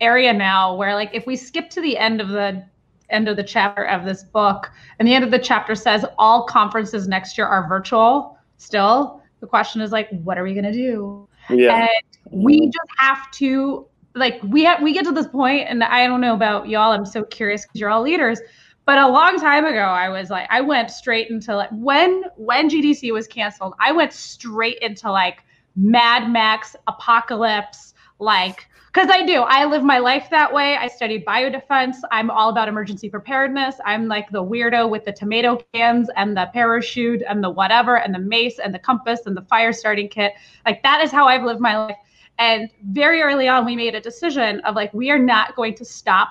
area 0.00 0.32
now 0.32 0.74
where 0.74 0.94
like 0.94 1.10
if 1.12 1.26
we 1.26 1.36
skip 1.36 1.70
to 1.70 1.80
the 1.80 1.96
end 1.96 2.20
of 2.20 2.28
the 2.28 2.64
end 3.08 3.28
of 3.28 3.36
the 3.36 3.44
chapter 3.44 3.84
of 3.84 4.04
this 4.04 4.24
book 4.24 4.70
and 4.98 5.06
the 5.06 5.14
end 5.14 5.24
of 5.24 5.30
the 5.30 5.38
chapter 5.38 5.74
says 5.74 6.04
all 6.18 6.44
conferences 6.44 7.06
next 7.06 7.38
year 7.38 7.46
are 7.46 7.68
virtual 7.68 8.36
still 8.58 9.22
the 9.40 9.46
question 9.46 9.80
is 9.80 9.92
like 9.92 10.08
what 10.22 10.36
are 10.36 10.42
we 10.42 10.52
going 10.52 10.64
to 10.64 10.72
do 10.72 11.26
yeah. 11.48 11.86
and 11.86 12.44
we 12.44 12.66
just 12.66 12.88
have 12.98 13.30
to 13.30 13.86
like 14.14 14.42
we 14.42 14.64
have 14.64 14.82
we 14.82 14.92
get 14.92 15.04
to 15.04 15.12
this 15.12 15.28
point 15.28 15.66
and 15.68 15.84
i 15.84 16.06
don't 16.06 16.20
know 16.20 16.34
about 16.34 16.68
y'all 16.68 16.92
i'm 16.92 17.06
so 17.06 17.22
curious 17.24 17.64
because 17.64 17.80
you're 17.80 17.90
all 17.90 18.02
leaders 18.02 18.40
but 18.86 18.98
a 18.98 19.08
long 19.08 19.38
time 19.38 19.64
ago 19.66 19.80
i 19.80 20.08
was 20.08 20.30
like 20.30 20.46
i 20.50 20.60
went 20.60 20.90
straight 20.90 21.28
into 21.28 21.54
like 21.54 21.68
when 21.72 22.24
when 22.36 22.70
gdc 22.70 23.12
was 23.12 23.26
canceled 23.26 23.74
i 23.78 23.92
went 23.92 24.12
straight 24.12 24.78
into 24.78 25.10
like 25.10 25.40
mad 25.74 26.30
max 26.30 26.74
apocalypse 26.86 27.92
like 28.18 28.66
because 28.86 29.10
i 29.10 29.26
do 29.26 29.42
i 29.42 29.66
live 29.66 29.82
my 29.82 29.98
life 29.98 30.28
that 30.30 30.50
way. 30.50 30.76
I 30.76 30.88
studied 30.88 31.26
biodefense. 31.26 31.96
I'm 32.10 32.30
all 32.30 32.48
about 32.48 32.66
emergency 32.66 33.10
preparedness. 33.10 33.74
I'm 33.84 34.08
like 34.08 34.30
the 34.30 34.42
weirdo 34.42 34.88
with 34.88 35.04
the 35.04 35.12
tomato 35.12 35.60
cans 35.74 36.08
and 36.16 36.34
the 36.34 36.48
parachute 36.54 37.22
and 37.28 37.44
the 37.44 37.50
whatever 37.50 37.98
and 37.98 38.14
the 38.14 38.18
mace 38.18 38.58
and 38.58 38.72
the 38.72 38.78
compass 38.78 39.26
and 39.26 39.36
the 39.36 39.42
fire 39.42 39.74
starting 39.74 40.08
kit. 40.08 40.32
Like 40.64 40.82
that 40.82 41.02
is 41.02 41.10
how 41.10 41.26
i've 41.26 41.44
lived 41.44 41.60
my 41.60 41.76
life. 41.76 41.96
And 42.38 42.70
very 42.88 43.22
early 43.22 43.48
on, 43.48 43.64
we 43.64 43.76
made 43.76 43.94
a 43.94 44.00
decision 44.00 44.60
of 44.60 44.74
like, 44.74 44.92
we 44.92 45.10
are 45.10 45.18
not 45.18 45.56
going 45.56 45.74
to 45.76 45.84
stop 45.84 46.28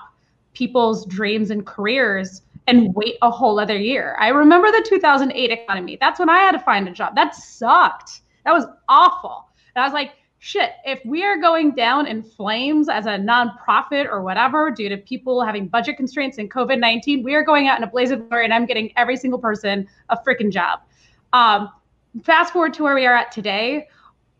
people's 0.52 1.04
dreams 1.06 1.50
and 1.50 1.66
careers 1.66 2.42
and 2.66 2.94
wait 2.94 3.16
a 3.22 3.30
whole 3.30 3.60
other 3.60 3.78
year. 3.78 4.16
I 4.18 4.28
remember 4.28 4.70
the 4.70 4.84
2008 4.88 5.50
economy. 5.50 5.96
That's 6.00 6.18
when 6.18 6.28
I 6.28 6.38
had 6.38 6.52
to 6.52 6.58
find 6.58 6.88
a 6.88 6.92
job. 6.92 7.14
That 7.14 7.34
sucked. 7.34 8.22
That 8.44 8.52
was 8.52 8.64
awful. 8.88 9.48
And 9.74 9.82
I 9.82 9.86
was 9.86 9.92
like, 9.92 10.12
shit, 10.38 10.72
if 10.84 11.00
we 11.04 11.24
are 11.24 11.36
going 11.38 11.72
down 11.72 12.06
in 12.06 12.22
flames 12.22 12.88
as 12.88 13.06
a 13.06 13.10
nonprofit 13.10 14.06
or 14.06 14.22
whatever 14.22 14.70
due 14.70 14.88
to 14.88 14.96
people 14.96 15.44
having 15.44 15.66
budget 15.68 15.96
constraints 15.96 16.38
and 16.38 16.50
COVID 16.50 16.78
19, 16.78 17.22
we 17.22 17.34
are 17.34 17.42
going 17.42 17.68
out 17.68 17.78
in 17.78 17.84
a 17.84 17.86
blaze 17.86 18.10
of 18.10 18.28
glory 18.28 18.44
and 18.44 18.54
I'm 18.54 18.66
getting 18.66 18.92
every 18.96 19.16
single 19.16 19.38
person 19.38 19.88
a 20.08 20.16
freaking 20.16 20.50
job. 20.50 20.80
Um, 21.32 21.70
fast 22.22 22.52
forward 22.52 22.74
to 22.74 22.82
where 22.82 22.94
we 22.94 23.06
are 23.06 23.14
at 23.14 23.32
today 23.32 23.88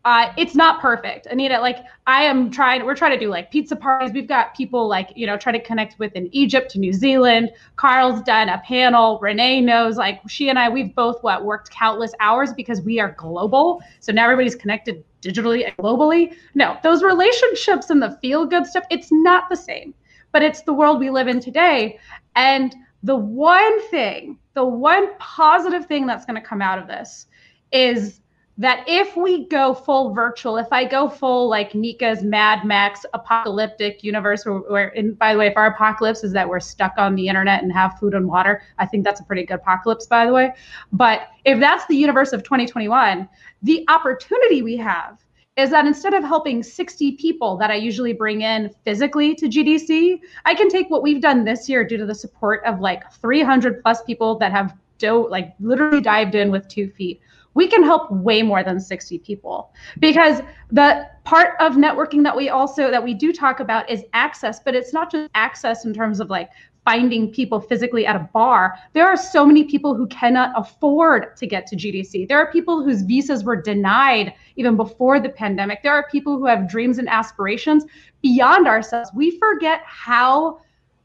uh, 0.07 0.31
it's 0.37 0.55
not 0.55 0.79
perfect. 0.79 1.25
Anita, 1.25 1.59
like 1.59 1.79
I 2.07 2.23
am 2.23 2.49
trying, 2.49 2.85
we're 2.85 2.95
trying 2.95 3.11
to 3.11 3.19
do 3.19 3.27
like 3.29 3.51
pizza 3.51 3.75
parties. 3.75 4.13
We've 4.13 4.25
got 4.25 4.55
people 4.55 4.87
like, 4.87 5.11
you 5.17 5.27
know, 5.27 5.35
trying 5.35 5.59
to 5.59 5.61
connect 5.61 5.99
with 5.99 6.13
in 6.13 6.33
Egypt 6.33 6.71
to 6.71 6.79
New 6.79 6.93
Zealand. 6.93 7.51
Carl's 7.75 8.21
done 8.21 8.47
a 8.47 8.59
panel. 8.59 9.19
Renee 9.21 9.59
knows 9.59 9.97
like 9.97 10.21
she 10.29 10.47
and 10.47 10.57
I, 10.57 10.69
we've 10.69 10.95
both 10.95 11.21
what 11.23 11.43
worked 11.43 11.71
countless 11.71 12.13
hours 12.21 12.53
because 12.53 12.79
we 12.79 13.01
are 13.01 13.15
global. 13.17 13.81
So 13.99 14.13
now 14.13 14.23
everybody's 14.23 14.55
connected 14.55 15.03
digitally 15.21 15.65
and 15.65 15.75
globally. 15.75 16.33
No, 16.55 16.77
those 16.83 17.03
relationships 17.03 17.89
and 17.89 18.01
the 18.01 18.17
feel 18.21 18.45
good 18.45 18.65
stuff, 18.65 18.85
it's 18.89 19.09
not 19.11 19.49
the 19.49 19.57
same, 19.57 19.93
but 20.31 20.41
it's 20.41 20.61
the 20.61 20.71
world 20.71 21.01
we 21.01 21.09
live 21.09 21.27
in 21.27 21.41
today. 21.41 21.99
And 22.37 22.73
the 23.03 23.17
one 23.17 23.81
thing, 23.89 24.39
the 24.53 24.63
one 24.63 25.17
positive 25.17 25.85
thing 25.85 26.07
that's 26.07 26.25
going 26.25 26.41
to 26.41 26.47
come 26.47 26.61
out 26.61 26.79
of 26.79 26.87
this 26.87 27.27
is 27.73 28.21
that 28.59 28.83
if 28.87 29.15
we 29.15 29.45
go 29.45 29.73
full 29.73 30.13
virtual, 30.13 30.57
if 30.57 30.67
I 30.71 30.83
go 30.85 31.07
full 31.07 31.47
like 31.47 31.75
Nika's 31.75 32.23
Mad 32.23 32.65
Max 32.65 33.05
apocalyptic 33.13 34.03
universe, 34.03 34.45
where, 34.45 34.55
where 34.55 34.87
and 34.97 35.17
by 35.17 35.33
the 35.33 35.39
way, 35.39 35.47
if 35.47 35.57
our 35.57 35.67
apocalypse 35.67 36.23
is 36.23 36.33
that 36.33 36.49
we're 36.49 36.59
stuck 36.59 36.93
on 36.97 37.15
the 37.15 37.27
internet 37.27 37.61
and 37.61 37.71
have 37.71 37.99
food 37.99 38.15
and 38.15 38.27
water, 38.27 38.63
I 38.79 38.87
think 38.87 39.03
that's 39.03 39.21
a 39.21 39.23
pretty 39.23 39.45
good 39.45 39.55
apocalypse, 39.55 40.07
by 40.07 40.25
the 40.25 40.33
way. 40.33 40.53
But 40.91 41.29
if 41.45 41.59
that's 41.59 41.85
the 41.85 41.95
universe 41.95 42.33
of 42.33 42.43
2021, 42.43 43.29
the 43.61 43.85
opportunity 43.89 44.63
we 44.63 44.75
have 44.77 45.19
is 45.55 45.71
that 45.71 45.85
instead 45.85 46.13
of 46.13 46.23
helping 46.23 46.61
60 46.61 47.13
people 47.13 47.57
that 47.57 47.71
I 47.71 47.75
usually 47.75 48.13
bring 48.13 48.41
in 48.41 48.69
physically 48.85 49.33
to 49.35 49.47
GDC, 49.47 50.19
I 50.45 50.53
can 50.53 50.69
take 50.69 50.89
what 50.89 51.01
we've 51.01 51.21
done 51.21 51.45
this 51.45 51.67
year 51.67 51.83
due 51.83 51.97
to 51.97 52.05
the 52.05 52.13
support 52.13 52.63
of 52.63 52.79
like 52.79 53.11
300 53.11 53.81
plus 53.81 54.03
people 54.03 54.37
that 54.37 54.51
have 54.51 54.75
do- 54.99 55.27
like 55.29 55.53
literally 55.59 56.01
dived 56.01 56.35
in 56.35 56.51
with 56.51 56.67
two 56.67 56.89
feet 56.89 57.21
we 57.57 57.67
can 57.67 57.81
help 57.81 58.11
way 58.11 58.43
more 58.43 58.63
than 58.63 58.79
60 58.79 59.17
people. 59.17 59.73
Because 59.99 60.41
the 60.71 61.09
part 61.23 61.59
of 61.59 61.73
networking 61.73 62.23
that 62.23 62.35
we 62.37 62.49
also 62.49 62.91
that 62.91 63.03
we 63.03 63.15
do 63.15 63.33
talk 63.33 63.59
about 63.59 63.89
is 63.89 64.03
access 64.13 64.59
but 64.59 64.75
it's 64.75 64.93
not 64.93 65.11
just 65.11 65.29
access 65.33 65.83
in 65.83 65.91
terms 65.91 66.19
of 66.19 66.29
like 66.29 66.49
finding 66.85 67.33
people 67.33 67.59
physically 67.59 68.05
at 68.05 68.15
a 68.15 68.29
bar. 68.31 68.75
There 68.93 69.07
are 69.07 69.17
so 69.17 69.43
many 69.43 69.63
people 69.63 69.95
who 69.95 70.05
cannot 70.07 70.53
afford 70.55 71.35
to 71.37 71.47
get 71.47 71.65
to 71.67 71.75
gdc 71.75 72.27
there 72.27 72.37
are 72.37 72.51
people 72.51 72.83
whose 72.83 73.01
visas 73.01 73.43
were 73.43 73.59
denied 73.59 74.33
even 74.55 74.77
before 74.77 75.19
the 75.19 75.29
pandemic. 75.29 75.81
There 75.81 75.93
are 75.93 76.07
people 76.11 76.37
who 76.37 76.45
have 76.45 76.69
dreams 76.69 76.99
and 76.99 77.09
aspirations 77.09 77.85
beyond 78.21 78.67
ourselves. 78.67 79.09
We 79.15 79.31
forget 79.39 79.81
how 79.83 80.59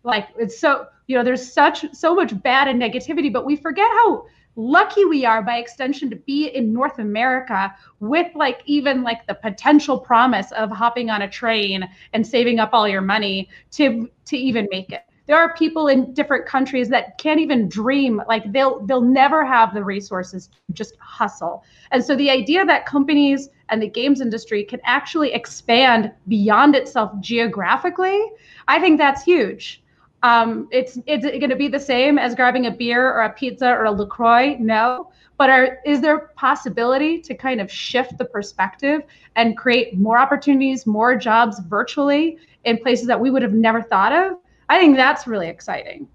like 0.05 0.29
it's 0.39 0.61
so 0.61 0.87
you 1.07 1.17
know 1.17 1.25
there's 1.25 1.51
such 1.51 1.87
so 1.95 2.15
much 2.15 2.41
bad 2.43 2.69
and 2.69 2.81
negativity 2.81 3.33
but 3.33 3.47
we 3.47 3.57
forget 3.57 3.91
how 4.01 4.27
lucky 4.57 5.05
we 5.05 5.25
are 5.25 5.43
by 5.43 5.57
extension 5.59 6.11
to 6.11 6.17
be 6.17 6.49
in 6.49 6.73
North 6.73 6.99
America 6.99 7.75
with 8.01 8.35
like 8.35 8.63
even 8.67 9.03
like 9.03 9.27
the 9.27 9.35
potential 9.35 9.99
promise 9.99 10.53
of 10.53 10.71
hopping 10.71 11.11
on 11.11 11.23
a 11.23 11.29
train 11.29 11.89
and 12.13 12.27
saving 12.27 12.59
up 12.61 12.71
all 12.73 12.89
your 12.89 13.01
money 13.01 13.49
to 13.73 14.11
to 14.27 14.37
even 14.37 14.69
make 14.71 14.93
it. 14.93 15.03
There 15.27 15.37
are 15.37 15.55
people 15.55 15.87
in 15.87 16.13
different 16.15 16.47
countries 16.47 16.89
that 16.89 17.17
can't 17.17 17.41
even 17.41 17.69
dream 17.69 18.21
like 18.29 18.51
they'll 18.53 18.85
they'll 18.87 19.01
never 19.01 19.45
have 19.45 19.73
the 19.73 19.85
resources 19.85 20.49
to 20.49 20.73
just 20.73 20.97
hustle. 20.99 21.65
And 21.91 22.05
so 22.05 22.17
the 22.17 22.31
idea 22.31 22.65
that 22.67 22.87
companies 22.87 23.49
and 23.69 23.81
the 23.81 23.89
games 23.89 24.21
industry 24.21 24.65
can 24.65 24.81
actually 24.85 25.33
expand 25.33 26.13
beyond 26.29 26.75
itself 26.75 27.13
geographically, 27.21 28.21
I 28.69 28.81
think 28.81 28.99
that's 28.99 29.23
huge. 29.23 29.82
Um, 30.23 30.69
it's 30.71 30.99
it's 31.07 31.25
going 31.25 31.51
to 31.51 31.57
be 31.57 31.69
the 31.69 31.81
same 31.81 32.19
as 32.19 32.35
grabbing 32.35 32.67
a 32.67 32.71
beer 32.71 33.13
or 33.13 33.23
a 33.23 33.33
pizza 33.33 33.69
or 33.69 33.87
a 33.87 33.91
LaCroix. 33.91 34.57
No, 34.61 35.11
but 35.37 35.51
are, 35.51 35.79
is 35.85 36.01
there 36.01 36.31
possibility 36.37 37.21
to 37.21 37.35
kind 37.35 37.61
of 37.61 37.71
shift 37.71 38.17
the 38.19 38.25
perspective 38.25 39.03
and 39.35 39.57
create 39.57 39.99
more 39.99 40.19
opportunities, 40.19 40.87
more 40.87 41.17
jobs 41.17 41.59
virtually 41.67 42.39
in 42.65 42.79
places 42.79 43.07
that 43.09 43.19
we 43.19 43.31
would 43.31 43.43
have 43.43 43.53
never 43.53 43.83
thought 43.83 44.13
of? 44.13 44.39
I 44.69 44.79
think 44.79 44.97
that's 44.97 45.27
really 45.27 45.49
exciting. 45.49 46.07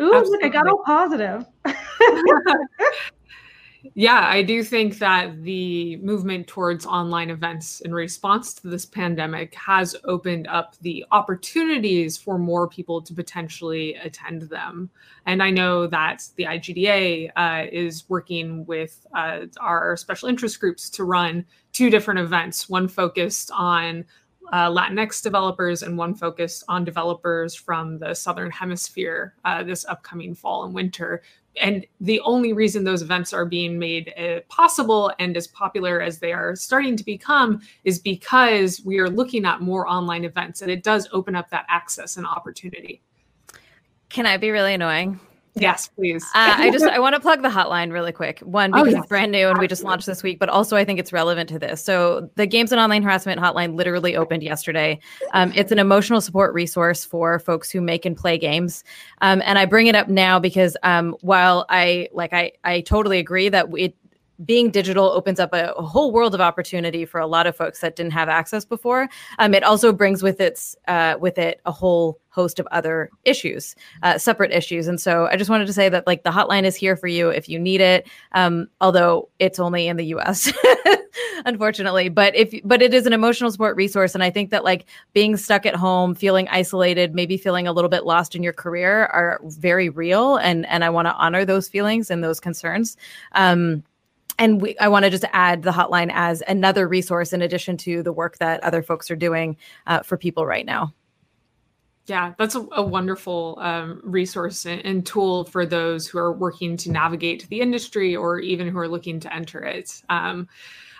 Ooh, 0.00 0.10
look, 0.10 0.44
I 0.44 0.48
got 0.48 0.66
all 0.66 0.82
positive. 0.86 1.44
Yeah, 3.94 4.22
I 4.24 4.42
do 4.42 4.64
think 4.64 4.98
that 4.98 5.42
the 5.44 5.96
movement 5.98 6.48
towards 6.48 6.84
online 6.84 7.30
events 7.30 7.80
in 7.80 7.94
response 7.94 8.54
to 8.54 8.68
this 8.68 8.84
pandemic 8.84 9.54
has 9.54 9.94
opened 10.04 10.48
up 10.48 10.76
the 10.80 11.04
opportunities 11.12 12.16
for 12.16 12.38
more 12.38 12.68
people 12.68 13.00
to 13.02 13.14
potentially 13.14 13.94
attend 13.94 14.42
them. 14.42 14.90
And 15.26 15.42
I 15.42 15.50
know 15.50 15.86
that 15.86 16.26
the 16.36 16.44
IGDA 16.44 17.30
uh, 17.36 17.66
is 17.70 18.08
working 18.08 18.66
with 18.66 19.06
uh, 19.14 19.42
our 19.60 19.96
special 19.96 20.28
interest 20.28 20.58
groups 20.58 20.90
to 20.90 21.04
run 21.04 21.44
two 21.72 21.88
different 21.88 22.18
events 22.18 22.68
one 22.68 22.88
focused 22.88 23.50
on 23.54 24.04
uh, 24.52 24.70
Latinx 24.70 25.22
developers 25.22 25.82
and 25.82 25.96
one 25.96 26.14
focused 26.14 26.64
on 26.68 26.84
developers 26.84 27.54
from 27.54 27.98
the 27.98 28.14
Southern 28.14 28.50
Hemisphere 28.50 29.34
uh, 29.44 29.62
this 29.62 29.84
upcoming 29.86 30.34
fall 30.34 30.64
and 30.64 30.74
winter. 30.74 31.22
And 31.60 31.86
the 32.00 32.20
only 32.20 32.52
reason 32.52 32.84
those 32.84 33.02
events 33.02 33.32
are 33.32 33.44
being 33.44 33.78
made 33.78 34.14
uh, 34.16 34.40
possible 34.48 35.12
and 35.18 35.36
as 35.36 35.48
popular 35.48 36.00
as 36.00 36.18
they 36.18 36.32
are 36.32 36.54
starting 36.54 36.96
to 36.96 37.04
become 37.04 37.60
is 37.84 37.98
because 37.98 38.80
we 38.84 38.98
are 38.98 39.10
looking 39.10 39.44
at 39.44 39.60
more 39.60 39.86
online 39.88 40.24
events 40.24 40.62
and 40.62 40.70
it 40.70 40.82
does 40.82 41.08
open 41.12 41.34
up 41.34 41.50
that 41.50 41.66
access 41.68 42.16
and 42.16 42.26
opportunity. 42.26 43.02
Can 44.08 44.24
I 44.24 44.36
be 44.36 44.50
really 44.50 44.74
annoying? 44.74 45.20
Yes, 45.60 45.88
please. 45.88 46.24
uh, 46.34 46.54
I 46.56 46.70
just 46.70 46.84
I 46.86 46.98
want 46.98 47.14
to 47.14 47.20
plug 47.20 47.42
the 47.42 47.48
hotline 47.48 47.92
really 47.92 48.12
quick. 48.12 48.40
One 48.40 48.70
because 48.70 48.88
oh, 48.88 48.90
yes. 48.90 48.98
it's 49.00 49.08
brand 49.08 49.32
new 49.32 49.48
and 49.48 49.58
we 49.58 49.66
just 49.66 49.84
launched 49.84 50.06
this 50.06 50.22
week, 50.22 50.38
but 50.38 50.48
also 50.48 50.76
I 50.76 50.84
think 50.84 50.98
it's 50.98 51.12
relevant 51.12 51.48
to 51.50 51.58
this. 51.58 51.82
So 51.82 52.30
the 52.36 52.46
Games 52.46 52.72
and 52.72 52.80
Online 52.80 53.02
Harassment 53.02 53.40
Hotline 53.40 53.74
literally 53.74 54.16
opened 54.16 54.42
yesterday. 54.42 54.98
Um, 55.32 55.52
it's 55.54 55.72
an 55.72 55.78
emotional 55.78 56.20
support 56.20 56.54
resource 56.54 57.04
for 57.04 57.38
folks 57.38 57.70
who 57.70 57.80
make 57.80 58.04
and 58.04 58.16
play 58.16 58.38
games. 58.38 58.84
Um, 59.20 59.42
and 59.44 59.58
I 59.58 59.64
bring 59.64 59.86
it 59.86 59.94
up 59.94 60.08
now 60.08 60.38
because 60.38 60.76
um, 60.82 61.16
while 61.20 61.66
I 61.68 62.08
like 62.12 62.32
I 62.32 62.52
I 62.64 62.80
totally 62.80 63.18
agree 63.18 63.48
that 63.48 63.66
it 63.76 63.94
being 64.44 64.70
digital 64.70 65.06
opens 65.06 65.40
up 65.40 65.52
a, 65.52 65.72
a, 65.72 65.82
whole 65.82 66.12
world 66.12 66.34
of 66.34 66.40
opportunity 66.40 67.04
for 67.04 67.18
a 67.18 67.26
lot 67.26 67.46
of 67.46 67.56
folks 67.56 67.80
that 67.80 67.96
didn't 67.96 68.12
have 68.12 68.28
access 68.28 68.64
before. 68.64 69.08
Um, 69.38 69.52
it 69.52 69.64
also 69.64 69.92
brings 69.92 70.22
with 70.22 70.40
its 70.40 70.76
uh, 70.86 71.16
with 71.20 71.38
it 71.38 71.60
a 71.66 71.72
whole 71.72 72.20
host 72.30 72.60
of 72.60 72.68
other 72.70 73.10
issues, 73.24 73.74
uh, 74.04 74.16
separate 74.16 74.52
issues. 74.52 74.86
And 74.86 75.00
so 75.00 75.26
I 75.26 75.36
just 75.36 75.50
wanted 75.50 75.66
to 75.66 75.72
say 75.72 75.88
that 75.88 76.06
like 76.06 76.22
the 76.22 76.30
hotline 76.30 76.62
is 76.62 76.76
here 76.76 76.94
for 76.94 77.08
you 77.08 77.30
if 77.30 77.48
you 77.48 77.58
need 77.58 77.80
it. 77.80 78.06
Um, 78.32 78.68
although 78.80 79.28
it's 79.40 79.58
only 79.58 79.88
in 79.88 79.96
the 79.96 80.06
U.S. 80.06 80.52
unfortunately, 81.46 82.08
but 82.08 82.36
if 82.36 82.54
but 82.64 82.80
it 82.80 82.94
is 82.94 83.06
an 83.06 83.12
emotional 83.12 83.50
support 83.50 83.76
resource, 83.76 84.14
and 84.14 84.22
I 84.22 84.30
think 84.30 84.50
that 84.50 84.62
like 84.62 84.84
being 85.14 85.36
stuck 85.36 85.66
at 85.66 85.74
home, 85.74 86.14
feeling 86.14 86.46
isolated, 86.48 87.14
maybe 87.14 87.36
feeling 87.36 87.66
a 87.66 87.72
little 87.72 87.88
bit 87.88 88.04
lost 88.04 88.34
in 88.34 88.42
your 88.42 88.52
career 88.52 89.06
are 89.06 89.40
very 89.44 89.88
real, 89.88 90.36
and 90.36 90.64
and 90.66 90.84
I 90.84 90.90
want 90.90 91.06
to 91.06 91.14
honor 91.14 91.44
those 91.44 91.68
feelings 91.68 92.10
and 92.10 92.22
those 92.22 92.38
concerns. 92.38 92.96
Um, 93.32 93.82
and 94.38 94.62
we, 94.62 94.78
I 94.78 94.88
want 94.88 95.04
to 95.04 95.10
just 95.10 95.24
add 95.32 95.62
the 95.62 95.70
hotline 95.70 96.10
as 96.12 96.42
another 96.48 96.86
resource 96.86 97.32
in 97.32 97.42
addition 97.42 97.76
to 97.78 98.02
the 98.02 98.12
work 98.12 98.38
that 98.38 98.62
other 98.62 98.82
folks 98.82 99.10
are 99.10 99.16
doing 99.16 99.56
uh, 99.86 100.00
for 100.00 100.16
people 100.16 100.46
right 100.46 100.64
now. 100.64 100.94
Yeah, 102.06 102.32
that's 102.38 102.54
a, 102.54 102.66
a 102.72 102.82
wonderful 102.82 103.58
um, 103.60 104.00
resource 104.02 104.64
and, 104.64 104.80
and, 104.86 105.04
tool 105.04 105.44
for 105.44 105.66
those 105.66 106.06
who 106.06 106.16
are 106.16 106.32
working 106.32 106.74
to 106.78 106.90
navigate 106.90 107.46
the 107.50 107.60
industry 107.60 108.16
or 108.16 108.38
even 108.38 108.66
who 108.66 108.78
are 108.78 108.88
looking 108.88 109.20
to 109.20 109.34
enter 109.34 109.60
it. 109.60 110.00
Um, 110.08 110.48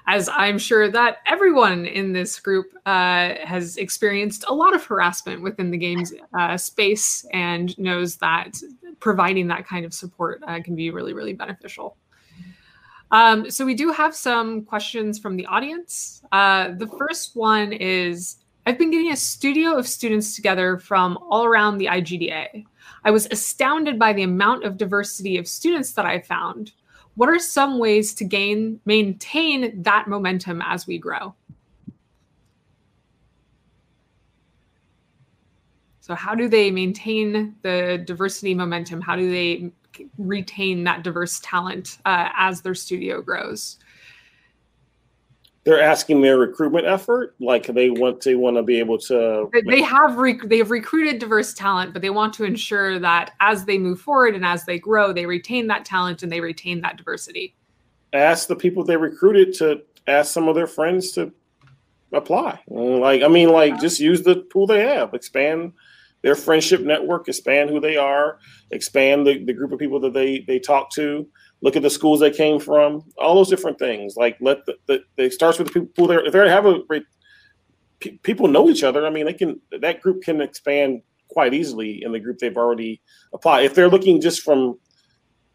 as 0.06 0.28
I'm 0.28 0.58
sure 0.58 0.90
that 0.90 1.18
everyone 1.26 1.86
in 1.86 2.12
this 2.12 2.38
group 2.40 2.66
uh, 2.84 3.34
has 3.42 3.78
experienced 3.78 4.44
a 4.48 4.54
lot 4.54 4.74
of 4.74 4.84
harassment 4.84 5.42
within 5.42 5.70
the 5.70 5.78
games 5.78 6.12
uh, 6.38 6.58
space 6.58 7.24
and 7.32 7.78
knows 7.78 8.16
that 8.16 8.58
providing 9.00 9.48
that 9.48 9.66
kind 9.66 9.86
of 9.86 9.94
support 9.94 10.42
uh, 10.46 10.60
can 10.62 10.74
be 10.74 10.90
really, 10.90 11.14
really 11.14 11.34
beneficial. 11.34 11.96
Um, 13.10 13.50
so 13.50 13.64
we 13.64 13.74
do 13.74 13.90
have 13.90 14.14
some 14.14 14.62
questions 14.64 15.18
from 15.18 15.36
the 15.36 15.46
audience. 15.46 16.22
Uh, 16.30 16.72
the 16.76 16.86
first 16.86 17.34
one 17.34 17.72
is 17.72 18.36
I've 18.66 18.78
been 18.78 18.90
getting 18.90 19.12
a 19.12 19.16
studio 19.16 19.76
of 19.76 19.88
students 19.88 20.36
together 20.36 20.76
from 20.76 21.18
all 21.30 21.44
around 21.44 21.78
the 21.78 21.86
IGDA. 21.86 22.66
I 23.04 23.10
was 23.10 23.26
astounded 23.30 23.98
by 23.98 24.12
the 24.12 24.24
amount 24.24 24.64
of 24.64 24.76
diversity 24.76 25.38
of 25.38 25.48
students 25.48 25.92
that 25.92 26.04
I 26.04 26.20
found. 26.20 26.72
What 27.14 27.30
are 27.30 27.38
some 27.38 27.78
ways 27.78 28.14
to 28.14 28.24
gain 28.24 28.80
maintain 28.84 29.82
that 29.82 30.06
momentum 30.06 30.62
as 30.64 30.86
we 30.86 30.98
grow? 30.98 31.34
So 36.00 36.14
how 36.14 36.34
do 36.34 36.48
they 36.48 36.70
maintain 36.70 37.54
the 37.62 38.02
diversity 38.04 38.54
momentum? 38.54 39.00
How 39.00 39.16
do 39.16 39.30
they 39.30 39.72
retain 40.18 40.84
that 40.84 41.02
diverse 41.02 41.40
talent 41.42 41.98
uh, 42.04 42.28
as 42.36 42.62
their 42.62 42.74
studio 42.74 43.22
grows. 43.22 43.78
They're 45.64 45.82
asking 45.82 46.22
their 46.22 46.38
recruitment 46.38 46.86
effort? 46.86 47.34
Like 47.40 47.66
they 47.66 47.90
want 47.90 48.22
they 48.22 48.34
want 48.34 48.56
to 48.56 48.62
be 48.62 48.78
able 48.78 48.96
to 49.00 49.50
they 49.66 49.82
have 49.82 50.16
rec- 50.16 50.48
they 50.48 50.58
have 50.58 50.70
recruited 50.70 51.18
diverse 51.18 51.52
talent 51.52 51.92
but 51.92 52.00
they 52.00 52.08
want 52.08 52.32
to 52.34 52.44
ensure 52.44 52.98
that 52.98 53.32
as 53.40 53.66
they 53.66 53.76
move 53.76 54.00
forward 54.00 54.34
and 54.34 54.46
as 54.46 54.64
they 54.64 54.78
grow 54.78 55.12
they 55.12 55.26
retain 55.26 55.66
that 55.66 55.84
talent 55.84 56.22
and 56.22 56.32
they 56.32 56.40
retain 56.40 56.80
that 56.80 56.96
diversity. 56.96 57.54
Ask 58.14 58.48
the 58.48 58.56
people 58.56 58.82
they 58.82 58.96
recruited 58.96 59.52
to 59.54 59.82
ask 60.06 60.32
some 60.32 60.48
of 60.48 60.54
their 60.54 60.66
friends 60.66 61.12
to 61.12 61.32
apply. 62.12 62.60
Like 62.68 63.22
i 63.22 63.28
mean 63.28 63.50
like 63.50 63.78
just 63.78 64.00
use 64.00 64.22
the 64.22 64.36
pool 64.36 64.66
they 64.66 64.80
have. 64.80 65.12
Expand 65.12 65.74
their 66.22 66.34
friendship 66.34 66.80
network, 66.80 67.28
expand 67.28 67.70
who 67.70 67.80
they 67.80 67.96
are, 67.96 68.38
expand 68.70 69.26
the, 69.26 69.44
the 69.44 69.52
group 69.52 69.72
of 69.72 69.78
people 69.78 70.00
that 70.00 70.14
they 70.14 70.44
they 70.46 70.58
talk 70.58 70.90
to, 70.94 71.26
look 71.60 71.76
at 71.76 71.82
the 71.82 71.90
schools 71.90 72.20
they 72.20 72.30
came 72.30 72.58
from, 72.58 73.04
all 73.18 73.34
those 73.34 73.48
different 73.48 73.78
things. 73.78 74.16
Like 74.16 74.36
let 74.40 74.64
the, 74.66 74.76
the 74.86 75.00
it 75.16 75.32
starts 75.32 75.58
with 75.58 75.68
the 75.68 75.80
people 75.80 76.06
there. 76.06 76.24
If 76.24 76.32
they 76.32 76.48
have 76.48 76.66
a 76.66 76.80
people 78.22 78.48
know 78.48 78.68
each 78.68 78.84
other, 78.84 79.06
I 79.06 79.10
mean, 79.10 79.26
they 79.26 79.32
can 79.32 79.60
that 79.80 80.00
group 80.02 80.22
can 80.22 80.40
expand 80.40 81.02
quite 81.28 81.54
easily 81.54 82.02
in 82.02 82.12
the 82.12 82.20
group 82.20 82.38
they've 82.38 82.56
already 82.56 83.00
applied. 83.32 83.64
If 83.64 83.74
they're 83.74 83.90
looking 83.90 84.20
just 84.20 84.42
from 84.42 84.78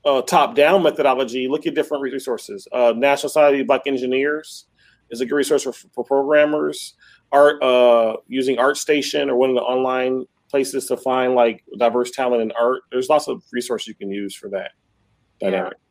uh, 0.05 0.21
top 0.21 0.55
down 0.55 0.83
methodology, 0.83 1.47
look 1.47 1.65
at 1.65 1.75
different 1.75 2.03
resources. 2.03 2.67
Uh, 2.71 2.93
National 2.95 3.29
Society 3.29 3.61
of 3.61 3.67
Black 3.67 3.83
Engineers 3.85 4.67
is 5.09 5.21
a 5.21 5.25
good 5.25 5.35
resource 5.35 5.63
for, 5.63 5.73
for 5.73 6.03
programmers. 6.03 6.95
Art 7.31 7.61
uh, 7.63 8.17
using 8.27 8.57
ArtStation 8.57 9.29
or 9.29 9.35
one 9.35 9.49
of 9.49 9.55
the 9.55 9.61
online 9.61 10.25
places 10.53 10.85
to 10.85 10.95
find 10.95 11.33
like 11.33 11.63
diverse 11.79 12.11
talent 12.11 12.43
in 12.43 12.51
art. 12.51 12.83
There's 12.91 13.09
lots 13.09 13.27
of 13.27 13.41
resources 13.51 13.87
you 13.87 13.95
can 13.95 14.11
use 14.11 14.35
for 14.35 14.49
that 14.49 14.73
dynamic. 15.41 15.73
Yeah. 15.73 15.82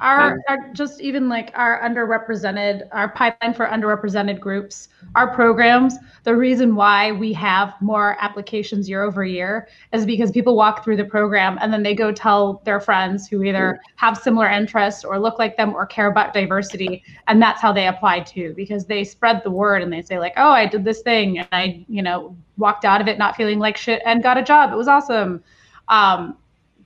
Our, 0.00 0.38
our, 0.48 0.72
just 0.72 1.00
even 1.00 1.28
like 1.28 1.52
our 1.54 1.80
underrepresented 1.82 2.88
our 2.92 3.10
pipeline 3.10 3.54
for 3.54 3.66
underrepresented 3.66 4.40
groups 4.40 4.88
our 5.14 5.34
programs 5.34 5.96
the 6.24 6.34
reason 6.34 6.74
why 6.74 7.12
we 7.12 7.32
have 7.34 7.74
more 7.80 8.16
applications 8.20 8.88
year 8.88 9.02
over 9.02 9.24
year 9.24 9.68
is 9.92 10.06
because 10.06 10.30
people 10.30 10.56
walk 10.56 10.84
through 10.84 10.96
the 10.96 11.04
program 11.04 11.58
and 11.60 11.72
then 11.72 11.82
they 11.82 11.94
go 11.94 12.12
tell 12.12 12.62
their 12.64 12.80
friends 12.80 13.28
who 13.28 13.42
either 13.42 13.80
have 13.96 14.16
similar 14.16 14.48
interests 14.48 15.04
or 15.04 15.18
look 15.18 15.38
like 15.38 15.56
them 15.56 15.74
or 15.74 15.84
care 15.86 16.06
about 16.06 16.32
diversity. 16.32 17.02
And 17.26 17.42
that's 17.42 17.60
how 17.60 17.72
they 17.72 17.86
apply 17.86 18.20
too 18.20 18.54
because 18.56 18.86
they 18.86 19.04
spread 19.04 19.42
the 19.44 19.50
word 19.50 19.82
and 19.82 19.92
they 19.92 20.02
say 20.02 20.18
like 20.18 20.34
oh 20.36 20.50
i 20.50 20.66
did 20.66 20.84
this 20.84 21.02
thing 21.02 21.38
and 21.38 21.48
i 21.52 21.84
you 21.88 22.02
know 22.02 22.36
walked 22.60 22.84
out 22.84 23.00
of 23.00 23.08
it 23.08 23.18
not 23.18 23.34
feeling 23.34 23.58
like 23.58 23.76
shit 23.76 24.00
and 24.04 24.22
got 24.22 24.38
a 24.38 24.42
job. 24.42 24.72
It 24.72 24.76
was 24.76 24.86
awesome. 24.86 25.42
Um, 25.88 26.36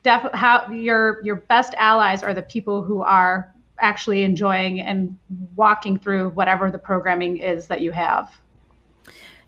definitely 0.05 0.39
how 0.39 0.71
your 0.71 1.21
your 1.25 1.37
best 1.37 1.75
allies 1.77 2.23
are 2.23 2.33
the 2.33 2.43
people 2.43 2.85
who 2.85 3.03
are 3.03 3.53
actually 3.81 4.23
enjoying 4.23 4.81
and 4.81 5.19
walking 5.57 5.99
through 5.99 6.31
whatever 6.31 6.71
the 6.71 6.79
programming 6.79 7.39
is 7.39 7.67
that 7.67 7.81
you 7.81 7.91
have. 7.91 8.31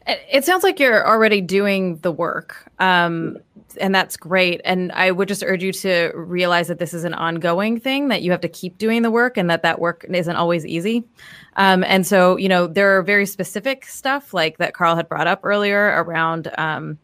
It 0.09 0.45
sounds 0.45 0.63
like 0.63 0.79
you're 0.79 1.07
already 1.07 1.41
doing 1.41 1.97
the 1.99 2.13
work, 2.13 2.71
um, 2.79 3.39
and 3.81 3.93
that's 3.93 4.17
great. 4.17 4.61
And 4.65 4.93
I 4.93 5.11
would 5.11 5.27
just 5.27 5.43
urge 5.43 5.65
you 5.65 5.73
to 5.73 6.13
realize 6.15 6.69
that 6.69 6.79
this 6.79 6.95
is 6.95 7.03
an 7.03 7.13
ongoing 7.13 7.81
thing 7.81 8.07
that 8.09 8.23
you 8.23 8.31
have 8.31 8.41
to 8.43 8.49
keep 8.49 8.79
doing 8.79 9.03
the 9.03 9.11
work, 9.11 9.37
and 9.37 9.51
that 9.51 9.63
that 9.63 9.81
work 9.81 10.07
isn't 10.09 10.37
always 10.37 10.65
easy. 10.65 11.03
Um, 11.57 11.83
and 11.85 12.07
so, 12.07 12.37
you 12.37 12.49
know, 12.49 12.69
there 12.69 12.97
are 12.97 13.03
very 13.03 13.27
specific 13.27 13.85
stuff 13.85 14.33
like 14.33 14.59
that 14.59 14.75
Carl 14.75 14.95
had 14.95 15.09
brought 15.09 15.27
up 15.27 15.41
earlier 15.43 15.87
around, 16.01 16.53
um, 16.57 16.99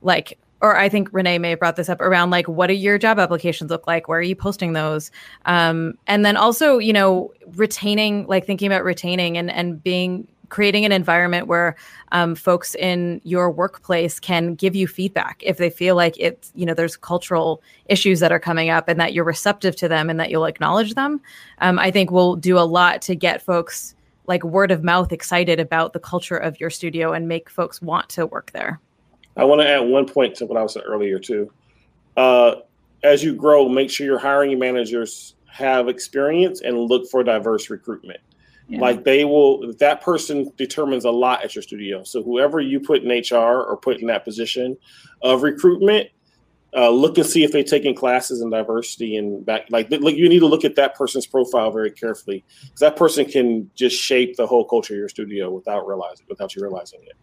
like 0.00 0.36
or 0.62 0.76
I 0.76 0.88
think 0.88 1.08
Renee 1.12 1.38
may 1.38 1.50
have 1.50 1.58
brought 1.58 1.76
this 1.76 1.88
up 1.88 2.00
around 2.00 2.30
like 2.30 2.48
what 2.48 2.68
do 2.68 2.74
your 2.74 2.96
job 2.96 3.18
applications 3.18 3.70
look 3.70 3.86
like? 3.86 4.08
Where 4.08 4.20
are 4.20 4.22
you 4.22 4.36
posting 4.36 4.72
those? 4.72 5.10
Um, 5.44 5.98
and 6.06 6.24
then 6.24 6.36
also, 6.36 6.78
you 6.78 6.92
know, 6.92 7.32
retaining, 7.56 8.26
like 8.28 8.46
thinking 8.46 8.68
about 8.68 8.84
retaining 8.84 9.36
and 9.36 9.50
and 9.50 9.82
being 9.82 10.28
creating 10.52 10.84
an 10.84 10.92
environment 10.92 11.46
where 11.46 11.74
um, 12.12 12.34
folks 12.34 12.74
in 12.74 13.22
your 13.24 13.50
workplace 13.50 14.20
can 14.20 14.54
give 14.54 14.76
you 14.76 14.86
feedback 14.86 15.42
if 15.42 15.56
they 15.56 15.70
feel 15.70 15.96
like 15.96 16.14
it's 16.18 16.52
you 16.54 16.66
know 16.66 16.74
there's 16.74 16.94
cultural 16.94 17.62
issues 17.86 18.20
that 18.20 18.30
are 18.30 18.38
coming 18.38 18.68
up 18.68 18.86
and 18.86 19.00
that 19.00 19.14
you're 19.14 19.24
receptive 19.24 19.74
to 19.74 19.88
them 19.88 20.10
and 20.10 20.20
that 20.20 20.30
you'll 20.30 20.44
acknowledge 20.44 20.92
them 20.92 21.18
um, 21.62 21.78
i 21.78 21.90
think 21.90 22.10
we'll 22.10 22.36
do 22.36 22.58
a 22.58 22.60
lot 22.60 23.00
to 23.00 23.14
get 23.14 23.40
folks 23.40 23.94
like 24.26 24.44
word 24.44 24.70
of 24.70 24.84
mouth 24.84 25.10
excited 25.10 25.58
about 25.58 25.94
the 25.94 25.98
culture 25.98 26.36
of 26.36 26.60
your 26.60 26.68
studio 26.68 27.14
and 27.14 27.26
make 27.26 27.48
folks 27.48 27.80
want 27.80 28.06
to 28.10 28.26
work 28.26 28.52
there 28.52 28.78
I 29.36 29.44
want 29.44 29.60
to 29.60 29.68
add 29.68 29.80
one 29.80 30.06
point 30.06 30.34
to 30.36 30.46
what 30.46 30.58
I 30.58 30.62
was 30.62 30.74
saying 30.74 30.86
earlier 30.86 31.18
too. 31.18 31.50
Uh, 32.16 32.56
as 33.02 33.22
you 33.24 33.34
grow, 33.34 33.68
make 33.68 33.90
sure 33.90 34.06
your 34.06 34.18
hiring 34.18 34.58
managers 34.58 35.34
have 35.46 35.88
experience 35.88 36.60
and 36.60 36.78
look 36.78 37.08
for 37.10 37.22
diverse 37.22 37.70
recruitment. 37.70 38.20
Yeah. 38.68 38.80
Like 38.80 39.04
they 39.04 39.24
will, 39.24 39.72
that 39.74 40.00
person 40.00 40.52
determines 40.56 41.04
a 41.04 41.10
lot 41.10 41.44
at 41.44 41.54
your 41.54 41.62
studio. 41.62 42.04
So 42.04 42.22
whoever 42.22 42.60
you 42.60 42.80
put 42.80 43.02
in 43.02 43.08
HR 43.10 43.62
or 43.62 43.76
put 43.76 44.00
in 44.00 44.06
that 44.06 44.24
position 44.24 44.76
of 45.20 45.42
recruitment, 45.42 46.08
uh, 46.74 46.88
look 46.88 47.18
and 47.18 47.26
see 47.26 47.44
if 47.44 47.52
they've 47.52 47.66
taken 47.66 47.94
classes 47.94 48.40
in 48.40 48.48
diversity 48.48 49.16
and 49.16 49.44
back. 49.44 49.66
Like, 49.68 49.90
like 49.90 50.16
you 50.16 50.26
need 50.28 50.38
to 50.38 50.46
look 50.46 50.64
at 50.64 50.74
that 50.76 50.94
person's 50.94 51.26
profile 51.26 51.70
very 51.70 51.90
carefully 51.90 52.44
because 52.62 52.80
that 52.80 52.96
person 52.96 53.26
can 53.26 53.70
just 53.74 54.00
shape 54.00 54.36
the 54.36 54.46
whole 54.46 54.64
culture 54.64 54.94
of 54.94 54.98
your 54.98 55.08
studio 55.10 55.50
without 55.50 55.86
realizing, 55.86 56.24
without 56.30 56.54
you 56.54 56.62
realizing 56.62 57.00
it. 57.02 57.16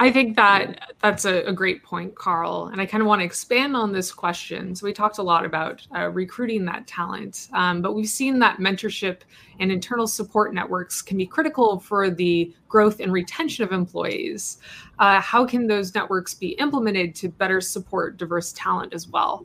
I 0.00 0.12
think 0.12 0.36
that 0.36 0.94
that's 1.00 1.24
a, 1.24 1.42
a, 1.42 1.52
great 1.52 1.82
point, 1.82 2.14
Carl. 2.14 2.68
And 2.72 2.80
I 2.80 2.86
kind 2.86 3.00
of 3.00 3.08
want 3.08 3.20
to 3.20 3.24
expand 3.24 3.74
on 3.74 3.92
this 3.92 4.12
question. 4.12 4.74
So, 4.74 4.86
we 4.86 4.92
talked 4.92 5.18
a 5.18 5.22
lot 5.22 5.44
about 5.44 5.86
uh, 5.94 6.10
recruiting 6.10 6.64
that 6.66 6.86
talent, 6.86 7.48
um, 7.52 7.82
but 7.82 7.94
we've 7.94 8.08
seen 8.08 8.38
that 8.38 8.58
mentorship 8.58 9.22
and 9.58 9.72
internal 9.72 10.06
support 10.06 10.54
networks 10.54 11.02
can 11.02 11.16
be 11.16 11.26
critical 11.26 11.80
for 11.80 12.10
the 12.10 12.54
growth 12.68 13.00
and 13.00 13.12
retention 13.12 13.64
of 13.64 13.72
employees. 13.72 14.58
Uh, 14.98 15.20
how 15.20 15.44
can 15.44 15.66
those 15.66 15.94
networks 15.94 16.32
be 16.32 16.50
implemented 16.50 17.14
to 17.16 17.28
better 17.28 17.60
support 17.60 18.16
diverse 18.16 18.52
talent 18.52 18.92
as 18.92 19.08
well? 19.08 19.44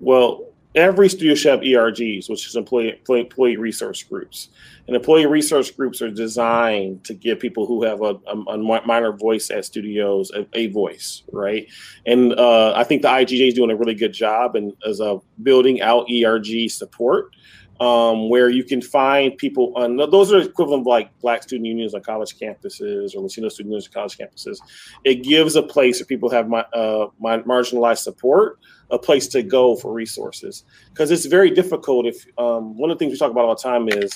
Well, 0.00 0.51
every 0.74 1.08
studio 1.08 1.34
should 1.34 1.50
have 1.50 1.60
ERGs, 1.60 2.30
which 2.30 2.46
is 2.46 2.56
employee, 2.56 3.00
employee 3.08 3.56
resource 3.56 4.02
groups. 4.02 4.48
And 4.86 4.96
employee 4.96 5.26
resource 5.26 5.70
groups 5.70 6.02
are 6.02 6.10
designed 6.10 7.04
to 7.04 7.14
give 7.14 7.38
people 7.38 7.66
who 7.66 7.84
have 7.84 8.00
a, 8.02 8.16
a, 8.26 8.36
a 8.36 8.58
minor 8.58 9.12
voice 9.12 9.50
at 9.50 9.64
studios 9.64 10.30
a, 10.32 10.46
a 10.54 10.68
voice, 10.68 11.22
right? 11.30 11.66
And 12.06 12.32
uh, 12.34 12.72
I 12.74 12.84
think 12.84 13.02
the 13.02 13.08
IGJ 13.08 13.48
is 13.48 13.54
doing 13.54 13.70
a 13.70 13.76
really 13.76 13.94
good 13.94 14.12
job 14.12 14.56
and 14.56 14.72
as 14.86 15.00
a 15.00 15.20
building 15.42 15.80
out 15.82 16.06
ERG 16.10 16.70
support. 16.70 17.34
Um, 17.82 18.28
where 18.28 18.48
you 18.48 18.62
can 18.62 18.80
find 18.80 19.36
people 19.36 19.72
on 19.74 19.96
those 19.96 20.32
are 20.32 20.38
equivalent 20.38 20.82
of 20.82 20.86
like 20.86 21.18
black 21.18 21.42
student 21.42 21.66
unions 21.66 21.94
on 21.94 22.00
college 22.02 22.38
campuses 22.38 23.16
or 23.16 23.22
Latino 23.22 23.48
student 23.48 23.72
unions 23.72 23.88
on 23.88 23.92
college 23.92 24.16
campuses. 24.16 24.58
It 25.02 25.24
gives 25.24 25.56
a 25.56 25.64
place 25.64 25.98
where 25.98 26.06
people 26.06 26.30
have 26.30 26.48
my, 26.48 26.60
uh, 26.72 27.08
my 27.18 27.38
marginalized 27.38 27.98
support 27.98 28.60
a 28.92 28.98
place 28.98 29.26
to 29.28 29.42
go 29.42 29.74
for 29.74 29.92
resources 29.92 30.62
because 30.90 31.10
it's 31.10 31.24
very 31.24 31.50
difficult 31.50 32.06
if 32.06 32.24
um, 32.38 32.78
one 32.78 32.88
of 32.88 32.98
the 32.98 33.04
things 33.04 33.10
we 33.10 33.18
talk 33.18 33.32
about 33.32 33.46
all 33.46 33.56
the 33.56 33.60
time 33.60 33.88
is 33.88 34.12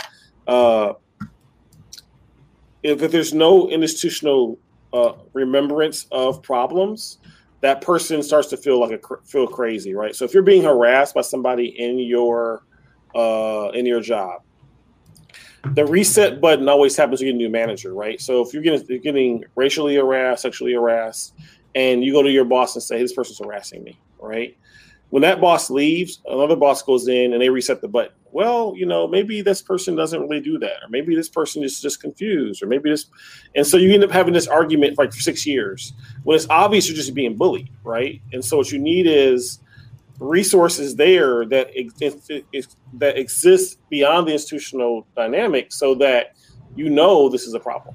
uh, 0.46 0.92
if, 2.84 3.02
if, 3.02 3.10
there's 3.10 3.34
no 3.34 3.68
institutional 3.68 4.60
uh, 4.92 5.14
remembrance 5.32 6.06
of 6.12 6.40
problems 6.40 7.18
that 7.62 7.80
person 7.80 8.22
starts 8.22 8.46
to 8.46 8.56
feel 8.56 8.78
like 8.78 8.92
a 8.92 9.16
feel 9.24 9.48
crazy 9.48 9.92
right 9.92 10.14
so 10.14 10.24
if 10.24 10.32
you're 10.32 10.44
being 10.44 10.62
harassed 10.62 11.16
by 11.16 11.22
somebody 11.22 11.66
in 11.80 11.98
your 11.98 12.62
uh, 13.16 13.70
in 13.70 13.86
your 13.86 14.00
job 14.00 14.42
the 15.74 15.84
reset 15.84 16.40
button 16.40 16.68
always 16.68 16.96
happens 16.96 17.20
when 17.20 17.26
you 17.26 17.32
get 17.32 17.36
a 17.36 17.42
new 17.42 17.50
manager 17.50 17.92
right 17.92 18.20
so 18.20 18.40
if 18.40 18.52
you're 18.52 18.62
getting, 18.62 18.86
you're 18.88 18.98
getting 18.98 19.44
racially 19.56 19.96
harassed 19.96 20.42
sexually 20.42 20.74
harassed 20.74 21.34
and 21.76 22.02
you 22.02 22.10
go 22.10 22.22
to 22.22 22.30
your 22.30 22.46
boss 22.46 22.74
and 22.74 22.82
say, 22.82 22.96
hey, 22.96 23.02
this 23.02 23.12
person's 23.12 23.38
harassing 23.38 23.84
me, 23.84 24.00
right? 24.18 24.56
When 25.10 25.20
that 25.22 25.40
boss 25.40 25.70
leaves, 25.70 26.20
another 26.26 26.56
boss 26.56 26.82
goes 26.82 27.06
in 27.06 27.32
and 27.32 27.40
they 27.40 27.50
reset 27.50 27.82
the 27.82 27.86
button. 27.86 28.14
Well, 28.32 28.72
you 28.74 28.86
know, 28.86 29.06
maybe 29.06 29.42
this 29.42 29.62
person 29.62 29.94
doesn't 29.94 30.20
really 30.20 30.40
do 30.40 30.58
that, 30.58 30.82
or 30.82 30.88
maybe 30.88 31.14
this 31.14 31.28
person 31.28 31.62
is 31.62 31.80
just 31.80 32.00
confused, 32.00 32.62
or 32.62 32.66
maybe 32.66 32.90
this, 32.90 33.06
and 33.54 33.66
so 33.66 33.76
you 33.76 33.92
end 33.92 34.04
up 34.04 34.10
having 34.10 34.32
this 34.32 34.48
argument 34.48 34.98
like 34.98 35.12
for 35.12 35.20
six 35.20 35.46
years 35.46 35.92
when 36.24 36.34
it's 36.34 36.46
obvious 36.50 36.88
you're 36.88 36.96
just 36.96 37.14
being 37.14 37.36
bullied, 37.36 37.70
right? 37.84 38.20
And 38.32 38.44
so 38.44 38.56
what 38.56 38.72
you 38.72 38.78
need 38.78 39.06
is 39.06 39.60
resources 40.18 40.96
there 40.96 41.44
that 41.46 41.70
that 42.94 43.18
exist 43.18 43.78
beyond 43.90 44.28
the 44.28 44.32
institutional 44.32 45.06
dynamic, 45.16 45.72
so 45.72 45.94
that 45.94 46.36
you 46.74 46.88
know 46.88 47.28
this 47.28 47.46
is 47.46 47.54
a 47.54 47.60
problem. 47.60 47.94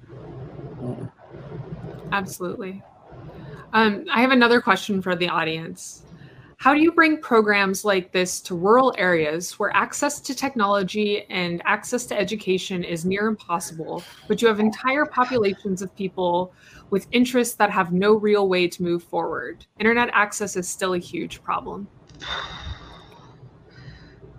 Absolutely. 2.12 2.82
Um, 3.74 4.06
I 4.12 4.22
have 4.22 4.32
another 4.32 4.60
question 4.60 5.02
for 5.02 5.16
the 5.16 5.30
audience. 5.30 6.04
How 6.58 6.76
do 6.76 6.80
you 6.80 6.92
bring 6.92 7.20
programs 7.20 7.84
like 7.84 8.12
this 8.12 8.40
to 8.42 8.54
rural 8.54 8.94
areas 8.96 9.58
where 9.58 9.76
access 9.76 10.20
to 10.20 10.36
technology 10.36 11.26
and 11.32 11.60
access 11.66 12.06
to 12.06 12.16
education 12.16 12.84
is 12.84 13.04
near 13.04 13.26
impossible, 13.26 14.04
but 14.28 14.44
you 14.44 14.48
have 14.48 14.60
entire 14.60 15.06
populations 15.06 15.82
of 15.82 15.96
people 15.96 16.54
with 16.92 17.08
interests 17.12 17.56
that 17.56 17.72
have 17.72 17.94
no 17.94 18.14
real 18.14 18.48
way 18.48 18.68
to 18.68 18.84
move 18.84 19.02
forward? 19.04 19.66
Internet 19.80 20.12
access 20.14 20.56
is 20.56 20.70
still 20.70 20.94
a 20.94 21.00
huge 21.00 21.42
problem. 21.42 21.88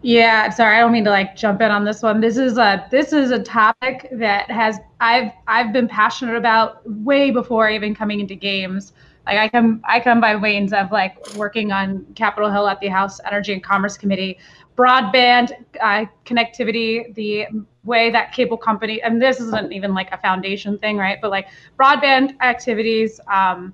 Yeah, 0.03 0.51
sorry, 0.51 0.79
I 0.79 0.81
don't 0.81 0.91
mean 0.91 1.05
to 1.05 1.11
like 1.11 1.37
jump 1.37 1.61
in 1.61 1.71
on 1.71 1.85
this 1.85 2.03
one. 2.03 2.21
This 2.21 2.37
is 2.37 2.59
a 2.59 2.87
this 2.91 3.13
is 3.13 3.31
a 3.31 3.41
topic 3.41 4.09
that 4.13 4.51
has 4.51 4.79
I've 5.01 5.31
I've 5.47 5.73
been 5.73 5.87
passionate 5.87 6.37
about 6.37 6.83
way 6.91 7.31
before 7.31 7.71
even 7.71 7.95
coming 7.95 8.19
into 8.19 8.35
games. 8.35 8.93
Like 9.27 9.39
I 9.39 9.49
come, 9.49 9.81
I 9.85 10.01
come 10.01 10.21
by 10.21 10.35
ways 10.35 10.73
of 10.73 10.91
like 10.91 11.17
working 11.29 11.71
on 11.71 12.05
Capitol 12.17 12.51
Hill 12.51 12.67
at 12.67 12.81
the 12.81 12.89
House 12.89 13.21
Energy 13.25 13.53
and 13.53 13.63
Commerce 13.63 13.97
Committee, 13.97 14.39
broadband 14.77 15.53
uh, 15.81 16.07
connectivity, 16.27 17.15
the 17.15 17.47
way 17.85 18.11
that 18.11 18.33
cable 18.33 18.57
company, 18.57 19.01
and 19.03 19.23
this 19.23 19.39
isn't 19.39 19.73
even 19.73 19.95
like 19.95 20.11
a 20.11 20.19
foundation 20.19 20.79
thing, 20.79 20.97
right? 20.97 21.19
But 21.23 21.31
like 21.31 21.47
broadband 21.79 22.35
activities, 22.41 23.21
um, 23.33 23.73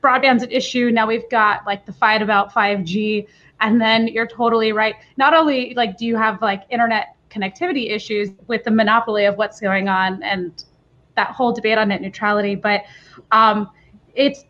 broadband's 0.00 0.42
an 0.42 0.50
issue. 0.50 0.90
Now 0.90 1.06
we've 1.06 1.28
got 1.30 1.66
like 1.66 1.86
the 1.86 1.92
fight 1.92 2.22
about 2.22 2.52
5G, 2.52 3.26
and 3.60 3.80
then 3.80 4.08
you're 4.08 4.26
totally 4.26 4.72
right. 4.72 4.94
Not 5.16 5.34
only 5.34 5.74
like 5.74 5.96
do 5.96 6.06
you 6.06 6.16
have 6.16 6.40
like 6.42 6.62
internet 6.70 7.16
connectivity 7.30 7.90
issues 7.90 8.30
with 8.46 8.64
the 8.64 8.70
monopoly 8.70 9.24
of 9.24 9.36
what's 9.36 9.60
going 9.60 9.88
on 9.88 10.22
and 10.22 10.64
that 11.16 11.30
whole 11.30 11.52
debate 11.52 11.78
on 11.78 11.88
net 11.88 12.00
neutrality, 12.00 12.54
but 12.54 12.82
um, 13.32 13.70
it's 14.14 14.44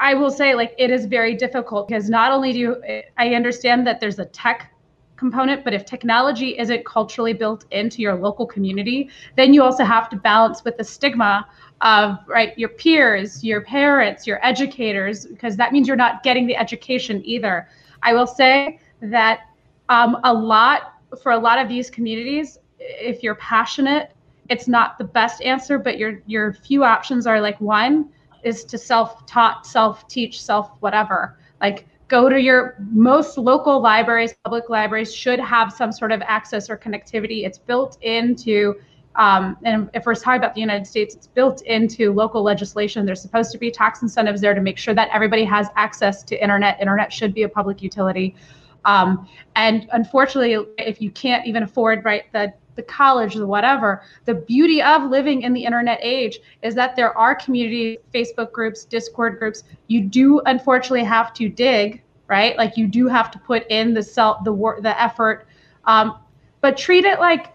I 0.00 0.14
will 0.14 0.30
say, 0.30 0.54
like, 0.54 0.74
it 0.78 0.90
is 0.90 1.04
very 1.04 1.34
difficult 1.34 1.86
because 1.86 2.08
not 2.08 2.32
only 2.32 2.54
do 2.54 2.58
you, 2.58 3.02
I 3.18 3.34
understand 3.34 3.86
that 3.86 4.00
there's 4.00 4.18
a 4.18 4.24
tech 4.24 4.72
component, 5.20 5.62
but 5.64 5.72
if 5.72 5.84
technology 5.84 6.58
isn't 6.58 6.82
culturally 6.84 7.34
built 7.42 7.66
into 7.70 7.98
your 8.02 8.14
local 8.26 8.46
community, 8.46 8.98
then 9.36 9.54
you 9.54 9.62
also 9.62 9.84
have 9.84 10.08
to 10.12 10.16
balance 10.16 10.64
with 10.64 10.76
the 10.78 10.84
stigma 10.84 11.46
of 11.82 12.18
right 12.26 12.58
your 12.58 12.70
peers, 12.70 13.44
your 13.44 13.60
parents, 13.60 14.26
your 14.26 14.38
educators, 14.44 15.26
because 15.26 15.56
that 15.56 15.72
means 15.72 15.86
you're 15.86 16.04
not 16.06 16.22
getting 16.22 16.46
the 16.46 16.56
education 16.56 17.22
either. 17.24 17.68
I 18.02 18.14
will 18.14 18.26
say 18.26 18.80
that 19.02 19.40
um, 19.88 20.16
a 20.24 20.32
lot 20.32 20.80
for 21.22 21.32
a 21.32 21.38
lot 21.38 21.58
of 21.62 21.68
these 21.68 21.90
communities, 21.90 22.58
if 22.78 23.22
you're 23.22 23.36
passionate, 23.36 24.06
it's 24.48 24.66
not 24.66 24.98
the 24.98 25.04
best 25.04 25.42
answer, 25.42 25.78
but 25.78 25.98
your 25.98 26.22
your 26.26 26.52
few 26.52 26.82
options 26.82 27.26
are 27.26 27.40
like 27.40 27.60
one 27.60 28.08
is 28.42 28.64
to 28.64 28.78
self-taught, 28.78 29.66
self-teach, 29.66 30.40
self 30.40 30.70
whatever. 30.80 31.38
Like 31.60 31.86
go 32.10 32.28
to 32.28 32.38
your 32.38 32.76
most 32.90 33.38
local 33.38 33.80
libraries, 33.80 34.34
public 34.44 34.68
libraries 34.68 35.14
should 35.14 35.38
have 35.38 35.72
some 35.72 35.92
sort 35.92 36.10
of 36.12 36.20
access 36.22 36.68
or 36.68 36.76
connectivity. 36.76 37.46
It's 37.46 37.56
built 37.56 37.96
into 38.02 38.74
um, 39.16 39.56
and 39.64 39.90
if 39.92 40.06
we're 40.06 40.14
talking 40.14 40.38
about 40.38 40.54
the 40.54 40.60
United 40.60 40.86
States, 40.86 41.14
it's 41.16 41.26
built 41.26 41.62
into 41.62 42.12
local 42.12 42.42
legislation. 42.42 43.04
There's 43.04 43.20
supposed 43.20 43.50
to 43.52 43.58
be 43.58 43.70
tax 43.70 44.02
incentives 44.02 44.40
there 44.40 44.54
to 44.54 44.60
make 44.60 44.78
sure 44.78 44.94
that 44.94 45.08
everybody 45.12 45.44
has 45.44 45.66
access 45.74 46.22
to 46.24 46.40
internet. 46.40 46.80
Internet 46.80 47.12
should 47.12 47.34
be 47.34 47.42
a 47.42 47.48
public 47.48 47.82
utility. 47.82 48.36
Um, 48.84 49.28
and 49.56 49.88
unfortunately, 49.92 50.66
if 50.78 51.00
you 51.00 51.10
can't 51.10 51.46
even 51.46 51.62
afford 51.62 52.04
right 52.04 52.24
the 52.32 52.52
the 52.76 52.82
college, 52.86 53.34
the 53.34 53.46
whatever. 53.46 54.02
The 54.24 54.34
beauty 54.34 54.82
of 54.82 55.10
living 55.10 55.42
in 55.42 55.52
the 55.52 55.64
internet 55.64 55.98
age 56.02 56.38
is 56.62 56.74
that 56.76 56.96
there 56.96 57.16
are 57.16 57.34
community 57.34 57.98
Facebook 58.14 58.52
groups, 58.52 58.84
Discord 58.84 59.38
groups. 59.38 59.64
You 59.88 60.02
do 60.02 60.40
unfortunately 60.46 61.04
have 61.04 61.34
to 61.34 61.48
dig, 61.48 62.02
right? 62.28 62.56
Like 62.56 62.76
you 62.76 62.86
do 62.86 63.06
have 63.08 63.30
to 63.32 63.38
put 63.38 63.66
in 63.70 63.92
the 63.92 64.02
self, 64.02 64.44
the 64.44 64.52
work, 64.52 64.82
the 64.82 65.00
effort. 65.00 65.46
Um, 65.84 66.18
but 66.60 66.76
treat 66.76 67.04
it 67.04 67.20
like 67.20 67.52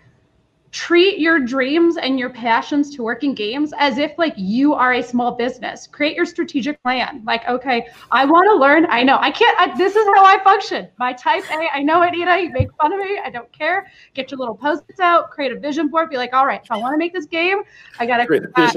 treat 0.76 1.20
your 1.20 1.40
dreams 1.40 1.96
and 1.96 2.20
your 2.20 2.30
passions 2.30 2.94
to 2.94 3.02
work 3.02 3.24
in 3.24 3.34
games 3.34 3.72
as 3.78 3.98
if 3.98 4.12
like 4.18 4.34
you 4.36 4.74
are 4.74 4.96
a 4.96 5.02
small 5.02 5.32
business. 5.32 5.88
Create 5.88 6.18
your 6.18 6.26
strategic 6.26 6.82
plan. 6.84 7.24
Like 7.26 7.48
okay 7.48 7.88
i 8.12 8.26
want 8.26 8.46
to 8.50 8.56
learn 8.58 8.86
i 8.90 9.02
know 9.02 9.18
i 9.22 9.32
can't 9.32 9.58
I, 9.58 9.78
this 9.78 9.96
is 9.96 10.06
how 10.06 10.26
i 10.26 10.38
function. 10.44 10.90
My 11.00 11.14
type 11.14 11.46
a 11.50 11.70
i 11.74 11.82
know 11.82 12.02
anita 12.02 12.42
you 12.42 12.52
make 12.52 12.68
fun 12.74 12.92
of 12.92 13.00
me 13.00 13.18
i 13.24 13.30
don't 13.30 13.50
care. 13.54 13.90
Get 14.14 14.32
your 14.32 14.38
little 14.38 14.56
post-its 14.56 15.00
out 15.00 15.32
create 15.32 15.54
a 15.54 15.60
vision 15.60 15.88
board 15.88 16.10
be 16.10 16.18
like 16.18 16.34
all 16.34 16.46
right 16.46 16.60
if 16.62 16.70
i 16.70 16.78
want 16.78 16.94
to 16.94 16.98
make 16.98 17.14
this 17.14 17.26
game 17.26 17.60
i 18.00 18.06
gotta 18.06 18.24
uh, 18.24 18.72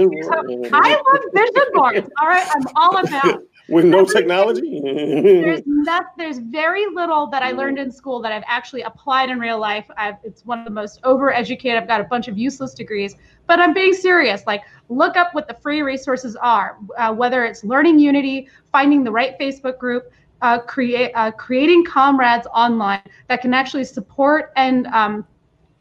i 0.72 1.02
love 1.04 1.24
vision 1.34 1.68
boards 1.74 2.08
all 2.20 2.28
right? 2.28 2.46
I'm 2.54 2.66
all 2.76 2.96
about 2.98 3.42
with 3.68 3.84
no 3.84 4.04
technology? 4.04 4.80
there's 4.82 5.62
not, 5.66 6.16
there's 6.16 6.38
very 6.38 6.86
little 6.86 7.26
that 7.26 7.42
i 7.42 7.50
learned 7.50 7.78
in 7.78 7.90
school 7.90 8.20
that 8.20 8.32
i've 8.32 8.44
actually 8.46 8.82
applied 8.82 9.30
in 9.30 9.38
real 9.38 9.58
life. 9.58 9.86
I've, 9.96 10.16
it's 10.22 10.44
one 10.44 10.58
of 10.58 10.64
the 10.64 10.70
most 10.70 11.02
overeducated. 11.02 11.76
I've 11.76 11.88
got 11.88 12.00
a 12.00 12.04
bunch 12.04 12.28
of 12.28 12.38
useless 12.38 12.74
degrees. 12.74 13.16
But 13.46 13.60
i'm 13.60 13.74
being 13.74 13.94
serious. 13.94 14.42
Like 14.46 14.62
look 14.88 15.16
up 15.16 15.34
what 15.34 15.48
the 15.48 15.54
free 15.54 15.82
resources 15.82 16.36
are 16.36 16.78
uh, 16.96 17.14
whether 17.14 17.44
it's 17.44 17.64
learning 17.64 17.98
unity 17.98 18.48
finding 18.72 19.04
the 19.04 19.10
right 19.10 19.38
facebook 19.38 19.78
group 19.78 20.12
uh, 20.40 20.58
create 20.58 21.12
uh, 21.14 21.30
creating 21.32 21.84
comrades 21.84 22.46
online 22.54 23.02
that 23.28 23.40
can 23.40 23.52
actually 23.52 23.84
support 23.84 24.52
and 24.56 24.86
um, 24.88 25.26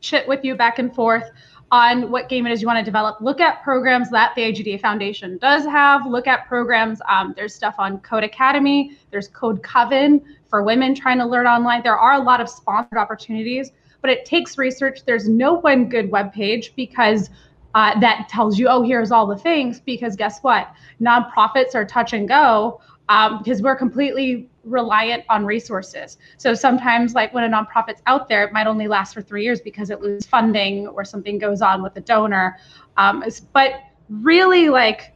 chit 0.01 0.27
with 0.27 0.43
you 0.43 0.55
back 0.55 0.79
and 0.79 0.93
forth 0.93 1.29
on 1.72 2.09
what 2.09 2.30
game 2.30 2.47
it 2.47 2.51
is 2.51 2.61
you 2.61 2.68
want 2.68 2.80
to 2.80 2.86
develop. 2.86 3.20
Look 3.20 3.41
at 3.41 3.61
programs 3.63 4.09
that 4.11 4.34
the 4.36 4.41
IGDA 4.41 4.80
Foundation 4.80 5.38
does 5.38 5.65
have. 5.65 6.05
Look 6.05 6.28
at 6.28 6.47
programs. 6.47 7.01
Um, 7.09 7.34
there's 7.36 7.53
stuff 7.53 7.76
on 7.78 7.99
Codecademy. 7.99 8.97
There's 9.11 9.28
Code 9.28 9.61
Coven 9.63 10.22
for 10.49 10.63
women 10.63 10.95
trying 10.95 11.18
to 11.18 11.26
learn 11.26 11.45
online. 11.45 11.84
There 11.84 11.97
are 11.97 12.13
a 12.13 12.24
lot 12.24 12.39
of 12.39 12.49
sponsored 12.49 12.97
opportunities, 12.97 13.72
but 14.01 14.09
it 14.09 14.24
takes 14.26 14.57
research. 14.57 14.99
There's 15.05 15.28
no 15.28 15.55
one 15.55 15.89
good 15.89 16.09
web 16.09 16.32
page 16.32 16.74
because 16.76 17.30
uh, 17.76 17.99
that 17.99 18.28
tells 18.30 18.57
you, 18.57 18.68
oh, 18.70 18.82
here's 18.82 19.11
all 19.11 19.28
the 19.28 19.38
things. 19.38 19.82
Because 19.82 20.15
guess 20.15 20.39
what? 20.41 20.72
Nonprofits 21.01 21.76
are 21.76 21.86
touch 21.86 22.13
and 22.13 22.28
go 22.28 22.80
um, 23.09 23.39
because 23.39 23.61
we're 23.61 23.76
completely 23.76 24.49
reliant 24.68 25.24
on 25.30 25.45
resources. 25.45 26.18
So 26.38 26.53
sometimes, 26.53 27.13
like 27.13 27.34
when 27.34 27.43
a 27.43 27.49
nonprofit's 27.49 28.01
out 28.05 28.28
there, 28.28 28.43
it 28.43 28.53
might 28.53 28.68
only 28.68 28.88
last 28.88 29.13
for 29.13 29.22
three 29.22 29.43
years 29.43 29.61
because 29.61 29.89
it 29.89 30.01
loses 30.01 30.28
funding 30.28 30.88
or 30.88 31.03
something 31.05 31.38
goes 31.38 31.61
on 31.61 31.82
with 31.82 31.93
the 31.93 32.01
donor. 32.01 32.57
Um, 32.97 33.24
but 33.53 33.82
really, 34.09 34.70
like, 34.70 35.13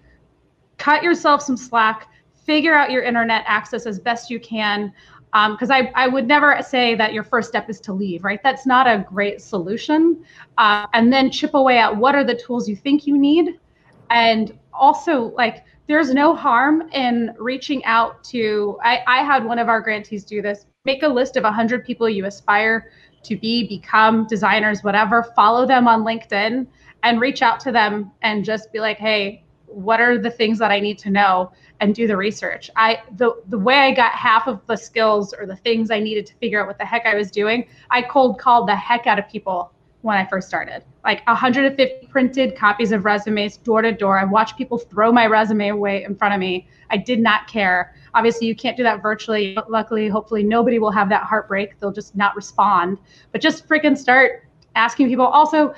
cut 0.77 1.03
yourself 1.03 1.41
some 1.41 1.57
slack, 1.57 2.07
figure 2.45 2.73
out 2.73 2.91
your 2.91 3.03
internet 3.03 3.43
access 3.47 3.85
as 3.85 3.99
best 3.99 4.29
you 4.29 4.39
can. 4.39 4.93
Because 5.31 5.69
um, 5.69 5.77
I, 5.77 5.91
I 5.95 6.07
would 6.07 6.27
never 6.27 6.61
say 6.61 6.93
that 6.95 7.13
your 7.13 7.23
first 7.23 7.47
step 7.47 7.69
is 7.69 7.79
to 7.81 7.93
leave, 7.93 8.25
right? 8.25 8.41
That's 8.43 8.65
not 8.65 8.85
a 8.85 9.05
great 9.07 9.41
solution. 9.41 10.25
Uh, 10.57 10.87
and 10.93 11.11
then 11.11 11.31
chip 11.31 11.53
away 11.53 11.77
at 11.77 11.95
what 11.95 12.15
are 12.15 12.25
the 12.25 12.35
tools 12.35 12.67
you 12.67 12.75
think 12.75 13.07
you 13.07 13.17
need. 13.17 13.57
And 14.11 14.57
also, 14.73 15.33
like, 15.35 15.63
there's 15.87 16.13
no 16.13 16.35
harm 16.35 16.89
in 16.93 17.33
reaching 17.37 17.83
out 17.85 18.23
to 18.25 18.77
I, 18.83 19.01
I 19.07 19.23
had 19.23 19.43
one 19.43 19.59
of 19.59 19.67
our 19.67 19.81
grantees 19.81 20.23
do 20.23 20.41
this 20.41 20.65
make 20.85 21.03
a 21.03 21.07
list 21.07 21.35
of 21.35 21.43
100 21.43 21.85
people 21.85 22.07
you 22.07 22.25
aspire 22.25 22.91
to 23.23 23.35
be 23.35 23.67
become 23.67 24.25
designers 24.27 24.83
whatever 24.83 25.23
follow 25.35 25.65
them 25.65 25.87
on 25.89 26.03
linkedin 26.03 26.65
and 27.03 27.19
reach 27.19 27.41
out 27.41 27.59
to 27.61 27.71
them 27.71 28.09
and 28.21 28.45
just 28.45 28.71
be 28.71 28.79
like 28.79 28.97
hey 28.97 29.43
what 29.65 29.99
are 29.99 30.17
the 30.17 30.31
things 30.31 30.57
that 30.59 30.71
i 30.71 30.79
need 30.79 30.97
to 30.99 31.09
know? 31.09 31.51
And 31.79 31.95
do 31.95 32.05
the 32.05 32.15
research. 32.15 32.69
I 32.75 33.01
the 33.17 33.41
the 33.47 33.57
way 33.57 33.75
i 33.75 33.91
got 33.91 34.11
half 34.11 34.47
of 34.47 34.61
the 34.67 34.75
skills 34.75 35.33
or 35.33 35.47
the 35.47 35.55
things 35.55 35.89
i 35.89 35.99
needed 35.99 36.27
to 36.27 36.35
figure 36.35 36.61
out 36.61 36.67
what 36.67 36.77
the 36.77 36.85
heck 36.85 37.07
i 37.07 37.15
was 37.15 37.31
doing 37.31 37.67
i 37.89 38.03
cold 38.03 38.37
called 38.37 38.67
the 38.67 38.75
heck 38.75 39.07
out 39.07 39.17
of 39.17 39.27
people 39.27 39.73
when 40.01 40.17
I 40.17 40.25
first 40.25 40.47
started. 40.47 40.83
Like 41.03 41.25
150 41.27 42.07
printed 42.07 42.55
copies 42.55 42.91
of 42.91 43.05
resumes 43.05 43.57
door 43.57 43.81
to 43.81 43.91
door. 43.91 44.19
I 44.19 44.23
watched 44.23 44.57
people 44.57 44.77
throw 44.77 45.11
my 45.11 45.27
resume 45.27 45.69
away 45.69 46.03
in 46.03 46.15
front 46.15 46.33
of 46.33 46.39
me. 46.39 46.67
I 46.89 46.97
did 46.97 47.19
not 47.19 47.47
care. 47.47 47.95
Obviously, 48.13 48.47
you 48.47 48.55
can't 48.55 48.75
do 48.75 48.83
that 48.83 49.01
virtually. 49.01 49.57
Luckily, 49.69 50.09
hopefully, 50.09 50.43
nobody 50.43 50.79
will 50.79 50.91
have 50.91 51.09
that 51.09 51.23
heartbreak. 51.23 51.79
They'll 51.79 51.91
just 51.91 52.15
not 52.15 52.35
respond. 52.35 52.97
But 53.31 53.41
just 53.41 53.67
freaking 53.67 53.97
start 53.97 54.47
asking 54.75 55.07
people. 55.07 55.25
Also, 55.25 55.73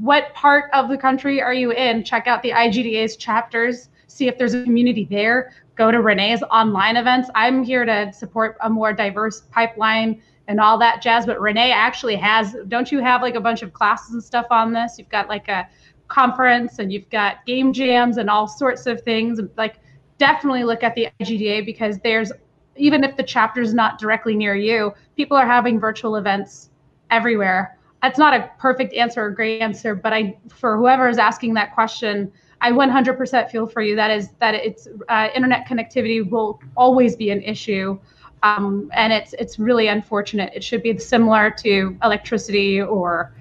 what 0.00 0.32
part 0.34 0.70
of 0.72 0.88
the 0.88 0.96
country 0.96 1.42
are 1.42 1.54
you 1.54 1.72
in? 1.72 2.04
Check 2.04 2.26
out 2.26 2.42
the 2.42 2.50
IGDA's 2.50 3.16
chapters. 3.16 3.88
See 4.06 4.28
if 4.28 4.38
there's 4.38 4.54
a 4.54 4.62
community 4.62 5.06
there. 5.10 5.52
Go 5.74 5.90
to 5.90 6.00
Renee's 6.00 6.42
online 6.50 6.96
events. 6.96 7.28
I'm 7.34 7.62
here 7.62 7.84
to 7.84 8.12
support 8.12 8.56
a 8.62 8.70
more 8.70 8.92
diverse 8.92 9.42
pipeline 9.52 10.22
and 10.48 10.60
all 10.60 10.78
that 10.78 11.02
jazz. 11.02 11.26
But 11.26 11.40
Renee 11.40 11.72
actually 11.72 12.16
has, 12.16 12.56
don't 12.68 12.90
you 12.90 13.00
have 13.00 13.22
like 13.22 13.34
a 13.34 13.40
bunch 13.40 13.62
of 13.62 13.72
classes 13.72 14.12
and 14.12 14.22
stuff 14.22 14.46
on 14.50 14.72
this? 14.72 14.98
You've 14.98 15.08
got 15.08 15.28
like 15.28 15.48
a 15.48 15.68
conference 16.08 16.78
and 16.78 16.92
you've 16.92 17.08
got 17.10 17.44
game 17.46 17.72
jams 17.72 18.16
and 18.16 18.30
all 18.30 18.46
sorts 18.46 18.86
of 18.86 19.02
things. 19.02 19.40
Like, 19.56 19.76
definitely 20.18 20.64
look 20.64 20.82
at 20.82 20.94
the 20.94 21.08
IGDA 21.20 21.64
because 21.64 21.98
there's, 21.98 22.32
even 22.76 23.04
if 23.04 23.16
the 23.16 23.22
chapter 23.22 23.60
is 23.60 23.74
not 23.74 23.98
directly 23.98 24.34
near 24.34 24.54
you, 24.54 24.92
people 25.16 25.36
are 25.36 25.46
having 25.46 25.80
virtual 25.80 26.16
events 26.16 26.70
everywhere. 27.10 27.78
That's 28.02 28.18
not 28.18 28.34
a 28.34 28.50
perfect 28.58 28.94
answer 28.94 29.24
or 29.24 29.30
great 29.30 29.60
answer, 29.60 29.94
but 29.94 30.12
I, 30.12 30.38
for 30.48 30.76
whoever 30.76 31.08
is 31.08 31.18
asking 31.18 31.54
that 31.54 31.74
question, 31.74 32.30
I 32.60 32.72
100% 32.72 33.50
feel 33.50 33.66
for 33.66 33.82
you. 33.82 33.96
That 33.96 34.10
is 34.10 34.30
that 34.38 34.54
it's 34.54 34.88
uh, 35.08 35.28
internet 35.34 35.66
connectivity 35.66 36.28
will 36.28 36.60
always 36.76 37.16
be 37.16 37.30
an 37.30 37.42
issue. 37.42 37.98
Um, 38.42 38.90
and 38.92 39.12
it's 39.12 39.34
it's 39.38 39.58
really 39.58 39.88
unfortunate. 39.88 40.52
It 40.54 40.62
should 40.62 40.82
be 40.82 40.96
similar 40.98 41.50
to 41.50 41.96
electricity 42.02 42.80
or, 42.80 43.32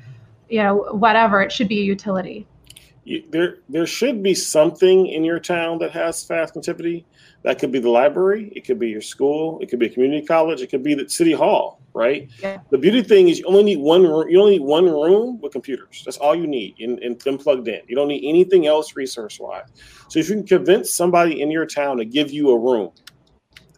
you 0.49 0.63
know, 0.63 0.87
whatever. 0.91 1.41
It 1.41 1.51
should 1.51 1.67
be 1.67 1.79
a 1.79 1.83
utility. 1.83 2.47
You, 3.03 3.23
there 3.29 3.57
there 3.69 3.85
should 3.85 4.23
be 4.23 4.33
something 4.33 5.07
in 5.07 5.23
your 5.23 5.39
town 5.39 5.77
that 5.79 5.91
has 5.91 6.23
fast 6.23 6.55
connectivity. 6.55 7.05
That 7.43 7.59
could 7.59 7.71
be 7.71 7.79
the 7.79 7.89
library. 7.89 8.51
It 8.55 8.65
could 8.65 8.79
be 8.79 8.89
your 8.89 9.01
school. 9.01 9.59
It 9.59 9.69
could 9.69 9.77
be 9.77 9.85
a 9.85 9.89
community 9.89 10.25
college. 10.25 10.61
It 10.61 10.71
could 10.71 10.81
be 10.81 10.95
the 10.95 11.07
city 11.07 11.33
hall. 11.33 11.81
Right. 11.93 12.29
Yeah. 12.41 12.59
The 12.71 12.77
beauty 12.77 13.03
thing 13.03 13.29
is 13.29 13.39
you 13.39 13.45
only 13.45 13.63
need 13.63 13.79
one 13.79 14.03
room. 14.03 14.27
You 14.27 14.41
only 14.41 14.57
need 14.57 14.65
one 14.65 14.85
room 14.85 15.39
with 15.39 15.53
computers. 15.53 16.01
That's 16.03 16.17
all 16.17 16.35
you 16.35 16.47
need, 16.47 16.75
and, 16.79 16.99
and 16.99 17.19
them 17.21 17.37
plugged 17.37 17.67
in. 17.67 17.81
You 17.87 17.95
don't 17.95 18.09
need 18.09 18.27
anything 18.27 18.65
else 18.65 18.95
resource 18.95 19.39
wise. 19.39 19.67
So 20.09 20.19
if 20.19 20.27
you 20.27 20.35
can 20.35 20.47
convince 20.47 20.91
somebody 20.91 21.41
in 21.41 21.51
your 21.51 21.65
town 21.65 21.97
to 21.97 22.05
give 22.05 22.31
you 22.31 22.49
a 22.51 22.59
room 22.59 22.91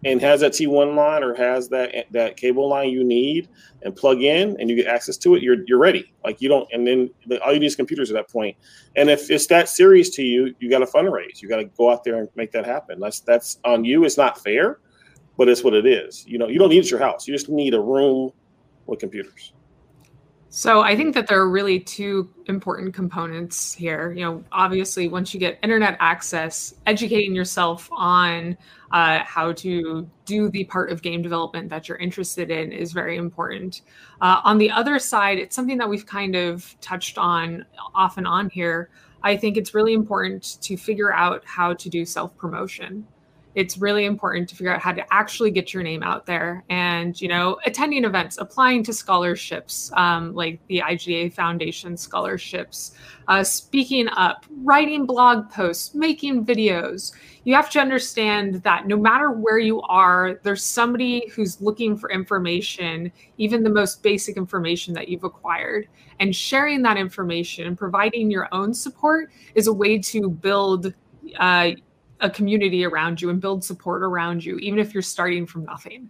and 0.05 0.21
has 0.21 0.41
that 0.41 0.53
T1 0.53 0.95
line 0.95 1.23
or 1.23 1.33
has 1.33 1.69
that 1.69 2.05
that 2.11 2.37
cable 2.37 2.69
line 2.69 2.89
you 2.89 3.03
need 3.03 3.49
and 3.83 3.95
plug 3.95 4.21
in 4.21 4.55
and 4.59 4.69
you 4.69 4.75
get 4.75 4.87
access 4.87 5.17
to 5.17 5.35
it, 5.35 5.41
you're 5.41 5.57
you're 5.65 5.79
ready. 5.79 6.13
Like 6.23 6.41
you 6.41 6.49
don't, 6.49 6.67
and 6.71 6.85
then 6.85 7.09
the, 7.25 7.41
all 7.43 7.53
you 7.53 7.59
need 7.59 7.67
is 7.67 7.75
computers 7.75 8.11
at 8.11 8.15
that 8.15 8.29
point. 8.29 8.55
And 8.95 9.09
if 9.09 9.29
it's 9.31 9.47
that 9.47 9.69
serious 9.69 10.09
to 10.11 10.23
you, 10.23 10.53
you 10.59 10.69
got 10.69 10.79
to 10.79 10.85
fundraise. 10.85 11.41
You 11.41 11.49
got 11.49 11.57
to 11.57 11.65
go 11.65 11.91
out 11.91 12.03
there 12.03 12.19
and 12.19 12.29
make 12.35 12.51
that 12.51 12.65
happen. 12.65 12.99
That's 12.99 13.21
that's 13.21 13.59
on 13.63 13.85
you. 13.85 14.03
It's 14.03 14.17
not 14.17 14.41
fair, 14.43 14.79
but 15.37 15.49
it's 15.49 15.63
what 15.63 15.73
it 15.73 15.85
is. 15.85 16.25
You 16.27 16.37
know, 16.37 16.47
you 16.47 16.59
don't 16.59 16.69
need 16.69 16.89
your 16.89 16.99
house. 16.99 17.27
You 17.27 17.33
just 17.33 17.49
need 17.49 17.73
a 17.73 17.81
room 17.81 18.31
with 18.85 18.99
computers. 18.99 19.53
So 20.49 20.81
I 20.81 20.95
think 20.95 21.13
that 21.15 21.27
there 21.27 21.39
are 21.41 21.49
really 21.49 21.79
two 21.79 22.29
important 22.45 22.93
components 22.93 23.73
here. 23.73 24.13
You 24.13 24.23
know, 24.23 24.43
obviously, 24.51 25.09
once 25.09 25.33
you 25.33 25.39
get 25.39 25.59
internet 25.61 25.97
access, 25.99 26.73
educating 26.85 27.35
yourself 27.35 27.89
on 27.91 28.57
uh, 28.91 29.19
how 29.25 29.51
to 29.53 30.09
do 30.23 30.49
the 30.49 30.63
part 30.63 30.89
of 30.89 31.01
game 31.01 31.21
development 31.21 31.69
that 31.69 31.89
you're 31.89 31.97
interested 31.97 32.49
in 32.49 32.71
is 32.71 32.93
very 32.93 33.17
important. 33.17 33.81
Uh, 34.21 34.39
on 34.45 34.57
the 34.57 34.71
other 34.71 34.99
side, 34.99 35.37
it's 35.37 35.55
something 35.55 35.77
that 35.77 35.89
we've 35.89 36.05
kind 36.05 36.35
of 36.35 36.75
touched 36.79 37.17
on 37.17 37.65
off 37.93 38.17
and 38.17 38.25
on 38.25 38.49
here. 38.49 38.89
I 39.23 39.35
think 39.35 39.57
it's 39.57 39.73
really 39.73 39.93
important 39.93 40.61
to 40.61 40.77
figure 40.77 41.13
out 41.13 41.43
how 41.45 41.73
to 41.73 41.89
do 41.89 42.05
self 42.05 42.37
promotion 42.37 43.05
it's 43.57 43.75
really 43.79 44.05
important 44.05 44.47
to 44.47 44.55
figure 44.55 44.71
out 44.71 44.79
how 44.79 44.91
to 44.91 45.03
actually 45.11 45.49
get 45.49 45.73
your 45.73 45.81
name 45.81 46.03
out 46.03 46.27
there 46.27 46.63
and 46.69 47.19
you 47.19 47.27
know 47.27 47.57
attending 47.65 48.05
events 48.05 48.37
applying 48.37 48.83
to 48.83 48.93
scholarships 48.93 49.91
um, 49.93 50.33
like 50.35 50.59
the 50.67 50.79
IGDA 50.85 51.33
Foundation 51.33 51.97
scholarships 51.97 52.91
uh, 53.27 53.43
speaking 53.43 54.07
up 54.09 54.45
writing 54.61 55.07
blog 55.07 55.49
posts 55.49 55.95
making 55.95 56.45
videos. 56.45 57.13
You 57.45 57.55
have 57.55 57.69
to 57.71 57.79
understand 57.79 58.61
that 58.61 58.85
no 58.85 58.95
matter 58.95 59.31
where 59.31 59.57
you 59.57 59.81
are 59.81 60.39
there's 60.43 60.63
somebody 60.63 61.27
who's 61.29 61.59
looking 61.59 61.97
for 61.97 62.11
information 62.11 63.11
even 63.37 63.63
the 63.63 63.71
most 63.71 64.03
basic 64.03 64.37
information 64.37 64.93
that 64.93 65.09
you've 65.09 65.23
acquired. 65.23 65.87
And 66.19 66.35
sharing 66.35 66.83
that 66.83 66.97
information 66.97 67.65
and 67.65 67.77
providing 67.77 68.29
your 68.29 68.47
own 68.51 68.73
support 68.75 69.31
is 69.55 69.65
a 69.65 69.73
way 69.73 69.97
to 69.99 70.29
build 70.29 70.93
uh, 71.39 71.71
a 72.19 72.29
community 72.29 72.85
around 72.85 73.21
you 73.21 73.29
and 73.29 73.39
build 73.39 73.63
support 73.63 74.01
around 74.03 74.43
you, 74.43 74.57
even 74.57 74.79
if 74.79 74.93
you're 74.93 75.01
starting 75.03 75.45
from 75.45 75.65
nothing. 75.65 76.09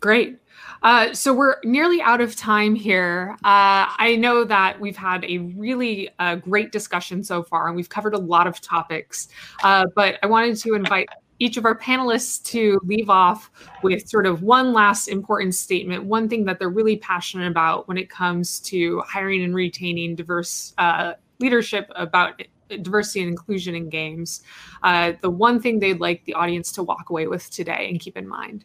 Great. 0.00 0.38
Uh, 0.82 1.14
so 1.14 1.32
we're 1.32 1.56
nearly 1.62 2.02
out 2.02 2.20
of 2.20 2.34
time 2.34 2.74
here. 2.74 3.36
Uh, 3.44 3.86
I 3.96 4.16
know 4.18 4.42
that 4.44 4.80
we've 4.80 4.96
had 4.96 5.24
a 5.24 5.38
really 5.38 6.10
uh, 6.18 6.36
great 6.36 6.72
discussion 6.72 7.22
so 7.22 7.42
far, 7.42 7.68
and 7.68 7.76
we've 7.76 7.88
covered 7.88 8.14
a 8.14 8.18
lot 8.18 8.48
of 8.48 8.60
topics. 8.60 9.28
Uh, 9.62 9.86
but 9.94 10.18
I 10.22 10.26
wanted 10.26 10.56
to 10.56 10.74
invite 10.74 11.08
each 11.38 11.56
of 11.56 11.64
our 11.64 11.76
panelists 11.76 12.42
to 12.44 12.80
leave 12.84 13.10
off 13.10 13.50
with 13.82 14.08
sort 14.08 14.26
of 14.26 14.42
one 14.42 14.72
last 14.72 15.08
important 15.08 15.54
statement, 15.54 16.04
one 16.04 16.28
thing 16.28 16.44
that 16.44 16.58
they're 16.58 16.68
really 16.68 16.96
passionate 16.96 17.48
about 17.48 17.88
when 17.88 17.96
it 17.96 18.08
comes 18.08 18.60
to 18.60 19.00
hiring 19.00 19.42
and 19.44 19.54
retaining 19.54 20.14
diverse 20.14 20.74
uh, 20.78 21.12
leadership 21.40 21.90
about 21.96 22.40
diversity 22.78 23.20
and 23.20 23.30
inclusion 23.30 23.74
in 23.74 23.88
games, 23.88 24.42
uh, 24.82 25.12
the 25.20 25.30
one 25.30 25.60
thing 25.60 25.78
they'd 25.78 26.00
like 26.00 26.24
the 26.24 26.34
audience 26.34 26.72
to 26.72 26.82
walk 26.82 27.10
away 27.10 27.26
with 27.26 27.50
today 27.50 27.88
and 27.90 28.00
keep 28.00 28.16
in 28.16 28.26
mind. 28.26 28.64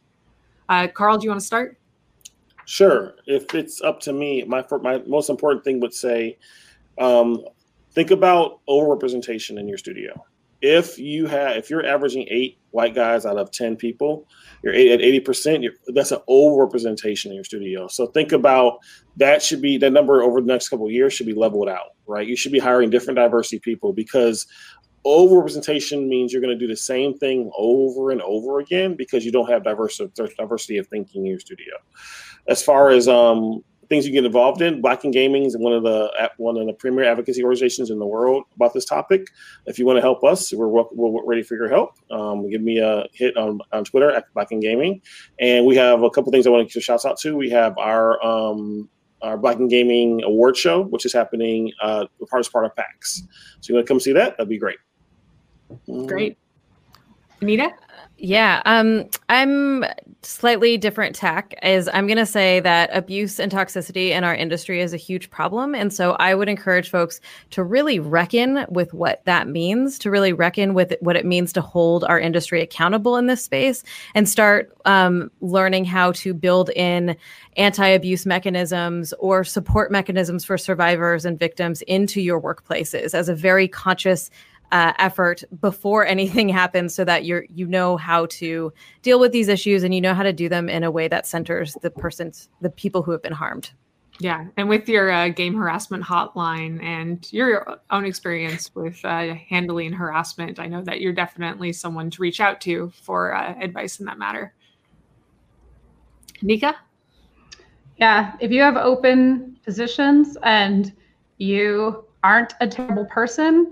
Uh, 0.70 0.88
Carl, 0.88 1.18
do 1.18 1.26
you 1.26 1.30
want 1.30 1.42
to 1.42 1.46
start? 1.46 1.78
Sure. 2.66 3.16
If 3.26 3.56
it's 3.56 3.82
up 3.82 4.00
to 4.02 4.14
me, 4.14 4.44
my 4.44 4.64
my 4.82 4.98
most 5.08 5.30
important 5.30 5.64
thing 5.64 5.80
would 5.80 5.94
say, 5.94 6.38
um, 6.98 7.46
think 7.94 8.12
about 8.12 8.60
overrepresentation 8.68 9.58
in 9.58 9.68
your 9.68 9.78
studio. 9.78 10.24
If 10.62 10.98
you 10.98 11.28
have, 11.28 11.58
if 11.58 11.70
you're 11.70 11.86
averaging 11.86 12.28
eight 12.30 12.58
white 12.72 12.96
guys 12.96 13.26
out 13.26 13.38
of 13.38 13.52
ten 13.52 13.76
people, 13.76 14.28
you're 14.64 14.74
at 14.74 14.80
eighty 14.80 15.20
percent. 15.20 15.66
That's 15.88 16.12
an 16.12 16.20
overrepresentation 16.28 17.28
in 17.28 17.34
your 17.34 17.44
studio. 17.44 17.88
So 17.88 18.08
think 18.08 18.32
about 18.32 18.80
that. 19.18 19.42
Should 19.42 19.62
be 19.62 19.78
that 19.78 19.92
number 19.92 20.24
over 20.24 20.42
the 20.42 20.48
next 20.48 20.70
couple 20.70 20.88
of 20.88 20.92
years 20.92 21.14
should 21.14 21.28
be 21.28 21.34
leveled 21.34 21.70
out 21.70 21.92
right? 22.08 22.28
You 22.28 22.36
should 22.36 22.52
be 22.52 22.60
hiring 22.60 22.90
different 22.90 23.18
diversity 23.18 23.60
people 23.60 23.94
because 23.94 24.48
overrepresentation 25.06 26.08
means 26.08 26.34
you're 26.34 26.42
going 26.42 26.58
to 26.58 26.60
do 26.60 26.68
the 26.68 26.76
same 26.76 27.18
thing 27.18 27.52
over 27.58 28.12
and 28.12 28.22
over 28.22 28.60
again 28.60 28.96
because 28.96 29.26
you 29.26 29.32
don't 29.32 29.50
have 29.50 29.64
diversity 29.64 30.12
diversity 30.38 30.78
of 30.78 30.88
thinking 30.88 31.26
in 31.26 31.32
your 31.32 31.40
studio. 31.40 31.76
As 32.48 32.64
far 32.64 32.90
as 32.90 33.08
um, 33.08 33.64
things 33.90 34.06
you 34.06 34.12
get 34.12 34.26
involved 34.26 34.62
in. 34.62 34.82
Black 34.82 35.04
in 35.06 35.12
Gaming 35.12 35.44
is 35.44 35.58
one 35.58 35.74
of 35.74 35.84
the 35.84 36.12
one 36.38 36.58
of 36.58 36.66
the 36.68 36.74
premier 36.74 37.04
advocacy 37.04 37.44
organizations 37.44 37.90
in 37.90 38.00
the 38.00 38.06
world 38.06 38.44
about 38.56 38.74
this 38.74 38.86
topic. 38.86 39.28
If 39.66 39.80
you 39.80 39.86
want 39.86 39.98
to 39.98 40.02
help 40.02 40.24
us, 40.24 40.54
we're 40.54 40.68
we're 40.68 41.26
ready 41.26 41.44
for 41.44 41.56
your 41.56 41.70
help. 41.70 41.96
Um, 42.12 42.50
give 42.50 42.62
me 42.62 42.80
a 42.80 43.06
hit 43.14 43.36
on, 43.38 43.60
on 43.72 43.84
Twitter 43.84 44.12
at 44.12 44.32
Black 44.34 44.52
in 44.52 44.60
Gaming, 44.60 45.02
and 45.40 45.66
we 45.66 45.76
have 45.76 46.04
a 46.04 46.10
couple 46.10 46.32
things 46.32 46.48
I 46.48 46.50
want 46.50 46.70
to 46.70 46.82
shout 46.82 47.06
out 47.06 47.18
to. 47.20 47.36
We 47.36 47.50
have 47.50 47.78
our 47.78 48.24
um, 48.26 48.90
our 49.22 49.38
Black 49.38 49.58
in 49.58 49.68
Gaming 49.68 50.24
award 50.24 50.58
show, 50.58 50.84
which 50.84 51.06
is 51.06 51.14
happening 51.14 51.72
uh, 51.82 52.06
part 52.30 52.40
as 52.40 52.50
part 52.50 52.66
of 52.66 52.76
PAX. 52.76 53.24
So 53.62 53.72
you 53.72 53.76
want 53.76 53.88
to 53.88 53.92
come 53.94 54.00
see 54.00 54.14
that? 54.14 54.38
That'd 54.38 54.50
be 54.50 54.58
great. 54.58 54.78
Great, 56.06 56.38
Anita. 57.42 57.74
Yeah, 58.20 58.64
um, 58.66 59.06
I'm 59.30 59.86
slightly 60.24 60.76
different 60.76 61.16
tack. 61.16 61.54
Is 61.62 61.88
I'm 61.94 62.08
going 62.08 62.18
to 62.18 62.26
say 62.26 62.60
that 62.62 62.90
abuse 62.92 63.40
and 63.40 63.52
toxicity 63.52 64.10
in 64.10 64.24
our 64.24 64.34
industry 64.34 64.82
is 64.82 64.92
a 64.92 64.98
huge 64.98 65.30
problem, 65.30 65.76
and 65.76 65.94
so 65.94 66.14
I 66.14 66.34
would 66.34 66.50
encourage 66.50 66.90
folks 66.90 67.22
to 67.52 67.64
really 67.64 68.00
reckon 68.00 68.66
with 68.70 68.92
what 68.92 69.24
that 69.26 69.48
means, 69.48 70.00
to 70.00 70.10
really 70.10 70.34
reckon 70.34 70.74
with 70.74 70.96
what 71.00 71.16
it 71.16 71.28
means 71.28 71.54
to 71.54 71.62
hold 71.62 72.04
our 72.06 72.20
industry 72.20 72.60
accountable 72.60 73.18
in 73.18 73.28
this 73.28 73.44
space, 73.44 73.84
and 74.16 74.28
start 74.28 74.76
um, 74.86 75.30
learning 75.42 75.86
how 75.86 76.12
to 76.14 76.34
build 76.34 76.72
in 76.72 77.16
anti-abuse 77.56 78.26
mechanisms 78.26 79.14
or 79.20 79.44
support 79.44 79.92
mechanisms 79.92 80.44
for 80.44 80.58
survivors 80.58 81.24
and 81.24 81.38
victims 81.38 81.84
into 81.84 82.20
your 82.20 82.42
workplaces 82.42 83.14
as 83.14 83.30
a 83.30 83.36
very 83.36 83.68
conscious 83.68 84.32
uh, 84.72 84.94
effort 85.00 85.44
before 85.62 86.06
anything 86.06 86.50
happens 86.62 86.94
so 86.94 87.04
that 87.06 87.26
you're 87.26 87.46
you 87.50 87.66
know 87.68 87.98
how 87.98 88.26
to 88.28 88.72
deal 89.02 89.20
with 89.20 89.32
these 89.32 89.48
issues 89.48 89.84
and 89.84 89.94
you 89.94 90.02
know 90.02 90.14
how 90.14 90.24
to 90.24 90.34
do 90.34 90.50
them 90.50 90.70
in 90.70 90.84
a 90.84 90.92
way 90.92 91.08
that 91.08 91.26
centers 91.26 91.78
the 91.82 91.90
persons 91.90 92.50
the 92.62 92.70
people 92.70 93.02
who 93.02 93.12
have 93.12 93.22
been 93.22 93.34
harmed. 93.34 93.72
Yeah 94.20 94.46
and 94.58 94.68
with 94.68 94.90
your 94.90 95.12
uh, 95.12 95.30
game 95.30 95.56
harassment 95.56 96.04
hotline 96.04 96.82
and 96.84 97.32
your 97.32 97.80
own 97.92 98.04
experience 98.04 98.74
with 98.74 99.00
uh, 99.06 99.36
handling 99.36 99.94
harassment 99.94 100.60
i 100.60 100.66
know 100.66 100.82
that 100.82 101.02
you're 101.02 101.14
definitely 101.14 101.72
someone 101.72 102.10
to 102.10 102.22
reach 102.22 102.42
out 102.42 102.60
to 102.62 102.92
for 103.02 103.36
uh, 103.36 103.54
advice 103.62 104.00
in 104.00 104.06
that 104.08 104.18
matter. 104.18 104.54
Nika? 106.42 106.76
Yeah 107.98 108.36
if 108.40 108.52
you 108.52 108.62
have 108.62 108.76
open 108.76 109.60
positions 109.64 110.36
and 110.44 110.94
you 111.38 112.06
aren't 112.24 112.54
a 112.60 112.68
terrible 112.68 113.06
person 113.06 113.72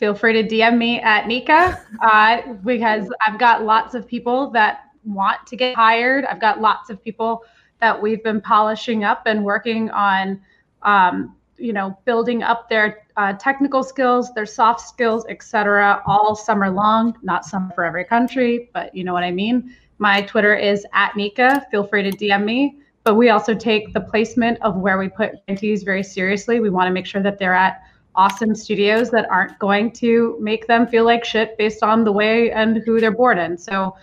feel 0.00 0.14
free 0.14 0.32
to 0.32 0.42
DM 0.42 0.78
me 0.78 0.98
at 0.98 1.28
Nika 1.28 1.78
uh, 2.02 2.54
because 2.64 3.06
I've 3.24 3.38
got 3.38 3.64
lots 3.64 3.94
of 3.94 4.08
people 4.08 4.50
that 4.52 4.86
want 5.04 5.46
to 5.46 5.56
get 5.56 5.76
hired. 5.76 6.24
I've 6.24 6.40
got 6.40 6.58
lots 6.58 6.88
of 6.88 7.04
people 7.04 7.44
that 7.80 8.00
we've 8.00 8.24
been 8.24 8.40
polishing 8.40 9.04
up 9.04 9.24
and 9.26 9.44
working 9.44 9.90
on, 9.90 10.40
um, 10.82 11.36
you 11.58 11.74
know, 11.74 11.98
building 12.06 12.42
up 12.42 12.70
their 12.70 13.06
uh, 13.18 13.34
technical 13.34 13.82
skills, 13.82 14.32
their 14.32 14.46
soft 14.46 14.80
skills, 14.80 15.26
etc., 15.28 16.02
all 16.06 16.34
summer 16.34 16.70
long. 16.70 17.14
Not 17.22 17.44
some 17.44 17.70
for 17.74 17.84
every 17.84 18.06
country, 18.06 18.70
but 18.72 18.94
you 18.94 19.04
know 19.04 19.12
what 19.12 19.22
I 19.22 19.30
mean. 19.30 19.76
My 19.98 20.22
Twitter 20.22 20.54
is 20.54 20.86
at 20.94 21.14
Nika. 21.14 21.66
Feel 21.70 21.84
free 21.84 22.10
to 22.10 22.10
DM 22.10 22.44
me. 22.44 22.78
But 23.04 23.16
we 23.16 23.28
also 23.28 23.54
take 23.54 23.92
the 23.92 24.00
placement 24.00 24.60
of 24.62 24.76
where 24.76 24.98
we 24.98 25.10
put 25.10 25.44
grantees 25.46 25.82
very 25.82 26.02
seriously. 26.02 26.58
We 26.58 26.70
want 26.70 26.88
to 26.88 26.92
make 26.92 27.06
sure 27.06 27.22
that 27.22 27.38
they're 27.38 27.54
at 27.54 27.82
awesome 28.14 28.54
studios 28.54 29.10
that 29.10 29.28
aren't 29.30 29.58
going 29.58 29.92
to 29.92 30.36
make 30.40 30.66
them 30.66 30.86
feel 30.86 31.04
like 31.04 31.24
shit 31.24 31.56
based 31.56 31.82
on 31.82 32.04
the 32.04 32.12
way 32.12 32.50
and 32.50 32.82
who 32.84 33.00
they're 33.00 33.10
bored 33.10 33.38
in. 33.38 33.56
So 33.56 33.96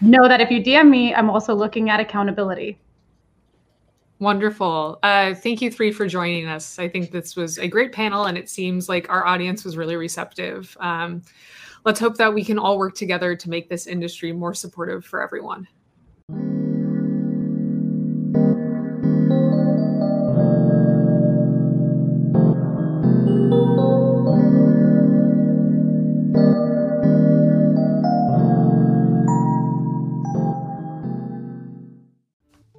know 0.00 0.28
that 0.28 0.40
if 0.40 0.50
you 0.50 0.62
DM 0.62 0.90
me, 0.90 1.14
I'm 1.14 1.30
also 1.30 1.54
looking 1.54 1.90
at 1.90 2.00
accountability. 2.00 2.78
Wonderful. 4.20 4.98
Uh, 5.02 5.34
thank 5.34 5.60
you 5.60 5.70
three 5.70 5.92
for 5.92 6.06
joining 6.06 6.46
us. 6.46 6.78
I 6.78 6.88
think 6.88 7.10
this 7.10 7.36
was 7.36 7.58
a 7.58 7.66
great 7.68 7.92
panel, 7.92 8.26
and 8.26 8.38
it 8.38 8.48
seems 8.48 8.88
like 8.88 9.10
our 9.10 9.26
audience 9.26 9.64
was 9.64 9.76
really 9.76 9.96
receptive. 9.96 10.76
Um, 10.80 11.22
let's 11.84 12.00
hope 12.00 12.16
that 12.16 12.32
we 12.32 12.44
can 12.44 12.58
all 12.58 12.78
work 12.78 12.94
together 12.94 13.34
to 13.34 13.50
make 13.50 13.68
this 13.68 13.86
industry 13.86 14.32
more 14.32 14.54
supportive 14.54 15.04
for 15.04 15.20
everyone. 15.20 15.66